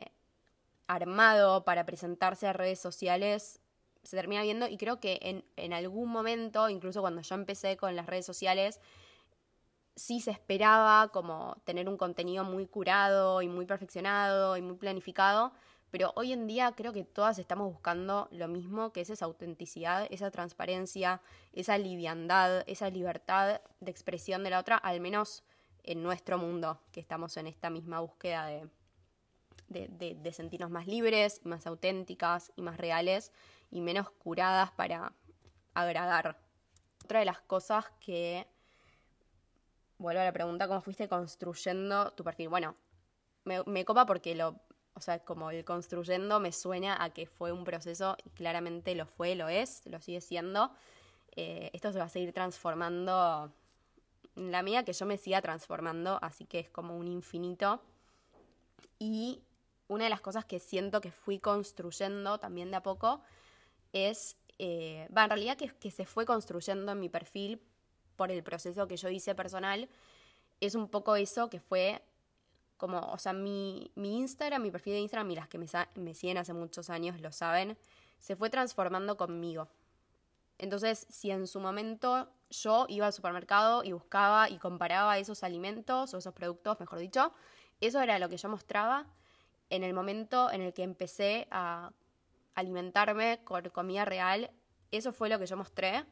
armado 0.88 1.64
para 1.64 1.86
presentarse 1.86 2.48
a 2.48 2.54
redes 2.54 2.80
sociales 2.80 3.60
se 4.04 4.18
termina 4.18 4.42
viendo 4.42 4.68
y 4.68 4.78
creo 4.78 5.00
que 5.00 5.20
en, 5.22 5.46
en 5.56 5.74
algún 5.74 6.10
momento, 6.10 6.70
incluso 6.70 7.02
cuando 7.02 7.22
yo 7.22 7.36
empecé 7.36 7.78
con 7.78 7.96
las 7.96 8.08
redes 8.08 8.26
sociales, 8.26 8.80
sí 9.96 10.22
se 10.22 10.32
esperaba 10.32 11.10
como 11.10 11.58
tener 11.66 11.88
un 11.88 11.98
contenido 11.98 12.44
muy 12.44 12.66
curado 12.66 13.42
y 13.42 13.48
muy 13.48 13.66
perfeccionado 13.66 14.58
y 14.58 14.62
muy 14.62 14.76
planificado, 14.76 15.54
pero 15.92 16.14
hoy 16.16 16.32
en 16.32 16.48
día 16.48 16.72
creo 16.76 16.94
que 16.94 17.04
todas 17.04 17.38
estamos 17.38 17.72
buscando 17.72 18.30
lo 18.32 18.48
mismo, 18.48 18.94
que 18.94 19.02
es 19.02 19.10
esa 19.10 19.26
autenticidad, 19.26 20.08
esa 20.10 20.32
transparencia, 20.32 21.22
esa 21.52 21.78
liviandad, 21.78 22.64
esa 22.66 22.90
libertad 22.90 23.60
de 23.82 23.92
expresión 23.92 24.44
de 24.44 24.52
la 24.52 24.60
otra, 24.60 24.78
al 24.78 25.02
menos 25.02 25.44
en 25.84 26.02
nuestro 26.02 26.38
mundo, 26.38 26.80
que 26.94 27.02
estamos 27.02 27.36
en 27.36 27.48
esta 27.48 27.70
misma 27.70 28.00
búsqueda 28.00 28.46
de, 28.46 28.70
de, 29.68 30.34
sentirnos 30.34 30.70
más 30.70 30.88
libres, 30.88 31.46
más 31.46 31.68
auténticas 31.68 32.54
y 32.56 32.62
más 32.62 32.78
reales 32.78 33.34
y 33.70 33.82
menos 33.82 34.10
curadas 34.12 34.72
para 34.72 35.14
agradar. 35.74 36.38
Otra 37.04 37.20
de 37.20 37.26
las 37.26 37.42
cosas 37.42 37.86
que, 38.00 38.48
vuelvo 39.98 40.22
a 40.22 40.26
la 40.26 40.32
pregunta, 40.32 40.70
¿cómo 40.70 40.82
fuiste 40.82 41.10
construyendo 41.10 42.12
tu 42.12 42.24
perfil? 42.24 42.48
Bueno, 42.48 42.76
me, 43.44 43.64
me 43.66 43.84
copa 43.84 44.06
porque 44.06 44.36
lo, 44.36 44.62
o 44.94 45.02
sea, 45.02 45.20
como 45.20 45.52
el 45.52 45.64
construyendo 45.64 46.40
me 46.40 46.52
suena 46.52 47.02
a 47.02 47.12
que 47.12 47.26
fue 47.26 47.52
un 47.52 47.64
proceso 47.64 48.18
y 48.24 48.30
claramente 48.32 48.94
lo 48.96 49.06
fue, 49.06 49.36
lo 49.36 49.48
es, 49.48 49.84
lo 49.86 50.02
sigue 50.02 50.22
siendo. 50.22 50.72
Eh, 51.36 51.70
esto 51.74 51.92
se 51.92 52.00
va 52.00 52.06
a 52.06 52.10
seguir 52.10 52.34
transformando 52.34 53.52
en 54.36 54.52
la 54.52 54.64
medida 54.64 54.84
que 54.84 54.94
yo 54.94 55.06
me 55.06 55.18
siga 55.18 55.42
transformando, 55.42 56.20
así 56.22 56.46
que 56.46 56.60
es 56.60 56.70
como 56.70 56.98
un 56.98 57.08
infinito. 57.08 57.82
Y 59.00 59.42
una 59.88 60.06
de 60.06 60.10
las 60.10 60.22
cosas 60.22 60.46
que 60.46 60.60
siento 60.60 61.02
que 61.02 61.12
fui 61.12 61.40
construyendo 61.40 62.40
también 62.40 62.72
de 62.72 62.78
a 62.78 62.84
poco 62.84 63.22
es, 63.94 64.38
eh, 64.60 65.08
en 65.10 65.30
realidad 65.30 65.58
que, 65.58 65.70
que 65.70 65.92
se 65.92 66.06
fue 66.06 66.26
construyendo 66.26 66.92
en 66.92 67.00
mi 67.00 67.10
perfil 67.10 67.62
por 68.16 68.32
el 68.32 68.44
proceso 68.44 68.88
que 68.88 68.98
yo 68.98 69.10
hice 69.10 69.36
personal, 69.36 69.90
es 70.60 70.76
un 70.76 70.88
poco 70.88 71.16
eso 71.16 71.50
que 71.50 71.60
fue 71.60 72.02
como, 72.82 73.00
o 73.00 73.20
sea, 73.20 73.32
mi, 73.32 73.92
mi 73.94 74.18
Instagram, 74.18 74.60
mi 74.60 74.72
perfil 74.72 74.94
de 74.94 75.02
Instagram 75.02 75.30
y 75.30 75.36
las 75.36 75.48
que 75.48 75.60
me, 75.60 75.68
me 75.94 76.16
siguen 76.16 76.40
hace 76.40 76.52
muchos 76.52 76.90
años 76.90 77.22
lo 77.22 77.32
saben, 77.32 77.78
se 78.18 78.36
fue 78.36 78.50
transformando 78.50 79.18
conmigo. 79.18 79.68
Entonces, 80.58 81.06
si 81.08 81.30
en 81.30 81.46
su 81.46 81.60
momento 81.60 82.28
yo 82.50 82.88
iba 82.90 83.06
al 83.06 83.14
supermercado 83.14 83.84
y 83.84 83.92
buscaba 83.92 84.50
y 84.50 84.58
comparaba 84.58 85.20
esos 85.20 85.44
alimentos 85.44 86.12
o 86.16 86.18
esos 86.18 86.34
productos, 86.34 86.80
mejor 86.80 86.98
dicho, 86.98 87.32
eso 87.82 88.02
era 88.02 88.18
lo 88.18 88.30
que 88.30 88.38
yo 88.38 88.50
mostraba 88.50 89.06
en 89.70 89.84
el 89.84 89.94
momento 89.94 90.52
en 90.52 90.62
el 90.62 90.74
que 90.74 90.82
empecé 90.82 91.48
a 91.52 91.92
alimentarme 92.56 93.44
con 93.44 93.62
comida 93.70 94.06
real, 94.06 94.50
eso 94.90 95.14
fue 95.14 95.30
lo 95.30 95.38
que 95.38 95.46
yo 95.46 95.56
mostré. 95.56 96.04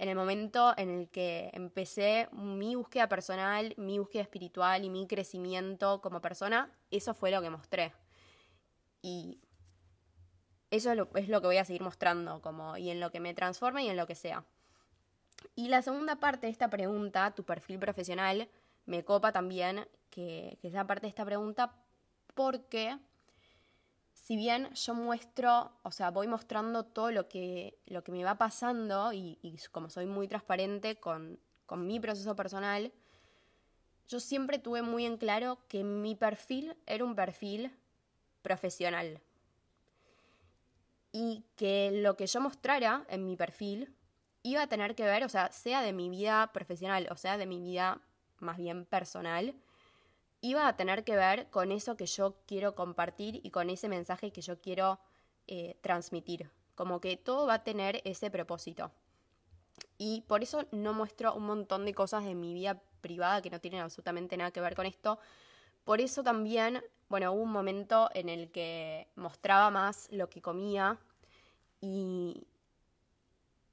En 0.00 0.08
el 0.08 0.16
momento 0.16 0.72
en 0.78 0.88
el 0.88 1.10
que 1.10 1.50
empecé 1.52 2.26
mi 2.32 2.74
búsqueda 2.74 3.06
personal, 3.06 3.74
mi 3.76 3.98
búsqueda 3.98 4.22
espiritual 4.22 4.82
y 4.82 4.88
mi 4.88 5.06
crecimiento 5.06 6.00
como 6.00 6.22
persona, 6.22 6.70
eso 6.90 7.12
fue 7.12 7.30
lo 7.30 7.42
que 7.42 7.50
mostré. 7.50 7.92
Y 9.02 9.42
eso 10.70 10.92
es 10.92 10.96
lo, 10.96 11.40
que 11.42 11.46
voy 11.46 11.58
a 11.58 11.66
seguir 11.66 11.82
mostrando, 11.82 12.40
como, 12.40 12.78
y 12.78 12.88
en 12.88 12.98
lo 12.98 13.10
que 13.10 13.20
me 13.20 13.34
transforme 13.34 13.84
y 13.84 13.90
en 13.90 13.98
lo 13.98 14.06
que 14.06 14.14
sea. 14.14 14.46
Y 15.54 15.68
la 15.68 15.82
segunda 15.82 16.16
parte 16.16 16.46
de 16.46 16.52
esta 16.52 16.70
pregunta, 16.70 17.34
tu 17.34 17.44
perfil 17.44 17.78
profesional, 17.78 18.48
me 18.86 19.04
copa 19.04 19.32
también 19.32 19.86
que, 20.08 20.56
que 20.62 20.70
sea 20.70 20.86
parte 20.86 21.02
de 21.02 21.10
esta 21.10 21.26
pregunta 21.26 21.74
porque 22.34 22.96
si 24.30 24.36
bien 24.36 24.72
yo 24.74 24.94
muestro, 24.94 25.72
o 25.82 25.90
sea, 25.90 26.12
voy 26.12 26.28
mostrando 26.28 26.84
todo 26.84 27.10
lo 27.10 27.28
que, 27.28 27.76
lo 27.86 28.04
que 28.04 28.12
me 28.12 28.22
va 28.22 28.38
pasando 28.38 29.12
y, 29.12 29.36
como 29.72 29.90
soy 29.90 30.06
muy 30.06 30.28
transparente 30.28 31.00
con, 31.00 31.40
con 31.66 31.84
mi 31.84 31.98
proceso 31.98 32.36
personal, 32.36 32.92
yo 34.06 34.20
siempre 34.20 34.60
tuve 34.60 34.82
muy 34.82 35.04
en 35.04 35.16
claro 35.16 35.58
que 35.66 35.82
mi 35.82 36.14
perfil 36.14 36.76
era 36.86 37.04
un 37.04 37.16
perfil 37.16 37.76
profesional. 38.40 39.20
Y 41.10 41.42
que 41.56 41.90
lo 41.92 42.16
que 42.16 42.28
yo 42.28 42.40
mostrara 42.40 43.04
en 43.08 43.26
mi 43.26 43.34
perfil 43.34 43.92
iba 44.44 44.62
a 44.62 44.68
tener 44.68 44.94
que 44.94 45.06
ver, 45.06 45.24
o 45.24 45.28
sea, 45.28 45.50
sea 45.50 45.82
de 45.82 45.92
mi 45.92 46.08
vida 46.08 46.52
profesional, 46.52 47.08
o 47.10 47.16
sea, 47.16 47.36
de 47.36 47.46
mi 47.46 47.60
vida 47.60 48.00
más 48.38 48.58
bien 48.58 48.84
personal, 48.84 49.56
iba 50.40 50.66
a 50.66 50.76
tener 50.76 51.04
que 51.04 51.16
ver 51.16 51.48
con 51.50 51.72
eso 51.72 51.96
que 51.96 52.06
yo 52.06 52.36
quiero 52.46 52.74
compartir 52.74 53.40
y 53.42 53.50
con 53.50 53.70
ese 53.70 53.88
mensaje 53.88 54.32
que 54.32 54.40
yo 54.40 54.60
quiero 54.60 54.98
eh, 55.46 55.76
transmitir. 55.80 56.50
Como 56.74 57.00
que 57.00 57.16
todo 57.16 57.46
va 57.46 57.54
a 57.54 57.64
tener 57.64 58.00
ese 58.04 58.30
propósito. 58.30 58.90
Y 59.98 60.22
por 60.22 60.42
eso 60.42 60.64
no 60.70 60.94
muestro 60.94 61.34
un 61.34 61.44
montón 61.44 61.84
de 61.84 61.94
cosas 61.94 62.24
de 62.24 62.34
mi 62.34 62.54
vida 62.54 62.80
privada 63.00 63.42
que 63.42 63.50
no 63.50 63.60
tienen 63.60 63.80
absolutamente 63.80 64.36
nada 64.36 64.50
que 64.50 64.60
ver 64.60 64.74
con 64.74 64.86
esto. 64.86 65.18
Por 65.84 66.00
eso 66.00 66.22
también, 66.22 66.82
bueno, 67.08 67.32
hubo 67.32 67.42
un 67.42 67.52
momento 67.52 68.08
en 68.14 68.28
el 68.28 68.50
que 68.50 69.08
mostraba 69.16 69.70
más 69.70 70.08
lo 70.10 70.30
que 70.30 70.40
comía 70.40 70.98
y, 71.80 72.46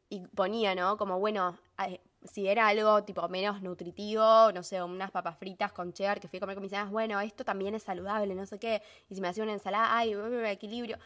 y 0.09 0.27
ponía, 0.27 0.75
¿no? 0.75 0.97
Como, 0.97 1.19
bueno, 1.19 1.57
si 2.27 2.47
era 2.47 2.67
algo 2.67 3.03
tipo 3.03 3.27
menos 3.29 3.61
nutritivo, 3.61 4.51
no 4.53 4.63
sé, 4.63 4.81
unas 4.81 5.11
papas 5.11 5.37
fritas 5.37 5.71
con 5.71 5.93
cheddar 5.93 6.19
que 6.19 6.27
fui 6.27 6.37
a 6.37 6.39
comer 6.41 6.55
con 6.55 6.63
mis 6.63 6.73
amigas, 6.73 6.91
bueno, 6.91 7.19
esto 7.19 7.43
también 7.43 7.75
es 7.75 7.83
saludable, 7.83 8.35
no 8.35 8.45
sé 8.45 8.59
qué, 8.59 8.81
y 9.09 9.15
si 9.15 9.21
me 9.21 9.27
hacía 9.27 9.43
una 9.43 9.53
ensalada, 9.53 9.97
ay, 9.97 10.13
equilibrio. 10.45 10.97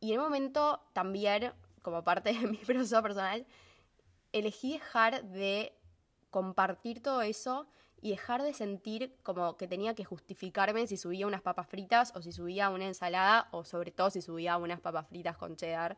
Y 0.00 0.12
en 0.12 0.18
un 0.18 0.26
momento 0.26 0.80
también, 0.92 1.52
como 1.82 2.04
parte 2.04 2.32
de 2.32 2.46
mi 2.46 2.58
proceso 2.58 3.02
personal, 3.02 3.46
elegí 4.32 4.72
dejar 4.72 5.24
de 5.24 5.72
compartir 6.30 7.02
todo 7.02 7.22
eso 7.22 7.66
y 8.02 8.10
dejar 8.10 8.42
de 8.42 8.52
sentir 8.52 9.16
como 9.22 9.56
que 9.56 9.66
tenía 9.66 9.94
que 9.94 10.04
justificarme 10.04 10.86
si 10.86 10.98
subía 10.98 11.26
unas 11.26 11.40
papas 11.40 11.68
fritas 11.68 12.12
o 12.14 12.20
si 12.20 12.32
subía 12.32 12.68
una 12.68 12.86
ensalada 12.86 13.48
o 13.50 13.64
sobre 13.64 13.92
todo 13.92 14.10
si 14.10 14.20
subía 14.20 14.58
unas 14.58 14.80
papas 14.80 15.08
fritas 15.08 15.38
con 15.38 15.56
cheddar. 15.56 15.96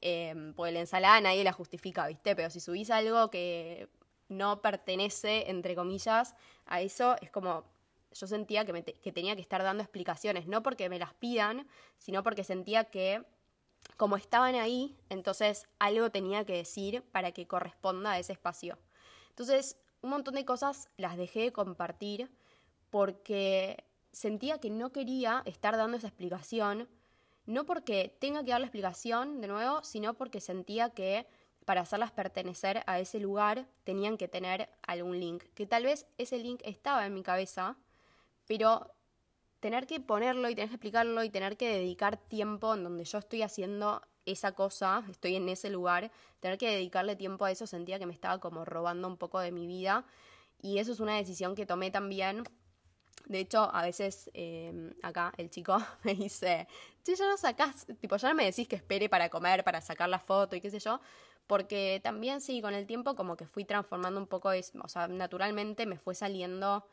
Eh, 0.00 0.52
pues 0.56 0.72
la 0.72 0.80
ensalada 0.80 1.20
nadie 1.20 1.44
la 1.44 1.52
justifica, 1.52 2.06
¿viste? 2.06 2.36
Pero 2.36 2.50
si 2.50 2.60
subís 2.60 2.90
algo 2.90 3.30
que 3.30 3.88
no 4.28 4.60
pertenece, 4.60 5.50
entre 5.50 5.74
comillas, 5.74 6.34
a 6.66 6.80
eso, 6.80 7.16
es 7.20 7.30
como 7.30 7.64
yo 8.12 8.26
sentía 8.26 8.64
que, 8.64 8.84
que 8.84 9.12
tenía 9.12 9.34
que 9.34 9.42
estar 9.42 9.62
dando 9.62 9.82
explicaciones, 9.82 10.46
no 10.46 10.62
porque 10.62 10.88
me 10.88 10.98
las 10.98 11.14
pidan, 11.14 11.66
sino 11.98 12.22
porque 12.22 12.44
sentía 12.44 12.84
que 12.84 13.24
como 13.96 14.16
estaban 14.16 14.54
ahí, 14.54 14.96
entonces 15.08 15.68
algo 15.78 16.10
tenía 16.10 16.44
que 16.44 16.56
decir 16.56 17.02
para 17.12 17.32
que 17.32 17.46
corresponda 17.46 18.12
a 18.12 18.18
ese 18.18 18.32
espacio. 18.32 18.78
Entonces, 19.30 19.76
un 20.02 20.10
montón 20.10 20.34
de 20.34 20.44
cosas 20.44 20.88
las 20.96 21.16
dejé 21.16 21.40
de 21.40 21.52
compartir 21.52 22.30
porque 22.90 23.84
sentía 24.12 24.58
que 24.58 24.70
no 24.70 24.92
quería 24.92 25.42
estar 25.44 25.76
dando 25.76 25.96
esa 25.96 26.08
explicación 26.08 26.88
no 27.46 27.66
porque 27.66 28.16
tenga 28.20 28.44
que 28.44 28.50
dar 28.50 28.60
la 28.60 28.66
explicación 28.66 29.40
de 29.40 29.48
nuevo, 29.48 29.82
sino 29.84 30.14
porque 30.14 30.40
sentía 30.40 30.90
que 30.90 31.26
para 31.64 31.82
hacerlas 31.82 32.12
pertenecer 32.12 32.82
a 32.86 32.98
ese 32.98 33.20
lugar 33.20 33.66
tenían 33.84 34.16
que 34.16 34.28
tener 34.28 34.68
algún 34.86 35.18
link, 35.18 35.44
que 35.54 35.66
tal 35.66 35.84
vez 35.84 36.06
ese 36.18 36.38
link 36.38 36.60
estaba 36.64 37.06
en 37.06 37.14
mi 37.14 37.22
cabeza, 37.22 37.76
pero 38.46 38.90
tener 39.60 39.86
que 39.86 40.00
ponerlo 40.00 40.50
y 40.50 40.54
tener 40.54 40.68
que 40.68 40.74
explicarlo 40.74 41.24
y 41.24 41.30
tener 41.30 41.56
que 41.56 41.70
dedicar 41.70 42.18
tiempo 42.18 42.74
en 42.74 42.84
donde 42.84 43.04
yo 43.04 43.18
estoy 43.18 43.42
haciendo 43.42 44.02
esa 44.26 44.52
cosa, 44.52 45.04
estoy 45.10 45.36
en 45.36 45.48
ese 45.48 45.70
lugar, 45.70 46.10
tener 46.40 46.58
que 46.58 46.70
dedicarle 46.70 47.16
tiempo 47.16 47.44
a 47.44 47.50
eso 47.50 47.66
sentía 47.66 47.98
que 47.98 48.06
me 48.06 48.12
estaba 48.12 48.38
como 48.40 48.64
robando 48.64 49.08
un 49.08 49.16
poco 49.16 49.40
de 49.40 49.52
mi 49.52 49.66
vida. 49.66 50.04
Y 50.60 50.78
eso 50.78 50.92
es 50.92 51.00
una 51.00 51.16
decisión 51.16 51.54
que 51.54 51.66
tomé 51.66 51.90
también 51.90 52.44
de 53.26 53.40
hecho, 53.40 53.74
a 53.74 53.82
veces 53.82 54.30
em, 54.34 54.92
acá 55.02 55.32
el 55.36 55.50
chico 55.50 55.76
me 56.04 56.14
dice, 56.14 56.68
sí, 57.02 57.14
ya 57.14 57.28
no 57.28 57.36
sacás, 57.36 57.86
tipo, 58.00 58.16
ya 58.16 58.28
no 58.28 58.34
me 58.34 58.44
decís 58.44 58.68
que 58.68 58.76
espere 58.76 59.08
para 59.08 59.30
comer, 59.30 59.64
para 59.64 59.80
sacar 59.80 60.08
la 60.08 60.18
foto 60.18 60.56
y 60.56 60.60
qué 60.60 60.70
sé 60.70 60.78
yo, 60.78 61.00
porque 61.46 62.00
también 62.02 62.40
sí, 62.40 62.60
con 62.60 62.74
el 62.74 62.86
tiempo 62.86 63.14
como 63.14 63.36
que 63.36 63.46
fui 63.46 63.64
transformando 63.64 64.20
un 64.20 64.26
poco, 64.26 64.52
eso, 64.52 64.78
o 64.82 64.88
sea, 64.88 65.08
naturalmente 65.08 65.86
me 65.86 65.98
fue 65.98 66.14
saliendo 66.14 66.86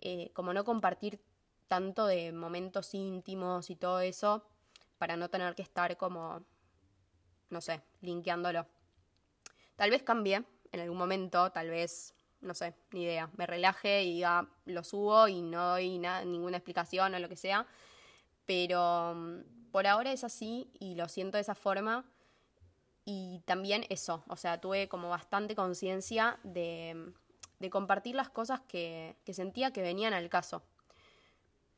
eh, 0.00 0.30
como 0.34 0.52
no 0.52 0.64
compartir 0.64 1.20
tanto 1.68 2.06
de 2.06 2.32
momentos 2.32 2.94
íntimos 2.94 3.70
y 3.70 3.76
todo 3.76 4.00
eso, 4.00 4.44
para 4.98 5.16
no 5.16 5.28
tener 5.28 5.54
que 5.54 5.62
estar 5.62 5.96
como, 5.96 6.42
no 7.50 7.60
sé, 7.60 7.82
linkeándolo. 8.00 8.66
Tal 9.76 9.90
vez 9.90 10.02
cambie 10.02 10.44
en 10.72 10.80
algún 10.80 10.98
momento, 10.98 11.50
tal 11.52 11.70
vez 11.70 12.14
no 12.40 12.54
sé, 12.54 12.74
ni 12.92 13.02
idea, 13.02 13.30
me 13.36 13.46
relaje 13.46 14.04
y 14.04 14.14
diga, 14.14 14.48
lo 14.66 14.84
subo 14.84 15.28
y 15.28 15.42
no 15.42 15.70
doy 15.70 15.98
ninguna 15.98 16.58
explicación 16.58 17.14
o 17.14 17.18
lo 17.18 17.28
que 17.28 17.36
sea. 17.36 17.66
Pero 18.44 19.14
mm, 19.14 19.70
por 19.72 19.86
ahora 19.86 20.12
es 20.12 20.24
así 20.24 20.70
y 20.78 20.94
lo 20.94 21.08
siento 21.08 21.36
de 21.36 21.42
esa 21.42 21.54
forma. 21.54 22.04
Y 23.04 23.40
también 23.44 23.86
eso, 23.88 24.24
o 24.28 24.36
sea, 24.36 24.60
tuve 24.60 24.88
como 24.88 25.08
bastante 25.08 25.54
conciencia 25.54 26.38
de, 26.42 27.12
de, 27.60 27.70
compartir 27.70 28.16
las 28.16 28.30
cosas 28.30 28.60
que 28.62 29.16
sentía 29.32 29.72
que 29.72 29.82
venían 29.82 30.12
al 30.12 30.28
caso. 30.28 30.62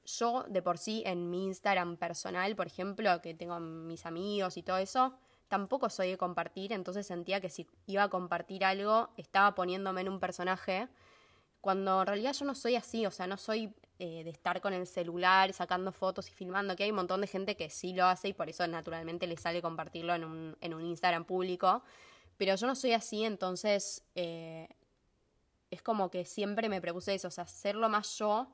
Yo 0.07 0.45
de 0.49 0.63
por 0.63 0.79
sí 0.79 1.03
en 1.05 1.29
mi 1.29 1.45
Instagram 1.45 1.99
personal, 1.99 2.57
por 2.57 2.67
ejemplo, 2.67 3.21
que 3.21 3.35
tengo 3.35 3.61
mis 3.61 4.07
amigos 4.07 4.57
y 4.57 4.63
todo 4.63 4.79
eso, 4.79 5.19
tampoco 5.49 5.91
soy 5.91 6.11
de 6.11 6.19
compartir, 6.19 6.73
entonces 6.73 7.07
sentía 7.07 7.41
que 7.41 7.51
si 7.51 7.67
iba 7.87 8.05
a 8.05 8.09
compartir 8.09 8.65
algo, 8.65 9.11
estaba 9.17 9.55
poniéndome 9.55 10.03
en 10.03 10.09
un 10.09 10.21
personaje, 10.21 10.89
cuando 11.61 12.01
en 12.01 12.07
realidad 12.07 12.33
yo 12.35 12.45
no 12.45 12.55
soy 12.55 12.77
así, 12.77 13.05
o 13.07 13.11
sea, 13.11 13.27
no 13.27 13.37
soy 13.37 13.75
eh, 13.99 14.23
de 14.23 14.31
estar 14.31 14.61
con 14.61 14.73
el 14.73 14.87
celular 14.87 15.53
sacando 15.53 15.91
fotos 15.91 16.29
y 16.29 16.33
filmando, 16.33 16.77
que 16.77 16.85
hay 16.85 16.91
un 16.91 16.97
montón 16.97 17.21
de 17.21 17.27
gente 17.27 17.57
que 17.57 17.71
sí 17.71 17.95
lo 17.95 18.05
hace 18.07 18.29
y 18.29 18.33
por 18.33 18.49
eso 18.49 18.67
naturalmente 18.67 19.27
le 19.27 19.37
sale 19.37 19.61
compartirlo 19.61 20.15
en 20.15 20.25
un, 20.25 20.57
en 20.61 20.75
un 20.75 20.85
Instagram 20.85 21.25
público, 21.25 21.83
pero 22.37 22.55
yo 22.55 22.67
no 22.67 22.75
soy 22.75 22.93
así, 22.93 23.25
entonces... 23.25 24.05
Eh, 24.15 24.69
es 25.71 25.83
como 25.83 26.11
que 26.11 26.25
siempre 26.25 26.69
me 26.69 26.81
propuse 26.81 27.15
eso, 27.15 27.29
o 27.29 27.31
sea, 27.31 27.47
ser 27.47 27.75
lo 27.75 27.89
más 27.89 28.17
yo 28.19 28.49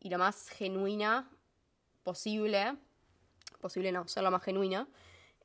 y 0.00 0.10
lo 0.10 0.18
más 0.18 0.48
genuina 0.48 1.30
posible, 2.02 2.76
posible 3.60 3.92
no, 3.92 4.08
ser 4.08 4.22
lo 4.22 4.30
más 4.30 4.42
genuina, 4.42 4.88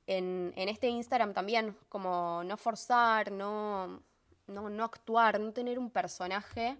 en, 0.08 0.54
en 0.56 0.70
este 0.70 0.88
Instagram 0.88 1.34
también, 1.34 1.76
como 1.90 2.44
no 2.44 2.58
forzar, 2.58 3.32
no, 3.32 4.02
no, 4.48 4.70
no 4.70 4.84
actuar, 4.84 5.40
no 5.40 5.52
tener 5.52 5.80
un 5.80 5.90
personaje, 5.90 6.78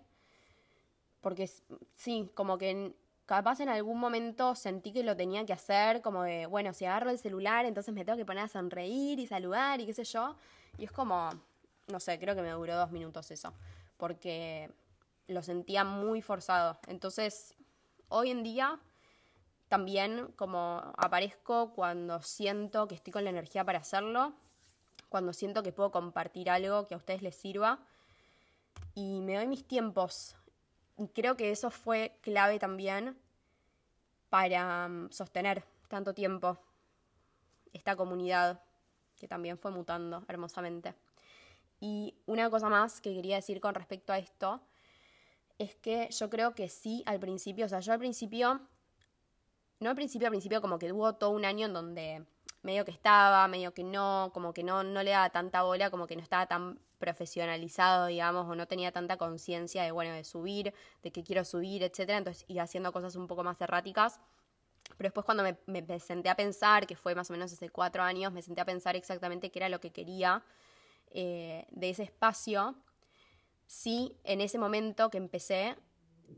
porque 1.22 1.50
sí, 1.96 2.30
como 2.34 2.58
que 2.58 2.94
capaz 3.26 3.60
en 3.60 3.70
algún 3.70 4.00
momento 4.00 4.54
sentí 4.56 4.92
que 4.92 5.04
lo 5.04 5.16
tenía 5.16 5.46
que 5.46 5.54
hacer, 5.54 6.02
como 6.02 6.24
de, 6.24 6.46
bueno, 6.46 6.74
si 6.74 6.86
agarro 6.86 7.10
el 7.10 7.18
celular, 7.18 7.66
entonces 7.66 7.94
me 7.94 8.06
tengo 8.06 8.18
que 8.18 8.26
poner 8.26 8.44
a 8.44 8.48
sonreír 8.48 9.20
y 9.20 9.28
saludar 9.28 9.82
y 9.82 9.88
qué 9.88 9.94
sé 9.94 10.04
yo, 10.04 10.36
y 10.78 10.86
es 10.86 10.92
como, 10.92 11.32
no 11.88 12.00
sé, 12.00 12.20
creo 12.20 12.36
que 12.36 12.42
me 12.42 12.52
duró 12.52 12.76
dos 12.76 12.92
minutos 12.92 13.32
eso, 13.32 13.54
porque 13.98 14.70
lo 15.28 15.42
sentía 15.42 15.84
muy 15.84 16.22
forzado. 16.22 16.78
Entonces, 16.88 17.56
hoy 18.10 18.30
en 18.30 18.44
día 18.44 18.80
también 19.76 20.32
como 20.38 20.94
aparezco 20.96 21.74
cuando 21.74 22.22
siento 22.22 22.88
que 22.88 22.96
estoy 22.96 23.12
con 23.12 23.26
la 23.26 23.30
energía 23.30 23.66
para 23.66 23.80
hacerlo, 23.80 24.32
cuando 25.10 25.34
siento 25.34 25.64
que 25.64 25.74
puedo 25.74 25.92
compartir 25.92 26.50
algo 26.50 26.88
que 26.88 26.94
a 26.94 26.98
ustedes 26.98 27.22
les 27.22 27.36
sirva 27.36 27.80
y 28.94 29.20
me 29.20 29.36
doy 29.36 29.48
mis 29.48 29.68
tiempos. 29.68 30.38
Y 30.98 31.10
creo 31.10 31.36
que 31.36 31.52
eso 31.52 31.72
fue 31.72 32.18
clave 32.22 32.58
también 32.58 33.18
para 34.30 34.88
mm, 34.88 35.12
sostener 35.12 35.66
tanto 35.90 36.14
tiempo 36.14 36.58
esta 37.74 37.98
comunidad 37.98 38.62
que 39.20 39.28
también 39.28 39.58
fue 39.58 39.72
mutando 39.72 40.24
hermosamente. 40.30 40.96
Y 41.82 42.16
una 42.28 42.50
cosa 42.50 42.70
más 42.70 43.02
que 43.02 43.14
quería 43.14 43.36
decir 43.36 43.60
con 43.60 43.76
respecto 43.76 44.14
a 44.14 44.20
esto 44.20 44.62
es 45.58 45.76
que 45.76 46.08
yo 46.12 46.30
creo 46.30 46.56
que 46.56 46.70
sí 46.70 47.04
al 47.06 47.20
principio, 47.20 47.66
o 47.66 47.70
sea, 47.70 47.82
yo 47.82 47.92
al 47.92 48.00
principio, 48.00 48.62
no 49.80 49.90
al 49.90 49.96
principio, 49.96 50.28
al 50.28 50.32
principio 50.32 50.62
como 50.62 50.80
que 50.80 50.92
hubo 50.92 51.14
todo 51.16 51.32
un 51.32 51.46
año 51.46 51.68
en 51.68 51.74
donde 51.74 52.26
medio 52.66 52.84
que 52.84 52.92
estaba, 52.92 53.48
medio 53.48 53.74
que 53.74 53.84
no, 53.84 54.32
como 54.34 54.54
que 54.54 54.64
no, 54.64 54.84
no 54.84 55.04
le 55.04 55.12
daba 55.12 55.30
tanta 55.30 55.64
bola, 55.64 55.92
como 55.92 56.08
que 56.08 56.16
no 56.16 56.24
estaba 56.24 56.48
tan 56.48 56.80
profesionalizado, 56.98 58.08
digamos, 58.08 58.50
o 58.50 58.56
no 58.56 58.68
tenía 58.68 58.92
tanta 58.92 59.18
conciencia 59.18 59.84
de, 59.84 59.92
bueno, 59.92 60.14
de 60.14 60.24
subir, 60.24 60.74
de 61.04 61.12
que 61.12 61.24
quiero 61.24 61.46
subir, 61.46 61.84
etcétera, 61.84 62.18
entonces 62.18 62.44
iba 62.48 62.64
haciendo 62.64 62.92
cosas 62.92 63.16
un 63.16 63.28
poco 63.28 63.44
más 63.44 63.62
erráticas. 63.62 64.20
Pero 64.98 65.08
después 65.08 65.26
cuando 65.26 65.44
me, 65.44 66.00
senté 66.00 66.30
a 66.30 66.36
pensar, 66.36 66.88
que 66.88 66.96
fue 66.96 67.16
más 67.16 67.30
o 67.30 67.34
menos 67.34 67.52
hace 67.54 67.70
cuatro 67.70 68.02
años, 68.02 68.32
me 68.32 68.42
senté 68.42 68.62
a 68.62 68.66
pensar 68.66 68.96
exactamente 68.96 69.52
qué 69.52 69.60
era 69.60 69.70
lo 69.70 69.80
que 69.80 69.92
quería 69.92 70.44
eh, 71.12 71.68
de 71.70 71.90
ese 71.90 72.04
espacio, 72.04 72.76
sí, 73.68 74.16
en 74.24 74.42
ese 74.42 74.58
momento 74.58 75.10
que 75.10 75.18
empecé, 75.18 75.76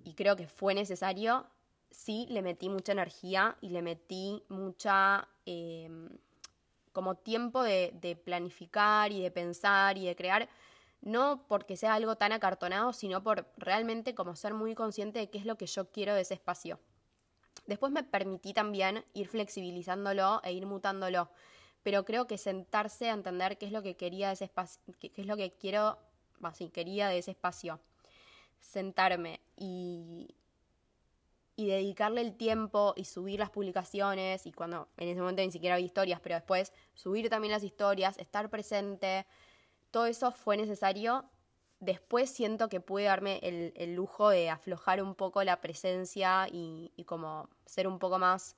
y 0.04 0.14
creo 0.14 0.36
que 0.36 0.48
fue 0.48 0.74
necesario, 0.74 1.48
sí 1.92 2.26
le 2.30 2.42
metí 2.42 2.70
mucha 2.70 2.92
energía 2.92 3.58
y 3.62 3.70
le 3.70 3.82
metí 3.82 4.44
mucha 4.50 5.28
em, 5.46 6.10
como 6.94 7.16
tiempo 7.16 7.64
de, 7.64 7.94
de, 8.02 8.16
planificar 8.16 9.12
y 9.12 9.22
de 9.22 9.32
pensar 9.32 9.98
y 9.98 10.06
de 10.06 10.16
crear, 10.16 10.50
no 11.02 11.46
porque 11.48 11.78
sea 11.78 11.94
algo 11.94 12.16
tan 12.16 12.32
acartonado, 12.32 12.94
sino 12.94 13.24
por 13.24 13.48
realmente 13.58 14.16
como 14.16 14.36
ser 14.36 14.54
muy 14.54 14.76
consciente 14.76 15.20
de 15.20 15.30
qué 15.30 15.38
es 15.38 15.46
lo 15.46 15.58
que 15.58 15.68
yo 15.68 15.92
quiero 15.92 16.16
de 16.16 16.22
ese 16.22 16.34
espacio. 16.34 16.80
Después 17.68 17.92
me 17.92 18.04
permití 18.04 18.54
también 18.54 19.04
ir 19.14 19.28
flexibilizándolo 19.28 20.42
e 20.44 20.54
ir 20.54 20.66
mutándolo, 20.66 21.30
pero 21.84 22.06
creo 22.06 22.26
que 22.26 22.38
sentarse 22.38 23.10
a 23.10 23.14
entender 23.14 23.58
qué 23.58 23.66
es 23.66 23.72
lo 23.72 23.84
que 23.84 23.96
quería 23.96 24.28
de 24.28 24.34
ese 24.34 24.46
espacio, 24.46 24.82
qué, 25.00 25.12
es 25.16 25.26
lo 25.26 25.36
que 25.36 25.52
quiero, 25.52 25.98
así, 26.42 26.70
quería 26.70 27.10
de 27.10 27.20
ese 27.20 27.32
espacio, 27.32 27.80
sentarme 28.60 29.42
y, 29.58 30.34
y 31.58 31.66
dedicarle 31.66 32.22
el 32.22 32.38
tiempo 32.38 32.94
y 32.96 33.06
subir 33.06 33.40
las 33.40 33.50
publicaciones 33.50 34.46
y 34.46 34.52
cuando 34.52 34.88
en 34.96 35.10
ese 35.10 35.20
momento 35.20 35.42
ni 35.42 35.52
siquiera 35.52 35.76
había 35.76 35.88
historias, 35.88 36.22
pero 36.22 36.36
después 36.36 36.72
subir 36.94 37.30
también 37.30 37.52
las 37.52 37.64
historias, 37.64 38.18
estar 38.20 38.50
presente, 38.50 39.26
todo 39.90 40.06
eso 40.06 40.32
fue 40.32 40.56
necesario. 40.56 41.26
Después 41.80 42.30
siento 42.30 42.70
que 42.70 42.80
pude 42.80 43.06
darme 43.06 43.40
el, 43.42 43.96
lujo 43.96 44.30
de 44.30 44.52
aflojar 44.52 45.02
un 45.02 45.16
poco 45.16 45.44
la 45.44 45.60
presencia 45.60 46.48
y, 46.52 46.92
y 46.96 47.06
como 47.06 47.50
ser 47.66 47.88
un 47.88 47.98
poco 47.98 48.20
más 48.20 48.56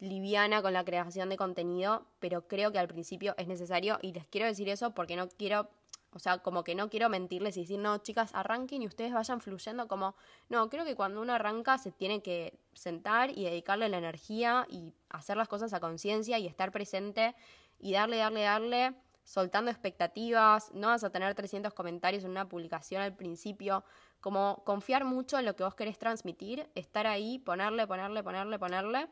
liviana 0.00 0.62
con 0.62 0.72
la 0.72 0.84
creación 0.84 1.28
de 1.28 1.36
contenido, 1.36 2.06
pero 2.18 2.48
creo 2.48 2.72
que 2.72 2.78
al 2.78 2.88
principio 2.88 3.34
es 3.36 3.46
necesario 3.46 3.98
y 4.00 4.12
les 4.12 4.26
quiero 4.26 4.46
decir 4.46 4.70
eso 4.70 4.92
porque 4.94 5.16
no 5.16 5.28
quiero 5.28 5.68
o 6.12 6.18
sea, 6.18 6.38
como 6.38 6.64
que 6.64 6.74
no 6.74 6.88
quiero 6.88 7.08
mentirles 7.08 7.56
y 7.56 7.60
decir, 7.60 7.78
no, 7.78 7.98
chicas, 7.98 8.34
arranquen 8.34 8.82
y 8.82 8.86
ustedes 8.86 9.12
vayan 9.12 9.40
fluyendo 9.40 9.88
como, 9.88 10.14
no, 10.48 10.70
creo 10.70 10.84
que 10.84 10.96
cuando 10.96 11.20
uno 11.20 11.34
arranca 11.34 11.76
se 11.76 11.92
tiene 11.92 12.22
que 12.22 12.58
sentar 12.72 13.30
y 13.30 13.44
dedicarle 13.44 13.88
la 13.88 13.98
energía 13.98 14.66
y 14.70 14.94
hacer 15.10 15.36
las 15.36 15.48
cosas 15.48 15.72
a 15.74 15.80
conciencia 15.80 16.38
y 16.38 16.46
estar 16.46 16.72
presente 16.72 17.34
y 17.78 17.92
darle, 17.92 18.16
darle, 18.16 18.42
darle, 18.42 18.94
soltando 19.22 19.70
expectativas, 19.70 20.72
no 20.72 20.88
vas 20.88 21.04
a 21.04 21.10
tener 21.10 21.34
300 21.34 21.74
comentarios 21.74 22.24
en 22.24 22.30
una 22.30 22.48
publicación 22.48 23.02
al 23.02 23.14
principio, 23.14 23.84
como 24.20 24.62
confiar 24.64 25.04
mucho 25.04 25.38
en 25.38 25.44
lo 25.44 25.54
que 25.54 25.64
vos 25.64 25.74
querés 25.74 25.98
transmitir, 25.98 26.70
estar 26.74 27.06
ahí, 27.06 27.38
ponerle, 27.38 27.86
ponerle, 27.86 28.22
ponerle, 28.22 28.58
ponerle 28.58 29.08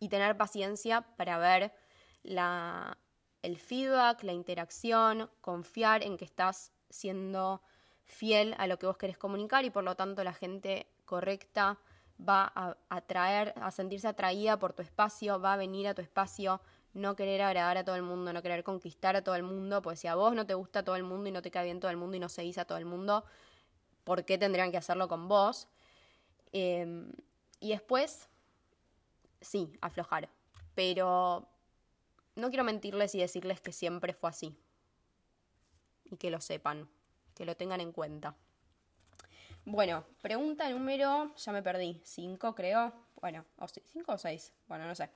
y 0.00 0.08
tener 0.08 0.36
paciencia 0.36 1.02
para 1.16 1.38
ver 1.38 1.72
la, 2.24 2.98
el 3.42 3.56
feedback, 3.56 4.22
la 4.22 4.32
interacción, 4.32 5.30
confiar 5.40 6.02
en 6.02 6.16
que 6.16 6.24
estás 6.24 6.72
siendo 6.90 7.62
fiel 8.04 8.54
a 8.58 8.66
lo 8.66 8.78
que 8.78 8.86
vos 8.86 8.96
querés 8.96 9.16
comunicar 9.16 9.64
y 9.64 9.70
por 9.70 9.84
lo 9.84 9.94
tanto 9.94 10.24
la 10.24 10.32
gente 10.32 10.86
correcta 11.04 11.78
va 12.28 12.52
a 12.54 12.76
atraer, 12.88 13.54
a 13.56 13.70
sentirse 13.70 14.08
atraída 14.08 14.58
por 14.58 14.72
tu 14.72 14.82
espacio, 14.82 15.40
va 15.40 15.54
a 15.54 15.56
venir 15.56 15.88
a 15.88 15.94
tu 15.94 16.02
espacio, 16.02 16.60
no 16.92 17.16
querer 17.16 17.40
agradar 17.40 17.78
a 17.78 17.84
todo 17.84 17.96
el 17.96 18.02
mundo, 18.02 18.32
no 18.32 18.42
querer 18.42 18.64
conquistar 18.64 19.16
a 19.16 19.22
todo 19.22 19.36
el 19.36 19.42
mundo, 19.42 19.80
pues 19.80 20.00
si 20.00 20.08
a 20.08 20.14
vos 20.14 20.34
no 20.34 20.46
te 20.46 20.54
gusta 20.54 20.82
todo 20.82 20.96
el 20.96 21.04
mundo 21.04 21.28
y 21.28 21.32
no 21.32 21.40
te 21.40 21.50
cae 21.50 21.64
bien 21.64 21.80
todo 21.80 21.90
el 21.90 21.96
mundo 21.96 22.16
y 22.16 22.20
no 22.20 22.28
seguís 22.28 22.58
a 22.58 22.64
todo 22.64 22.78
el 22.78 22.84
mundo, 22.84 23.24
¿por 24.04 24.24
qué 24.24 24.38
tendrían 24.38 24.70
que 24.70 24.76
hacerlo 24.76 25.08
con 25.08 25.28
vos? 25.28 25.68
Em, 26.52 27.12
y 27.60 27.70
después, 27.70 28.28
sí, 29.40 29.72
aflojar, 29.80 30.28
pero 30.74 31.48
no 32.36 32.48
quiero 32.48 32.64
mentirles 32.64 33.14
y 33.14 33.18
decirles 33.20 33.60
que 33.60 33.72
siempre 33.72 34.12
fue 34.12 34.30
así. 34.30 34.56
Y 36.04 36.16
que 36.16 36.30
lo 36.30 36.40
sepan, 36.40 36.88
que 37.34 37.44
lo 37.44 37.56
tengan 37.56 37.80
en 37.80 37.92
cuenta. 37.92 38.34
Bueno, 39.64 40.04
pregunta 40.22 40.68
número, 40.70 41.34
ya 41.36 41.52
me 41.52 41.62
perdí, 41.62 42.00
cinco 42.02 42.54
creo. 42.54 42.92
Bueno, 43.20 43.44
o 43.58 43.68
cinco 43.68 44.12
o 44.12 44.18
seis, 44.18 44.52
bueno, 44.66 44.86
no 44.86 44.94
sé. 44.94 45.10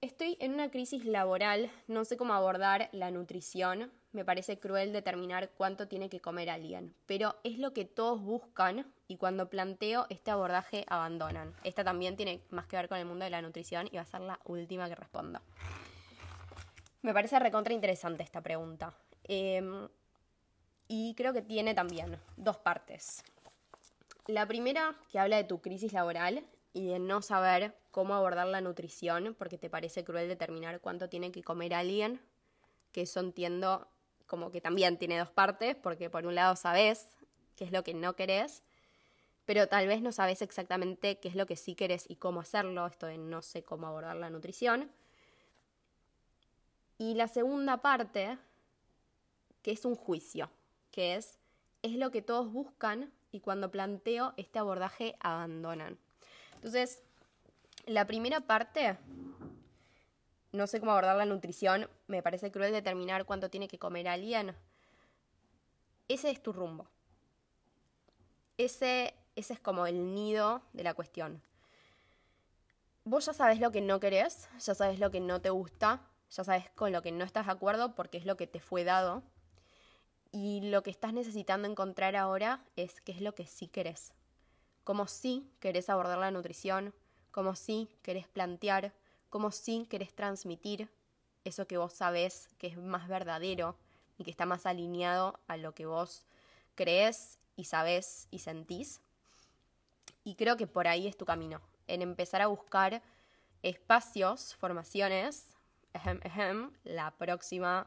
Estoy 0.00 0.36
en 0.38 0.54
una 0.54 0.70
crisis 0.70 1.04
laboral, 1.04 1.72
no 1.88 2.04
sé 2.04 2.16
cómo 2.16 2.32
abordar 2.32 2.88
la 2.92 3.10
nutrición. 3.10 3.90
Me 4.12 4.24
parece 4.24 4.58
cruel 4.58 4.92
determinar 4.92 5.50
cuánto 5.50 5.86
tiene 5.86 6.08
que 6.08 6.20
comer 6.20 6.48
alguien, 6.48 6.94
pero 7.04 7.36
es 7.44 7.58
lo 7.58 7.74
que 7.74 7.84
todos 7.84 8.22
buscan 8.22 8.90
y 9.06 9.16
cuando 9.18 9.50
planteo 9.50 10.06
este 10.08 10.30
abordaje 10.30 10.86
abandonan. 10.88 11.54
Esta 11.62 11.84
también 11.84 12.16
tiene 12.16 12.40
más 12.48 12.66
que 12.66 12.76
ver 12.76 12.88
con 12.88 12.96
el 12.96 13.04
mundo 13.04 13.24
de 13.24 13.30
la 13.30 13.42
nutrición 13.42 13.86
y 13.92 13.96
va 13.96 14.02
a 14.02 14.06
ser 14.06 14.22
la 14.22 14.40
última 14.44 14.88
que 14.88 14.94
responda. 14.94 15.42
Me 17.02 17.12
parece 17.12 17.38
recontra 17.38 17.74
interesante 17.74 18.22
esta 18.22 18.40
pregunta. 18.40 18.94
Em, 19.24 19.88
y 20.88 21.14
creo 21.14 21.34
que 21.34 21.42
tiene 21.42 21.74
también 21.74 22.18
dos 22.36 22.56
partes. 22.56 23.22
La 24.26 24.46
primera, 24.46 24.96
que 25.10 25.18
habla 25.18 25.36
de 25.36 25.44
tu 25.44 25.60
crisis 25.60 25.92
laboral 25.92 26.46
y 26.72 26.86
de 26.86 26.98
no 26.98 27.20
saber 27.20 27.76
cómo 27.90 28.14
abordar 28.14 28.46
la 28.46 28.62
nutrición, 28.62 29.36
porque 29.38 29.58
te 29.58 29.68
parece 29.68 30.02
cruel 30.02 30.28
determinar 30.28 30.80
cuánto 30.80 31.10
tiene 31.10 31.30
que 31.30 31.42
comer 31.42 31.74
alguien, 31.74 32.20
que 32.92 33.02
eso 33.02 33.20
entiendo 33.20 33.86
como 34.28 34.52
que 34.52 34.60
también 34.60 34.98
tiene 34.98 35.18
dos 35.18 35.30
partes, 35.30 35.74
porque 35.74 36.08
por 36.08 36.24
un 36.24 36.36
lado 36.36 36.54
sabes 36.54 37.08
qué 37.56 37.64
es 37.64 37.72
lo 37.72 37.82
que 37.82 37.94
no 37.94 38.14
querés, 38.14 38.62
pero 39.44 39.66
tal 39.66 39.88
vez 39.88 40.02
no 40.02 40.12
sabes 40.12 40.42
exactamente 40.42 41.18
qué 41.18 41.28
es 41.28 41.34
lo 41.34 41.46
que 41.46 41.56
sí 41.56 41.74
querés 41.74 42.04
y 42.08 42.16
cómo 42.16 42.40
hacerlo, 42.40 42.86
esto 42.86 43.06
de 43.06 43.18
no 43.18 43.42
sé 43.42 43.64
cómo 43.64 43.88
abordar 43.88 44.14
la 44.14 44.30
nutrición. 44.30 44.92
Y 46.98 47.14
la 47.14 47.28
segunda 47.28 47.78
parte, 47.78 48.38
que 49.62 49.72
es 49.72 49.84
un 49.84 49.96
juicio, 49.96 50.50
que 50.90 51.16
es, 51.16 51.38
es 51.82 51.92
lo 51.92 52.10
que 52.10 52.22
todos 52.22 52.52
buscan 52.52 53.10
y 53.32 53.40
cuando 53.40 53.70
planteo 53.70 54.34
este 54.36 54.58
abordaje 54.58 55.16
abandonan. 55.20 55.98
Entonces, 56.56 57.02
la 57.86 58.06
primera 58.06 58.40
parte, 58.40 58.98
no 60.52 60.66
sé 60.66 60.80
cómo 60.80 60.92
abordar 60.92 61.16
la 61.16 61.26
nutrición, 61.26 61.88
me 62.06 62.22
parece 62.22 62.50
cruel 62.50 62.72
determinar 62.72 63.24
cuánto 63.24 63.50
tiene 63.50 63.68
que 63.68 63.78
comer 63.78 64.08
alguien. 64.08 64.54
Ese 66.08 66.30
es 66.30 66.42
tu 66.42 66.52
rumbo. 66.52 66.88
Ese, 68.56 69.14
ese 69.36 69.54
es 69.54 69.60
como 69.60 69.86
el 69.86 70.14
nido 70.14 70.62
de 70.72 70.82
la 70.82 70.94
cuestión. 70.94 71.42
Vos 73.04 73.26
ya 73.26 73.32
sabes 73.32 73.60
lo 73.60 73.70
que 73.70 73.80
no 73.80 74.00
querés, 74.00 74.48
ya 74.58 74.74
sabes 74.74 74.98
lo 74.98 75.10
que 75.10 75.20
no 75.20 75.40
te 75.40 75.50
gusta, 75.50 76.02
ya 76.30 76.44
sabes 76.44 76.70
con 76.70 76.92
lo 76.92 77.02
que 77.02 77.12
no 77.12 77.24
estás 77.24 77.46
de 77.46 77.52
acuerdo 77.52 77.94
porque 77.94 78.18
es 78.18 78.26
lo 78.26 78.36
que 78.36 78.46
te 78.46 78.60
fue 78.60 78.84
dado. 78.84 79.22
Y 80.30 80.68
lo 80.70 80.82
que 80.82 80.90
estás 80.90 81.12
necesitando 81.12 81.68
encontrar 81.68 82.16
ahora 82.16 82.64
es 82.76 83.00
qué 83.00 83.12
es 83.12 83.20
lo 83.20 83.34
que 83.34 83.46
sí 83.46 83.68
querés. 83.68 84.12
Cómo 84.84 85.06
sí 85.06 85.50
querés 85.60 85.88
abordar 85.88 86.18
la 86.18 86.30
nutrición, 86.30 86.94
cómo 87.30 87.54
sí 87.54 87.88
querés 88.02 88.28
plantear, 88.28 88.92
cómo 89.30 89.50
sí 89.50 89.86
querés 89.88 90.14
transmitir 90.14 90.88
eso 91.44 91.66
que 91.66 91.76
vos 91.78 91.92
sabés 91.92 92.48
que 92.58 92.68
es 92.68 92.76
más 92.76 93.08
verdadero 93.08 93.76
y 94.18 94.24
que 94.24 94.30
está 94.30 94.46
más 94.46 94.66
alineado 94.66 95.38
a 95.46 95.56
lo 95.56 95.74
que 95.74 95.86
vos 95.86 96.24
crees 96.74 97.38
y 97.56 97.64
sabés 97.64 98.28
y 98.30 98.40
sentís. 98.40 99.00
Y 100.24 100.34
creo 100.34 100.56
que 100.56 100.66
por 100.66 100.88
ahí 100.88 101.06
es 101.06 101.16
tu 101.16 101.24
camino, 101.24 101.60
en 101.86 102.02
empezar 102.02 102.42
a 102.42 102.46
buscar 102.46 103.02
espacios, 103.62 104.54
formaciones. 104.54 105.46
la 106.84 107.10
próxima 107.12 107.86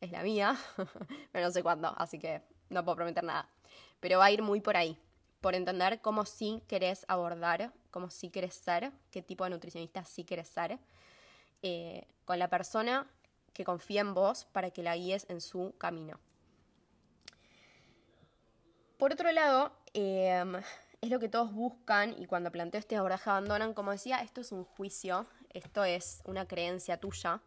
es 0.00 0.12
la 0.12 0.22
mía, 0.22 0.56
pero 1.32 1.46
no 1.46 1.52
sé 1.52 1.62
cuándo, 1.62 1.92
así 1.98 2.18
que 2.18 2.42
no 2.68 2.84
puedo 2.84 2.96
prometer 2.96 3.24
nada. 3.24 3.48
Pero 3.98 4.18
va 4.18 4.26
a 4.26 4.30
ir 4.30 4.42
muy 4.42 4.60
por 4.60 4.76
ahí, 4.76 4.98
por 5.40 5.54
entender 5.54 6.00
cómo 6.00 6.24
sí 6.24 6.62
querés 6.68 7.04
abordar, 7.08 7.72
cómo 7.90 8.10
sí 8.10 8.30
querés 8.30 8.54
ser, 8.54 8.92
qué 9.10 9.22
tipo 9.22 9.44
de 9.44 9.50
nutricionista 9.50 10.04
sí 10.04 10.24
querés 10.24 10.48
ser, 10.48 10.78
eh, 11.62 12.06
con 12.24 12.38
la 12.38 12.48
persona 12.48 13.06
que 13.52 13.64
confía 13.64 14.02
en 14.02 14.14
vos 14.14 14.44
para 14.52 14.70
que 14.70 14.82
la 14.82 14.96
guíes 14.96 15.26
en 15.28 15.40
su 15.40 15.74
camino. 15.78 16.18
Por 18.98 19.12
otro 19.12 19.32
lado, 19.32 19.72
em, 19.94 20.56
es 21.00 21.10
lo 21.10 21.18
que 21.18 21.30
todos 21.30 21.52
buscan 21.52 22.14
y 22.18 22.26
cuando 22.26 22.52
planteo 22.52 22.78
este 22.78 22.96
abordaje 22.96 23.30
abandonan, 23.30 23.72
como 23.72 23.92
decía, 23.92 24.18
esto 24.20 24.42
es 24.42 24.52
un 24.52 24.64
juicio, 24.64 25.26
esto 25.54 25.84
es 25.84 26.20
una 26.26 26.46
creencia 26.46 26.98
tuya, 27.00 27.40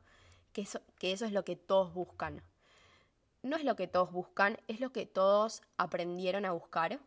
que 0.52 0.62
eso, 0.62 0.82
que 0.98 1.12
eso 1.12 1.26
es 1.26 1.32
lo 1.32 1.46
que 1.46 1.56
todos 1.56 1.94
buscan. 1.94 2.42
No 3.44 3.56
es 3.56 3.64
lo 3.64 3.76
que 3.76 3.88
todos 3.88 4.12
buscan, 4.12 4.58
es 4.68 4.80
lo 4.80 4.92
que 4.92 5.06
todos 5.06 5.62
aprendieron 5.78 6.46
a 6.46 6.54
buscar, 6.54 7.00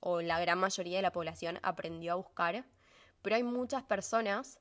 o 0.00 0.20
la 0.20 0.40
gran 0.40 0.58
mayoría 0.58 0.98
de 0.98 1.02
la 1.02 1.12
población 1.12 1.58
aprendió 1.62 2.12
a 2.12 2.16
buscar, 2.16 2.64
pero 3.22 3.36
hay 3.36 3.42
muchas 3.42 3.82
personas 3.82 4.58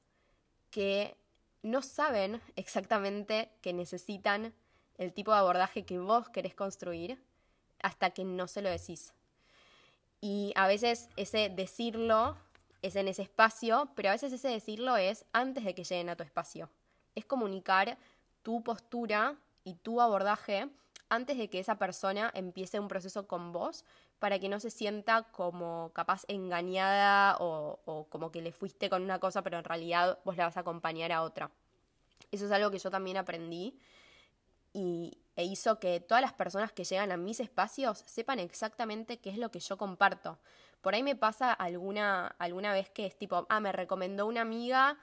que 0.71 1.15
no 1.63 1.81
saben 1.81 2.41
exactamente 2.55 3.49
que 3.61 3.73
necesitan 3.73 4.53
el 4.97 5.13
tipo 5.13 5.31
de 5.31 5.39
abordaje 5.39 5.85
que 5.85 5.99
vos 5.99 6.29
querés 6.29 6.55
construir 6.55 7.21
hasta 7.81 8.11
que 8.11 8.23
no 8.23 8.47
se 8.47 8.61
lo 8.61 8.69
decís. 8.69 9.13
Y 10.21 10.51
a 10.55 10.67
veces 10.67 11.09
ese 11.15 11.49
decirlo 11.49 12.35
es 12.81 12.95
en 12.95 13.07
ese 13.07 13.21
espacio, 13.21 13.91
pero 13.95 14.09
a 14.09 14.13
veces 14.13 14.33
ese 14.33 14.47
decirlo 14.47 14.97
es 14.97 15.25
antes 15.31 15.63
de 15.63 15.75
que 15.75 15.83
lleguen 15.83 16.09
a 16.09 16.15
tu 16.15 16.23
espacio. 16.23 16.69
Es 17.15 17.25
comunicar 17.25 17.97
tu 18.43 18.63
postura 18.63 19.35
y 19.63 19.75
tu 19.75 20.01
abordaje 20.01 20.69
antes 21.09 21.37
de 21.37 21.49
que 21.49 21.59
esa 21.59 21.77
persona 21.77 22.31
empiece 22.33 22.79
un 22.79 22.87
proceso 22.87 23.27
con 23.27 23.51
vos 23.51 23.85
para 24.19 24.39
que 24.39 24.49
no 24.49 24.59
se 24.59 24.69
sienta 24.69 25.23
como 25.23 25.91
capaz 25.93 26.23
engañada 26.27 27.37
o, 27.39 28.07
como 28.09 28.31
que 28.31 28.41
le 28.41 28.51
fuiste 28.51 28.89
con 28.89 29.03
una 29.03 29.19
cosa 29.19 29.41
pero 29.43 29.57
en 29.57 29.63
realidad 29.63 30.19
vos 30.25 30.37
la 30.37 30.45
vas 30.45 30.57
a 30.57 30.61
acompañar 30.61 31.11
a 31.11 31.21
otra. 31.21 31.51
Eso 32.31 32.45
es 32.45 32.51
algo 32.51 32.71
que 32.71 32.79
yo 32.79 32.91
también 32.91 33.17
aprendí 33.17 33.79
y, 34.73 35.17
e 35.35 35.45
hizo 35.45 35.79
que 35.79 35.99
todas 35.99 36.21
las 36.21 36.33
personas 36.33 36.71
que 36.71 36.83
llegan 36.83 37.11
a 37.11 37.17
mis 37.17 37.39
espacios 37.39 38.03
sepan 38.05 38.39
exactamente 38.39 39.19
qué 39.19 39.29
es 39.29 39.37
lo 39.37 39.51
que 39.51 39.59
yo 39.59 39.77
comparto. 39.77 40.39
Por 40.81 40.95
ahí 40.95 41.03
me 41.03 41.15
pasa 41.15 41.53
alguna, 41.53 42.35
alguna 42.39 42.73
vez 42.73 42.89
que 42.89 43.05
es 43.05 43.17
tipo, 43.17 43.45
ah, 43.49 43.59
me 43.59 43.71
recomendó 43.71 44.25
una 44.25 44.41
amiga, 44.41 44.97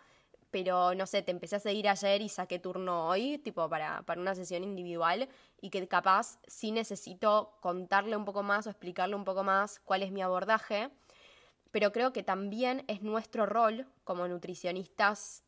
pero 0.55 0.95
no 0.95 1.05
sé, 1.05 1.21
te 1.21 1.33
empecé 1.33 1.57
a 1.57 1.59
seguir 1.59 1.89
ayer 1.89 2.23
y 2.23 2.29
saqué 2.29 2.61
turno 2.61 3.09
hoy, 3.09 3.39
tipo 3.39 3.69
para, 3.69 4.03
para 4.03 4.21
una 4.21 4.37
sesión 4.37 4.63
individual, 4.63 5.29
y 5.61 5.69
que 5.69 5.89
capaz 5.89 6.39
sí 6.47 6.71
necesito 6.71 7.59
contarle 7.61 8.17
un 8.17 8.25
poco 8.25 8.45
más 8.45 8.69
o 8.69 8.71
explicarle 8.71 9.17
un 9.17 9.25
poco 9.25 9.43
más 9.43 9.81
cuál 9.81 10.05
es 10.05 10.13
mi 10.13 10.23
abordaje. 10.23 10.91
Pero 11.73 11.91
creo 11.91 12.13
que 12.13 12.23
también 12.23 12.85
es 12.87 13.03
nuestro 13.03 13.47
rol 13.47 13.89
como 14.05 14.29
nutricionistas 14.29 15.43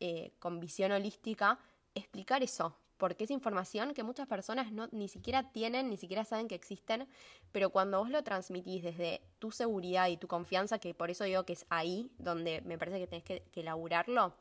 eh, 0.00 0.32
con 0.38 0.60
visión 0.60 0.92
holística 0.92 1.58
explicar 1.94 2.42
eso, 2.42 2.74
porque 2.98 3.24
es 3.24 3.30
información 3.30 3.94
que 3.94 4.02
muchas 4.02 4.26
personas 4.26 4.72
no, 4.72 4.88
ni 4.92 5.08
siquiera 5.08 5.50
tienen, 5.50 5.88
ni 5.88 5.96
siquiera 5.96 6.24
saben 6.24 6.48
que 6.48 6.54
existen, 6.54 7.08
pero 7.52 7.70
cuando 7.70 7.98
vos 7.98 8.10
lo 8.10 8.22
transmitís 8.22 8.82
desde 8.82 9.22
tu 9.38 9.50
seguridad 9.52 10.08
y 10.08 10.16
tu 10.16 10.28
confianza, 10.28 10.78
que 10.78 10.92
por 10.94 11.10
eso 11.10 11.24
digo 11.24 11.44
que 11.44 11.54
es 11.54 11.64
ahí 11.70 12.10
donde 12.18 12.60
me 12.62 12.76
parece 12.76 12.98
que 12.98 13.06
tenés 13.06 13.24
que, 13.24 13.42
que 13.52 13.60
elaborarlo, 13.60 14.34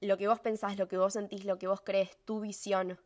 lo 0.00 0.16
que 0.16 0.28
vos 0.28 0.40
pensás, 0.40 0.78
lo 0.78 0.88
que 0.88 0.96
vos 0.96 1.12
sentís, 1.12 1.44
lo 1.44 1.58
que 1.58 1.68
vos 1.68 1.82
crees, 1.82 2.16
tu 2.24 2.40
visión, 2.40 2.98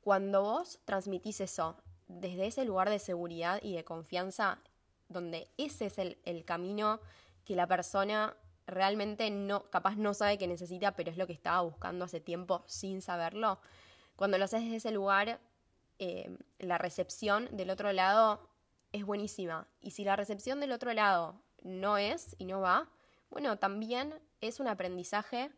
cuando 0.00 0.42
vos 0.42 0.80
transmitís 0.86 1.40
eso 1.40 1.76
desde 2.08 2.46
ese 2.46 2.64
lugar 2.64 2.88
de 2.88 2.98
seguridad 2.98 3.60
y 3.62 3.74
de 3.74 3.84
confianza, 3.84 4.58
donde 5.08 5.48
ese 5.58 5.86
es 5.86 5.98
el 5.98 6.44
camino 6.44 7.00
que 7.44 7.54
la 7.54 7.66
persona 7.66 8.36
realmente 8.70 9.30
no, 9.30 9.64
capaz 9.70 9.96
no 9.96 10.14
sabe 10.14 10.38
que 10.38 10.46
necesita, 10.46 10.92
pero 10.92 11.10
es 11.10 11.16
lo 11.16 11.26
que 11.26 11.32
estaba 11.32 11.60
buscando 11.62 12.04
hace 12.04 12.20
tiempo 12.20 12.62
sin 12.66 13.02
saberlo. 13.02 13.60
Cuando 14.16 14.38
lo 14.38 14.44
haces 14.44 14.62
desde 14.62 14.76
ese 14.76 14.90
lugar, 14.90 15.40
eh, 15.98 16.36
la 16.58 16.78
recepción 16.78 17.48
del 17.56 17.70
otro 17.70 17.92
lado 17.92 18.48
es 18.92 19.04
buenísima. 19.04 19.66
Y 19.80 19.92
si 19.92 20.04
la 20.04 20.16
recepción 20.16 20.60
del 20.60 20.72
otro 20.72 20.92
lado 20.92 21.40
no 21.62 21.98
es 21.98 22.36
y 22.38 22.46
no 22.46 22.60
va, 22.60 22.88
bueno, 23.30 23.58
también 23.58 24.14
es 24.40 24.60
un 24.60 24.68
aprendizaje 24.68 25.50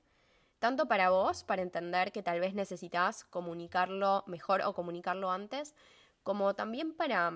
tanto 0.58 0.86
para 0.86 1.10
vos, 1.10 1.42
para 1.42 1.62
entender 1.62 2.12
que 2.12 2.22
tal 2.22 2.38
vez 2.38 2.54
necesitas 2.54 3.24
comunicarlo 3.24 4.22
mejor 4.26 4.62
o 4.62 4.74
comunicarlo 4.74 5.30
antes, 5.30 5.74
como 6.22 6.54
también 6.54 6.94
para 6.94 7.32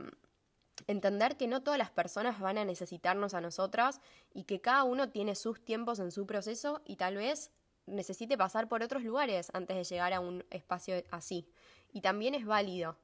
entender 0.86 1.36
que 1.36 1.48
no 1.48 1.62
todas 1.62 1.78
las 1.78 1.90
personas 1.90 2.40
van 2.40 2.58
a 2.58 2.64
necesitarnos 2.64 3.34
a 3.34 3.40
nosotras 3.40 4.00
y 4.34 4.44
que 4.44 4.60
cada 4.60 4.84
uno 4.84 5.10
tiene 5.10 5.34
sus 5.34 5.64
tiempos 5.64 5.98
en 5.98 6.10
su 6.10 6.26
proceso 6.26 6.82
y 6.84 6.96
tal 6.96 7.16
vez 7.16 7.50
necesite 7.86 8.36
pasar 8.36 8.68
por 8.68 8.82
otros 8.82 9.02
lugares 9.02 9.50
antes 9.52 9.76
de 9.76 9.84
llegar 9.84 10.12
a 10.12 10.20
un 10.20 10.44
espacio 10.50 11.02
así. 11.10 11.48
Y 11.92 12.00
también 12.00 12.34
es 12.34 12.44
válido. 12.44 12.96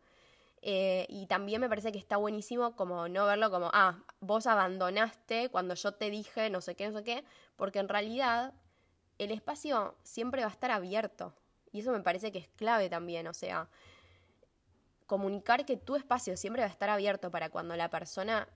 Eh, 0.64 1.06
y 1.08 1.26
también 1.26 1.60
me 1.60 1.68
parece 1.68 1.90
que 1.90 1.98
está 1.98 2.16
buenísimo 2.16 2.76
como 2.76 3.08
no 3.08 3.26
verlo 3.26 3.50
como, 3.50 3.70
ah, 3.72 3.98
vos 4.20 4.46
abandonaste 4.46 5.48
cuando 5.48 5.74
yo 5.74 5.92
te 5.94 6.08
dije 6.08 6.50
no 6.50 6.60
sé 6.60 6.76
qué, 6.76 6.88
no 6.88 6.98
sé 6.98 7.04
qué, 7.04 7.24
porque 7.56 7.80
en 7.80 7.88
realidad 7.88 8.54
el 9.18 9.32
espacio 9.32 9.96
siempre 10.04 10.42
va 10.42 10.48
a 10.48 10.52
estar 10.52 10.70
abierto. 10.70 11.34
Y 11.72 11.80
eso 11.80 11.90
me 11.90 12.00
parece 12.00 12.30
que 12.30 12.38
es 12.38 12.48
clave 12.48 12.88
también, 12.88 13.26
o 13.26 13.34
sea, 13.34 13.68
comunicar 15.12 15.66
que 15.66 15.76
tu 15.76 15.94
espacio 15.94 16.38
siempre 16.38 16.62
va 16.62 16.68
a 16.68 16.70
estar 16.70 16.88
abierto 16.88 17.30
para 17.30 17.50
cuando 17.50 17.76
la 17.76 17.90
persona 17.90 18.48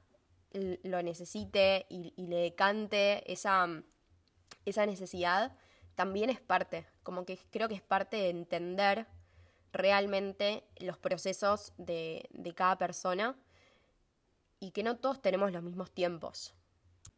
lo 0.55 1.03
necesite 1.03 1.85
y, 1.91 2.15
le 2.17 2.37
decante 2.37 3.31
esa, 3.31 3.69
esa 4.65 4.87
necesidad, 4.87 5.55
también 5.97 6.31
es 6.31 6.41
parte, 6.41 6.87
como 7.03 7.27
que 7.27 7.39
creo 7.51 7.69
que 7.69 7.75
es 7.75 7.83
parte 7.83 8.17
de 8.17 8.31
entender 8.31 9.07
realmente 9.71 10.65
los 10.79 10.97
procesos 10.97 11.75
de, 11.77 12.27
de 12.31 12.55
cada 12.55 12.79
persona 12.79 13.37
y 14.59 14.71
que 14.71 14.83
no 14.83 14.97
todos 14.97 15.21
tenemos 15.21 15.53
los 15.53 15.63
mismos 15.63 15.91
tiempos. 15.91 16.55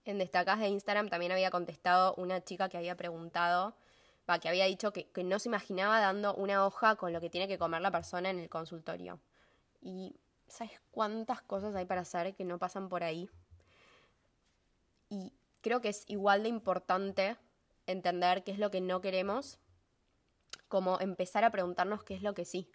En 0.05 0.19
Destacás 0.19 0.59
de 0.59 0.67
Instagram 0.67 1.11
también 1.11 1.31
había 1.31 1.53
contestado 1.53 2.17
una 2.17 2.43
chica 2.43 2.69
que 2.69 2.77
había 2.77 2.97
preguntado, 2.97 3.77
que 4.39 4.51
había 4.51 4.67
dicho 4.67 4.93
que, 4.93 5.09
no 5.25 5.39
se 5.39 5.49
imaginaba 5.49 6.01
dando 6.01 6.35
una 6.35 6.67
hoja 6.67 6.97
con 6.97 7.15
lo 7.15 7.21
que 7.21 7.31
tiene 7.31 7.49
que 7.49 7.57
comer 7.57 7.81
la 7.81 7.91
persona 7.91 8.29
en 8.29 8.39
el 8.39 8.51
consultorio. 8.51 9.19
Y 9.81 10.17
¿sabes 10.47 10.81
cuántas 10.91 11.43
cosas 11.43 11.75
hay 11.75 11.87
para 11.87 12.03
hacer 12.03 12.35
que 12.35 12.45
no 12.45 12.59
pasan 12.59 12.89
por 12.89 13.03
ahí? 13.03 13.29
Y 15.09 15.33
creo 15.61 15.81
que 15.81 15.89
es 15.89 16.05
igual 16.09 16.43
de 16.43 16.49
importante 16.49 17.37
entender 17.87 18.45
qué 18.45 18.53
es 18.53 18.59
lo 18.59 18.71
que 18.71 18.81
no 18.81 19.01
queremos 19.01 19.59
como 20.69 21.01
empezar 21.01 21.45
a 21.45 21.51
preguntarnos 21.51 22.05
qué 22.05 22.15
es 22.15 22.23
lo 22.23 22.35
que 22.35 22.45
sí. 22.45 22.69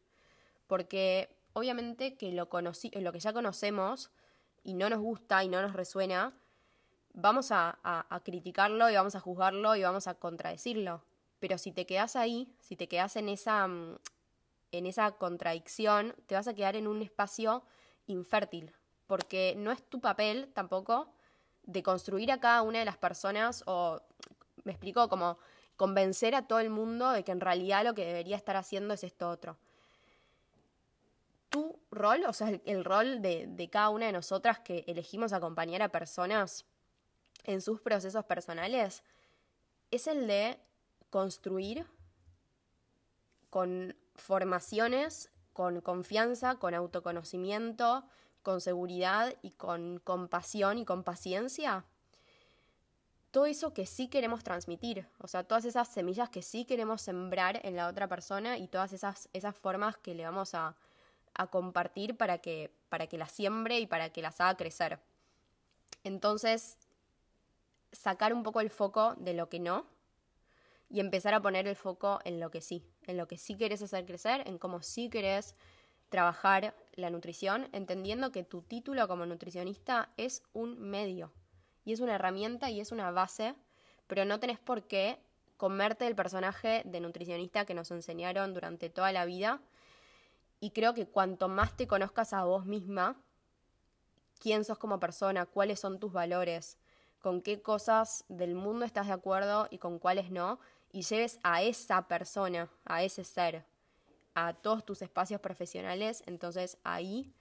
Porque 0.67 1.29
obviamente 1.53 2.15
que 2.15 2.31
lo, 2.31 2.49
conocí, 2.49 2.91
lo 2.95 3.11
que 3.11 3.19
ya 3.19 3.33
conocemos 3.33 4.11
y 4.63 4.73
no 4.73 4.89
nos 4.89 4.99
gusta 4.99 5.43
y 5.43 5.49
no 5.49 5.61
nos 5.61 5.73
resuena, 5.73 6.33
vamos 7.13 7.51
a, 7.51 7.77
a, 7.83 8.19
criticarlo 8.21 8.89
y 8.89 8.95
vamos 8.95 9.15
a 9.15 9.19
juzgarlo 9.19 9.75
y 9.75 9.83
vamos 9.83 10.07
a 10.07 10.15
contradecirlo. 10.15 11.03
Pero 11.39 11.57
si 11.57 11.71
te 11.71 11.85
quedas 11.85 12.15
ahí, 12.15 12.55
si 12.59 12.75
te 12.75 12.87
quedas 12.87 13.15
en 13.15 13.29
esa, 13.29 13.67
mm, 13.67 13.97
en 14.73 14.87
esa 14.87 15.11
contradicción, 15.11 16.15
te 16.25 16.35
vas 16.35 16.47
a 16.47 16.53
quedar 16.53 16.75
en 16.75 16.87
un 16.87 17.01
espacio 17.01 17.63
infértil, 18.07 18.73
porque 19.07 19.53
no 19.55 19.71
es 19.71 19.81
tu 19.83 20.01
papel 20.01 20.51
tampoco 20.53 21.13
de 21.63 21.83
construir 21.83 22.31
a 22.31 22.39
cada 22.39 22.63
una 22.63 22.79
de 22.79 22.85
las 22.85 22.97
personas 22.97 23.63
o, 23.67 24.01
me 24.63 24.71
explico, 24.71 25.07
como 25.09 25.37
convencer 25.75 26.35
a 26.35 26.47
todo 26.47 26.59
el 26.59 26.69
mundo 26.69 27.11
de 27.11 27.23
que 27.23 27.31
en 27.31 27.39
realidad 27.39 27.83
lo 27.83 27.93
que 27.93 28.05
debería 28.05 28.35
estar 28.35 28.55
haciendo 28.55 28.93
es 28.93 29.03
esto 29.03 29.29
otro. 29.29 29.57
Tu 31.49 31.79
rol, 31.91 32.23
o 32.25 32.33
sea, 32.33 32.59
el, 32.65 32.83
rol 32.83 33.21
de, 33.21 33.45
de 33.47 33.69
cada 33.69 33.89
una 33.89 34.07
de 34.07 34.11
nosotras 34.11 34.59
que 34.59 34.83
elegimos 34.87 35.33
acompañar 35.33 35.83
a 35.83 35.89
personas 35.89 36.65
en 37.43 37.61
sus 37.61 37.79
procesos 37.79 38.25
personales, 38.25 39.03
es 39.91 40.07
el 40.07 40.25
de 40.25 40.59
construir 41.11 41.85
con 43.51 43.95
formaciones 44.15 45.29
con 45.53 45.81
confianza, 45.81 46.55
con 46.55 46.73
autoconocimiento, 46.73 48.03
con 48.41 48.61
seguridad 48.61 49.35
y 49.41 49.51
con 49.51 49.99
compasión 49.99 50.77
y 50.77 50.85
con 50.85 51.03
paciencia, 51.03 51.85
todo 53.31 53.47
eso 53.47 53.73
que 53.73 53.87
sí 53.87 54.09
queremos 54.09 54.43
transmitir, 54.43 55.07
o 55.17 55.27
sea, 55.27 55.43
todas 55.43 55.65
esas 55.65 55.87
semillas 55.87 56.29
que 56.29 56.43
sí 56.43 56.65
queremos 56.65 57.01
sembrar 57.01 57.59
en 57.63 57.75
la 57.75 57.87
otra 57.87 58.07
persona 58.07 58.57
y 58.59 58.67
todas 58.67 58.93
esas, 58.93 59.27
esas 59.33 59.55
formas 59.55 59.97
que 59.97 60.13
le 60.13 60.23
vamos 60.23 60.53
a, 60.53 60.75
a 61.33 61.47
compartir 61.47 62.15
para 62.15 62.37
que, 62.37 62.71
para 62.89 63.07
que 63.07 63.17
las 63.17 63.31
siembre 63.31 63.79
y 63.79 63.87
para 63.87 64.11
que 64.11 64.21
las 64.21 64.39
haga 64.39 64.55
crecer. 64.55 64.99
Entonces, 66.03 66.77
sacar 67.91 68.33
un 68.33 68.43
poco 68.43 68.59
el 68.61 68.69
foco 68.69 69.15
de 69.15 69.33
lo 69.33 69.49
que 69.49 69.59
no 69.59 69.85
y 70.93 70.99
empezar 70.99 71.33
a 71.33 71.41
poner 71.41 71.67
el 71.67 71.75
foco 71.75 72.19
en 72.23 72.39
lo 72.39 72.51
que 72.51 72.61
sí, 72.61 72.85
en 73.07 73.17
lo 73.17 73.27
que 73.27 73.39
sí 73.39 73.57
querés 73.57 73.81
hacer 73.81 74.05
crecer, 74.05 74.47
en 74.47 74.59
cómo 74.59 74.83
sí 74.83 75.09
querés 75.09 75.55
trabajar 76.09 76.75
la 76.93 77.09
nutrición, 77.09 77.67
entendiendo 77.71 78.31
que 78.31 78.43
tu 78.43 78.61
título 78.61 79.07
como 79.07 79.25
nutricionista 79.25 80.09
es 80.17 80.43
un 80.53 80.79
medio 80.79 81.33
y 81.83 81.93
es 81.93 81.99
una 81.99 82.13
herramienta 82.13 82.69
y 82.69 82.79
es 82.79 82.91
una 82.91 83.09
base, 83.09 83.55
pero 84.05 84.23
no 84.23 84.39
tenés 84.39 84.59
por 84.59 84.83
qué 84.83 85.17
comerte 85.57 86.05
el 86.05 86.15
personaje 86.15 86.83
de 86.85 86.99
nutricionista 86.99 87.65
que 87.65 87.73
nos 87.73 87.89
enseñaron 87.89 88.53
durante 88.53 88.91
toda 88.91 89.11
la 89.11 89.25
vida. 89.25 89.61
Y 90.59 90.71
creo 90.71 90.93
que 90.93 91.07
cuanto 91.07 91.47
más 91.47 91.75
te 91.75 91.87
conozcas 91.87 92.33
a 92.33 92.43
vos 92.43 92.67
misma, 92.67 93.19
quién 94.39 94.63
sos 94.63 94.77
como 94.77 94.99
persona, 94.99 95.47
cuáles 95.47 95.79
son 95.79 95.99
tus 95.99 96.13
valores, 96.13 96.77
con 97.19 97.41
qué 97.41 97.63
cosas 97.63 98.25
del 98.27 98.53
mundo 98.53 98.85
estás 98.85 99.07
de 99.07 99.13
acuerdo 99.13 99.67
y 99.71 99.79
con 99.79 99.97
cuáles 99.97 100.29
no, 100.29 100.59
y 100.93 101.01
lleves 101.01 101.39
a 101.43 101.63
esa 101.63 102.07
persona, 102.07 102.69
a 102.85 103.03
ese 103.03 103.25
ser, 103.25 103.65
a 104.35 104.53
todos 104.53 104.85
tus 104.85 105.01
espacios 105.01 105.41
profesionales, 105.41 106.23
entonces 106.27 106.77
ahí 106.83 107.33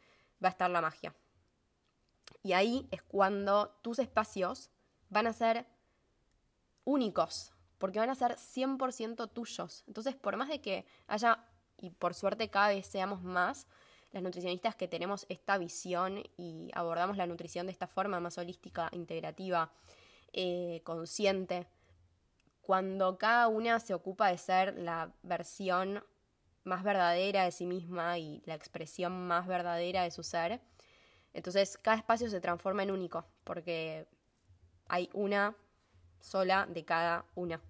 va 0.42 0.48
a 0.48 0.50
estar 0.50 0.70
la 0.70 0.80
magia. 0.80 1.14
Y 2.42 2.54
ahí 2.54 2.88
es 2.90 3.02
cuando 3.02 3.68
tus 3.82 3.98
espacios 3.98 4.70
van 5.10 5.26
a 5.26 5.32
ser 5.32 5.66
únicos, 6.84 7.52
porque 7.78 7.98
van 7.98 8.10
a 8.10 8.14
ser 8.14 8.36
100% 8.36 9.30
tuyos. 9.30 9.84
Entonces, 9.86 10.16
por 10.16 10.36
más 10.36 10.48
de 10.48 10.60
que 10.60 10.86
haya, 11.06 11.44
y 11.78 11.90
por 11.90 12.14
suerte 12.14 12.48
cada 12.48 12.68
vez 12.68 12.86
seamos 12.86 13.22
más, 13.22 13.66
las 14.12 14.22
nutricionistas 14.22 14.76
que 14.76 14.88
tenemos 14.88 15.26
esta 15.28 15.58
visión 15.58 16.22
y 16.36 16.70
abordamos 16.74 17.16
la 17.16 17.26
nutrición 17.26 17.66
de 17.66 17.72
esta 17.72 17.86
forma 17.86 18.18
más 18.18 18.38
holística, 18.38 18.88
integrativa, 18.92 19.72
eh, 20.32 20.80
consciente, 20.84 21.66
cuando 22.62 23.18
cada 23.18 23.48
una 23.48 23.78
se 23.80 23.94
ocupa 23.94 24.28
de 24.28 24.38
ser 24.38 24.78
la 24.78 25.12
versión 25.22 26.02
más 26.64 26.84
verdadera 26.84 27.44
de 27.44 27.52
sí 27.52 27.66
misma 27.66 28.18
y 28.18 28.42
la 28.46 28.54
expresión 28.54 29.26
más 29.26 29.46
verdadera 29.46 30.04
de 30.04 30.10
su 30.10 30.22
ser, 30.22 30.60
entonces 31.34 31.76
cada 31.78 31.96
espacio 31.96 32.30
se 32.30 32.40
transforma 32.40 32.82
en 32.82 32.90
único, 32.90 33.24
porque 33.44 34.06
hay 34.88 35.10
una 35.12 35.56
sola 36.20 36.66
de 36.68 36.84
cada 36.84 37.24
una. 37.34 37.60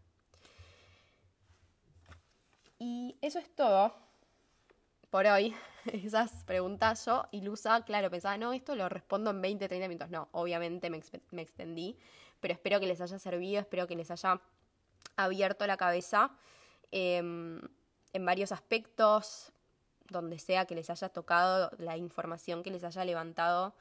Y 2.79 3.17
eso 3.23 3.39
es 3.39 3.49
todo 3.55 3.95
por 5.11 5.27
hoy. 5.27 5.55
Esas 5.93 6.45
preguntas 6.45 7.07
yo, 7.07 7.27
ilusa, 7.31 7.85
claro, 7.85 8.11
pensaba, 8.11 8.37
no, 8.37 8.53
esto 8.53 8.75
lo 8.75 8.89
respondo 8.89 9.31
en 9.31 9.41
20, 9.41 9.69
30 9.69 9.89
minutos. 9.89 10.11
No, 10.11 10.29
obviamente 10.33 10.91
me, 10.91 11.01
extendí, 11.43 11.97
pero 12.41 12.55
espero 12.55 12.81
que 12.81 12.87
les 12.87 13.01
haya 13.01 13.19
servido, 13.19 13.61
espero 13.61 13.87
que 13.87 13.95
les 13.95 14.11
haya 14.11 14.41
abierto 15.17 15.67
la 15.67 15.77
cabeza 15.77 16.31
em, 16.91 17.61
en 18.13 18.27
varios 18.27 18.53
aspectos, 18.53 19.53
donde 20.09 20.39
sea 20.39 20.67
que 20.67 20.75
les 20.75 20.91
haya 20.91 21.09
tocado, 21.09 21.71
la 21.79 21.97
información 21.97 22.63
que 22.63 22.71
les 22.71 22.85
haya 22.85 23.05
levantado, 23.05 23.75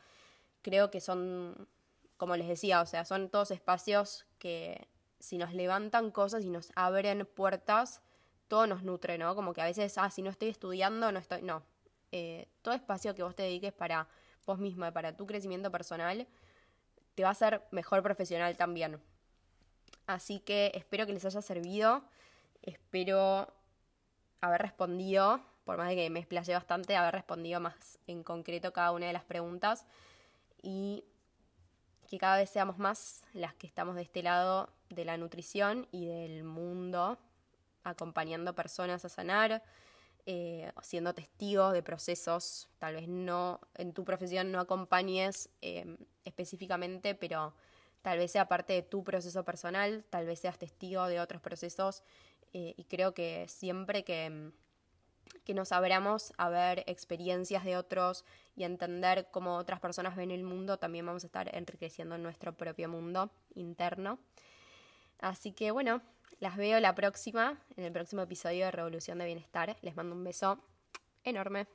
creo 0.61 0.91
que 0.91 1.01
son, 1.01 1.67
como 2.17 2.35
les 2.35 2.47
decía, 2.47 2.81
o 2.81 2.85
sea, 2.85 3.05
son 3.05 3.29
todos 3.29 3.51
espacios 3.51 4.25
que 4.39 4.87
si 5.19 5.37
nos 5.37 5.53
levantan 5.53 6.11
cosas 6.11 6.43
y 6.43 6.49
nos 6.49 6.71
abren 6.75 7.25
puertas, 7.25 8.01
todo 8.47 8.67
nos 8.67 8.83
nutre, 8.83 9.17
¿no? 9.17 9.35
Como 9.35 9.53
que 9.53 9.61
a 9.61 9.65
veces, 9.65 9.97
ah, 9.97 10.09
si 10.09 10.21
no 10.21 10.29
estoy 10.29 10.49
estudiando, 10.49 11.11
no 11.11 11.19
estoy, 11.19 11.41
no. 11.41 11.63
Eh, 12.11 12.49
todo 12.61 12.73
espacio 12.73 13.15
que 13.15 13.23
vos 13.23 13.35
te 13.35 13.43
dediques 13.43 13.71
para 13.71 14.07
vos 14.45 14.59
misma, 14.59 14.91
para 14.91 15.15
tu 15.15 15.25
crecimiento 15.25 15.71
personal, 15.71 16.27
te 17.15 17.23
va 17.23 17.29
a 17.29 17.31
hacer 17.31 17.61
mejor 17.71 18.03
profesional 18.03 18.57
también. 18.57 19.01
Así 20.07 20.39
que 20.39 20.71
espero 20.75 21.05
que 21.05 21.13
les 21.13 21.25
haya 21.25 21.41
servido, 21.41 22.03
espero 22.61 23.47
haber 24.41 24.61
respondido 24.61 25.41
por 25.65 25.77
más 25.77 25.89
de 25.89 25.95
que 25.95 26.09
me 26.09 26.19
explayé 26.19 26.53
bastante, 26.53 26.95
haber 26.95 27.13
respondido 27.13 27.59
más 27.59 27.99
en 28.07 28.23
concreto 28.23 28.73
cada 28.73 28.91
una 28.91 29.07
de 29.07 29.13
las 29.13 29.23
preguntas 29.23 29.85
y 30.61 31.05
que 32.09 32.17
cada 32.17 32.37
vez 32.37 32.49
seamos 32.49 32.77
más 32.77 33.23
las 33.33 33.53
que 33.53 33.67
estamos 33.67 33.95
de 33.95 34.01
este 34.01 34.21
lado 34.21 34.69
de 34.89 35.05
la 35.05 35.17
nutrición 35.17 35.87
y 35.91 36.07
del 36.07 36.43
mundo, 36.43 37.17
acompañando 37.83 38.53
personas 38.53 39.05
a 39.05 39.09
sanar, 39.09 39.63
eh, 40.25 40.71
siendo 40.81 41.13
testigos 41.13 41.73
de 41.73 41.81
procesos, 41.81 42.67
tal 42.77 42.95
vez 42.95 43.07
no 43.07 43.61
en 43.75 43.93
tu 43.93 44.03
profesión 44.03 44.51
no 44.51 44.59
acompañes 44.59 45.49
eh, 45.61 45.97
específicamente, 46.25 47.15
pero 47.15 47.53
tal 48.01 48.17
vez 48.17 48.31
sea 48.31 48.47
parte 48.47 48.73
de 48.73 48.81
tu 48.81 49.03
proceso 49.03 49.43
personal, 49.43 50.03
tal 50.09 50.25
vez 50.25 50.39
seas 50.39 50.57
testigo 50.57 51.07
de 51.07 51.19
otros 51.19 51.41
procesos 51.41 52.03
eh, 52.53 52.73
y 52.77 52.85
creo 52.85 53.13
que 53.13 53.47
siempre 53.47 54.03
que 54.03 54.51
que 55.43 55.53
nos 55.53 55.71
abramos 55.71 56.33
a 56.37 56.49
ver 56.49 56.83
experiencias 56.87 57.63
de 57.63 57.77
otros 57.77 58.25
y 58.55 58.63
entender 58.63 59.27
cómo 59.31 59.55
otras 59.55 59.79
personas 59.79 60.15
ven 60.15 60.31
el 60.31 60.43
mundo, 60.43 60.77
también 60.77 61.05
vamos 61.05 61.23
a 61.23 61.27
estar 61.27 61.55
enriqueciendo 61.55 62.17
nuestro 62.17 62.53
propio 62.53 62.89
mundo 62.89 63.31
interno. 63.55 64.19
Así 65.19 65.51
que 65.51 65.71
bueno, 65.71 66.01
las 66.39 66.57
veo 66.57 66.79
la 66.79 66.95
próxima, 66.95 67.59
en 67.75 67.85
el 67.85 67.91
próximo 67.91 68.21
episodio 68.23 68.65
de 68.65 68.71
Revolución 68.71 69.19
de 69.19 69.25
Bienestar. 69.25 69.77
Les 69.81 69.95
mando 69.95 70.15
un 70.15 70.23
beso 70.23 70.59
enorme. 71.23 71.67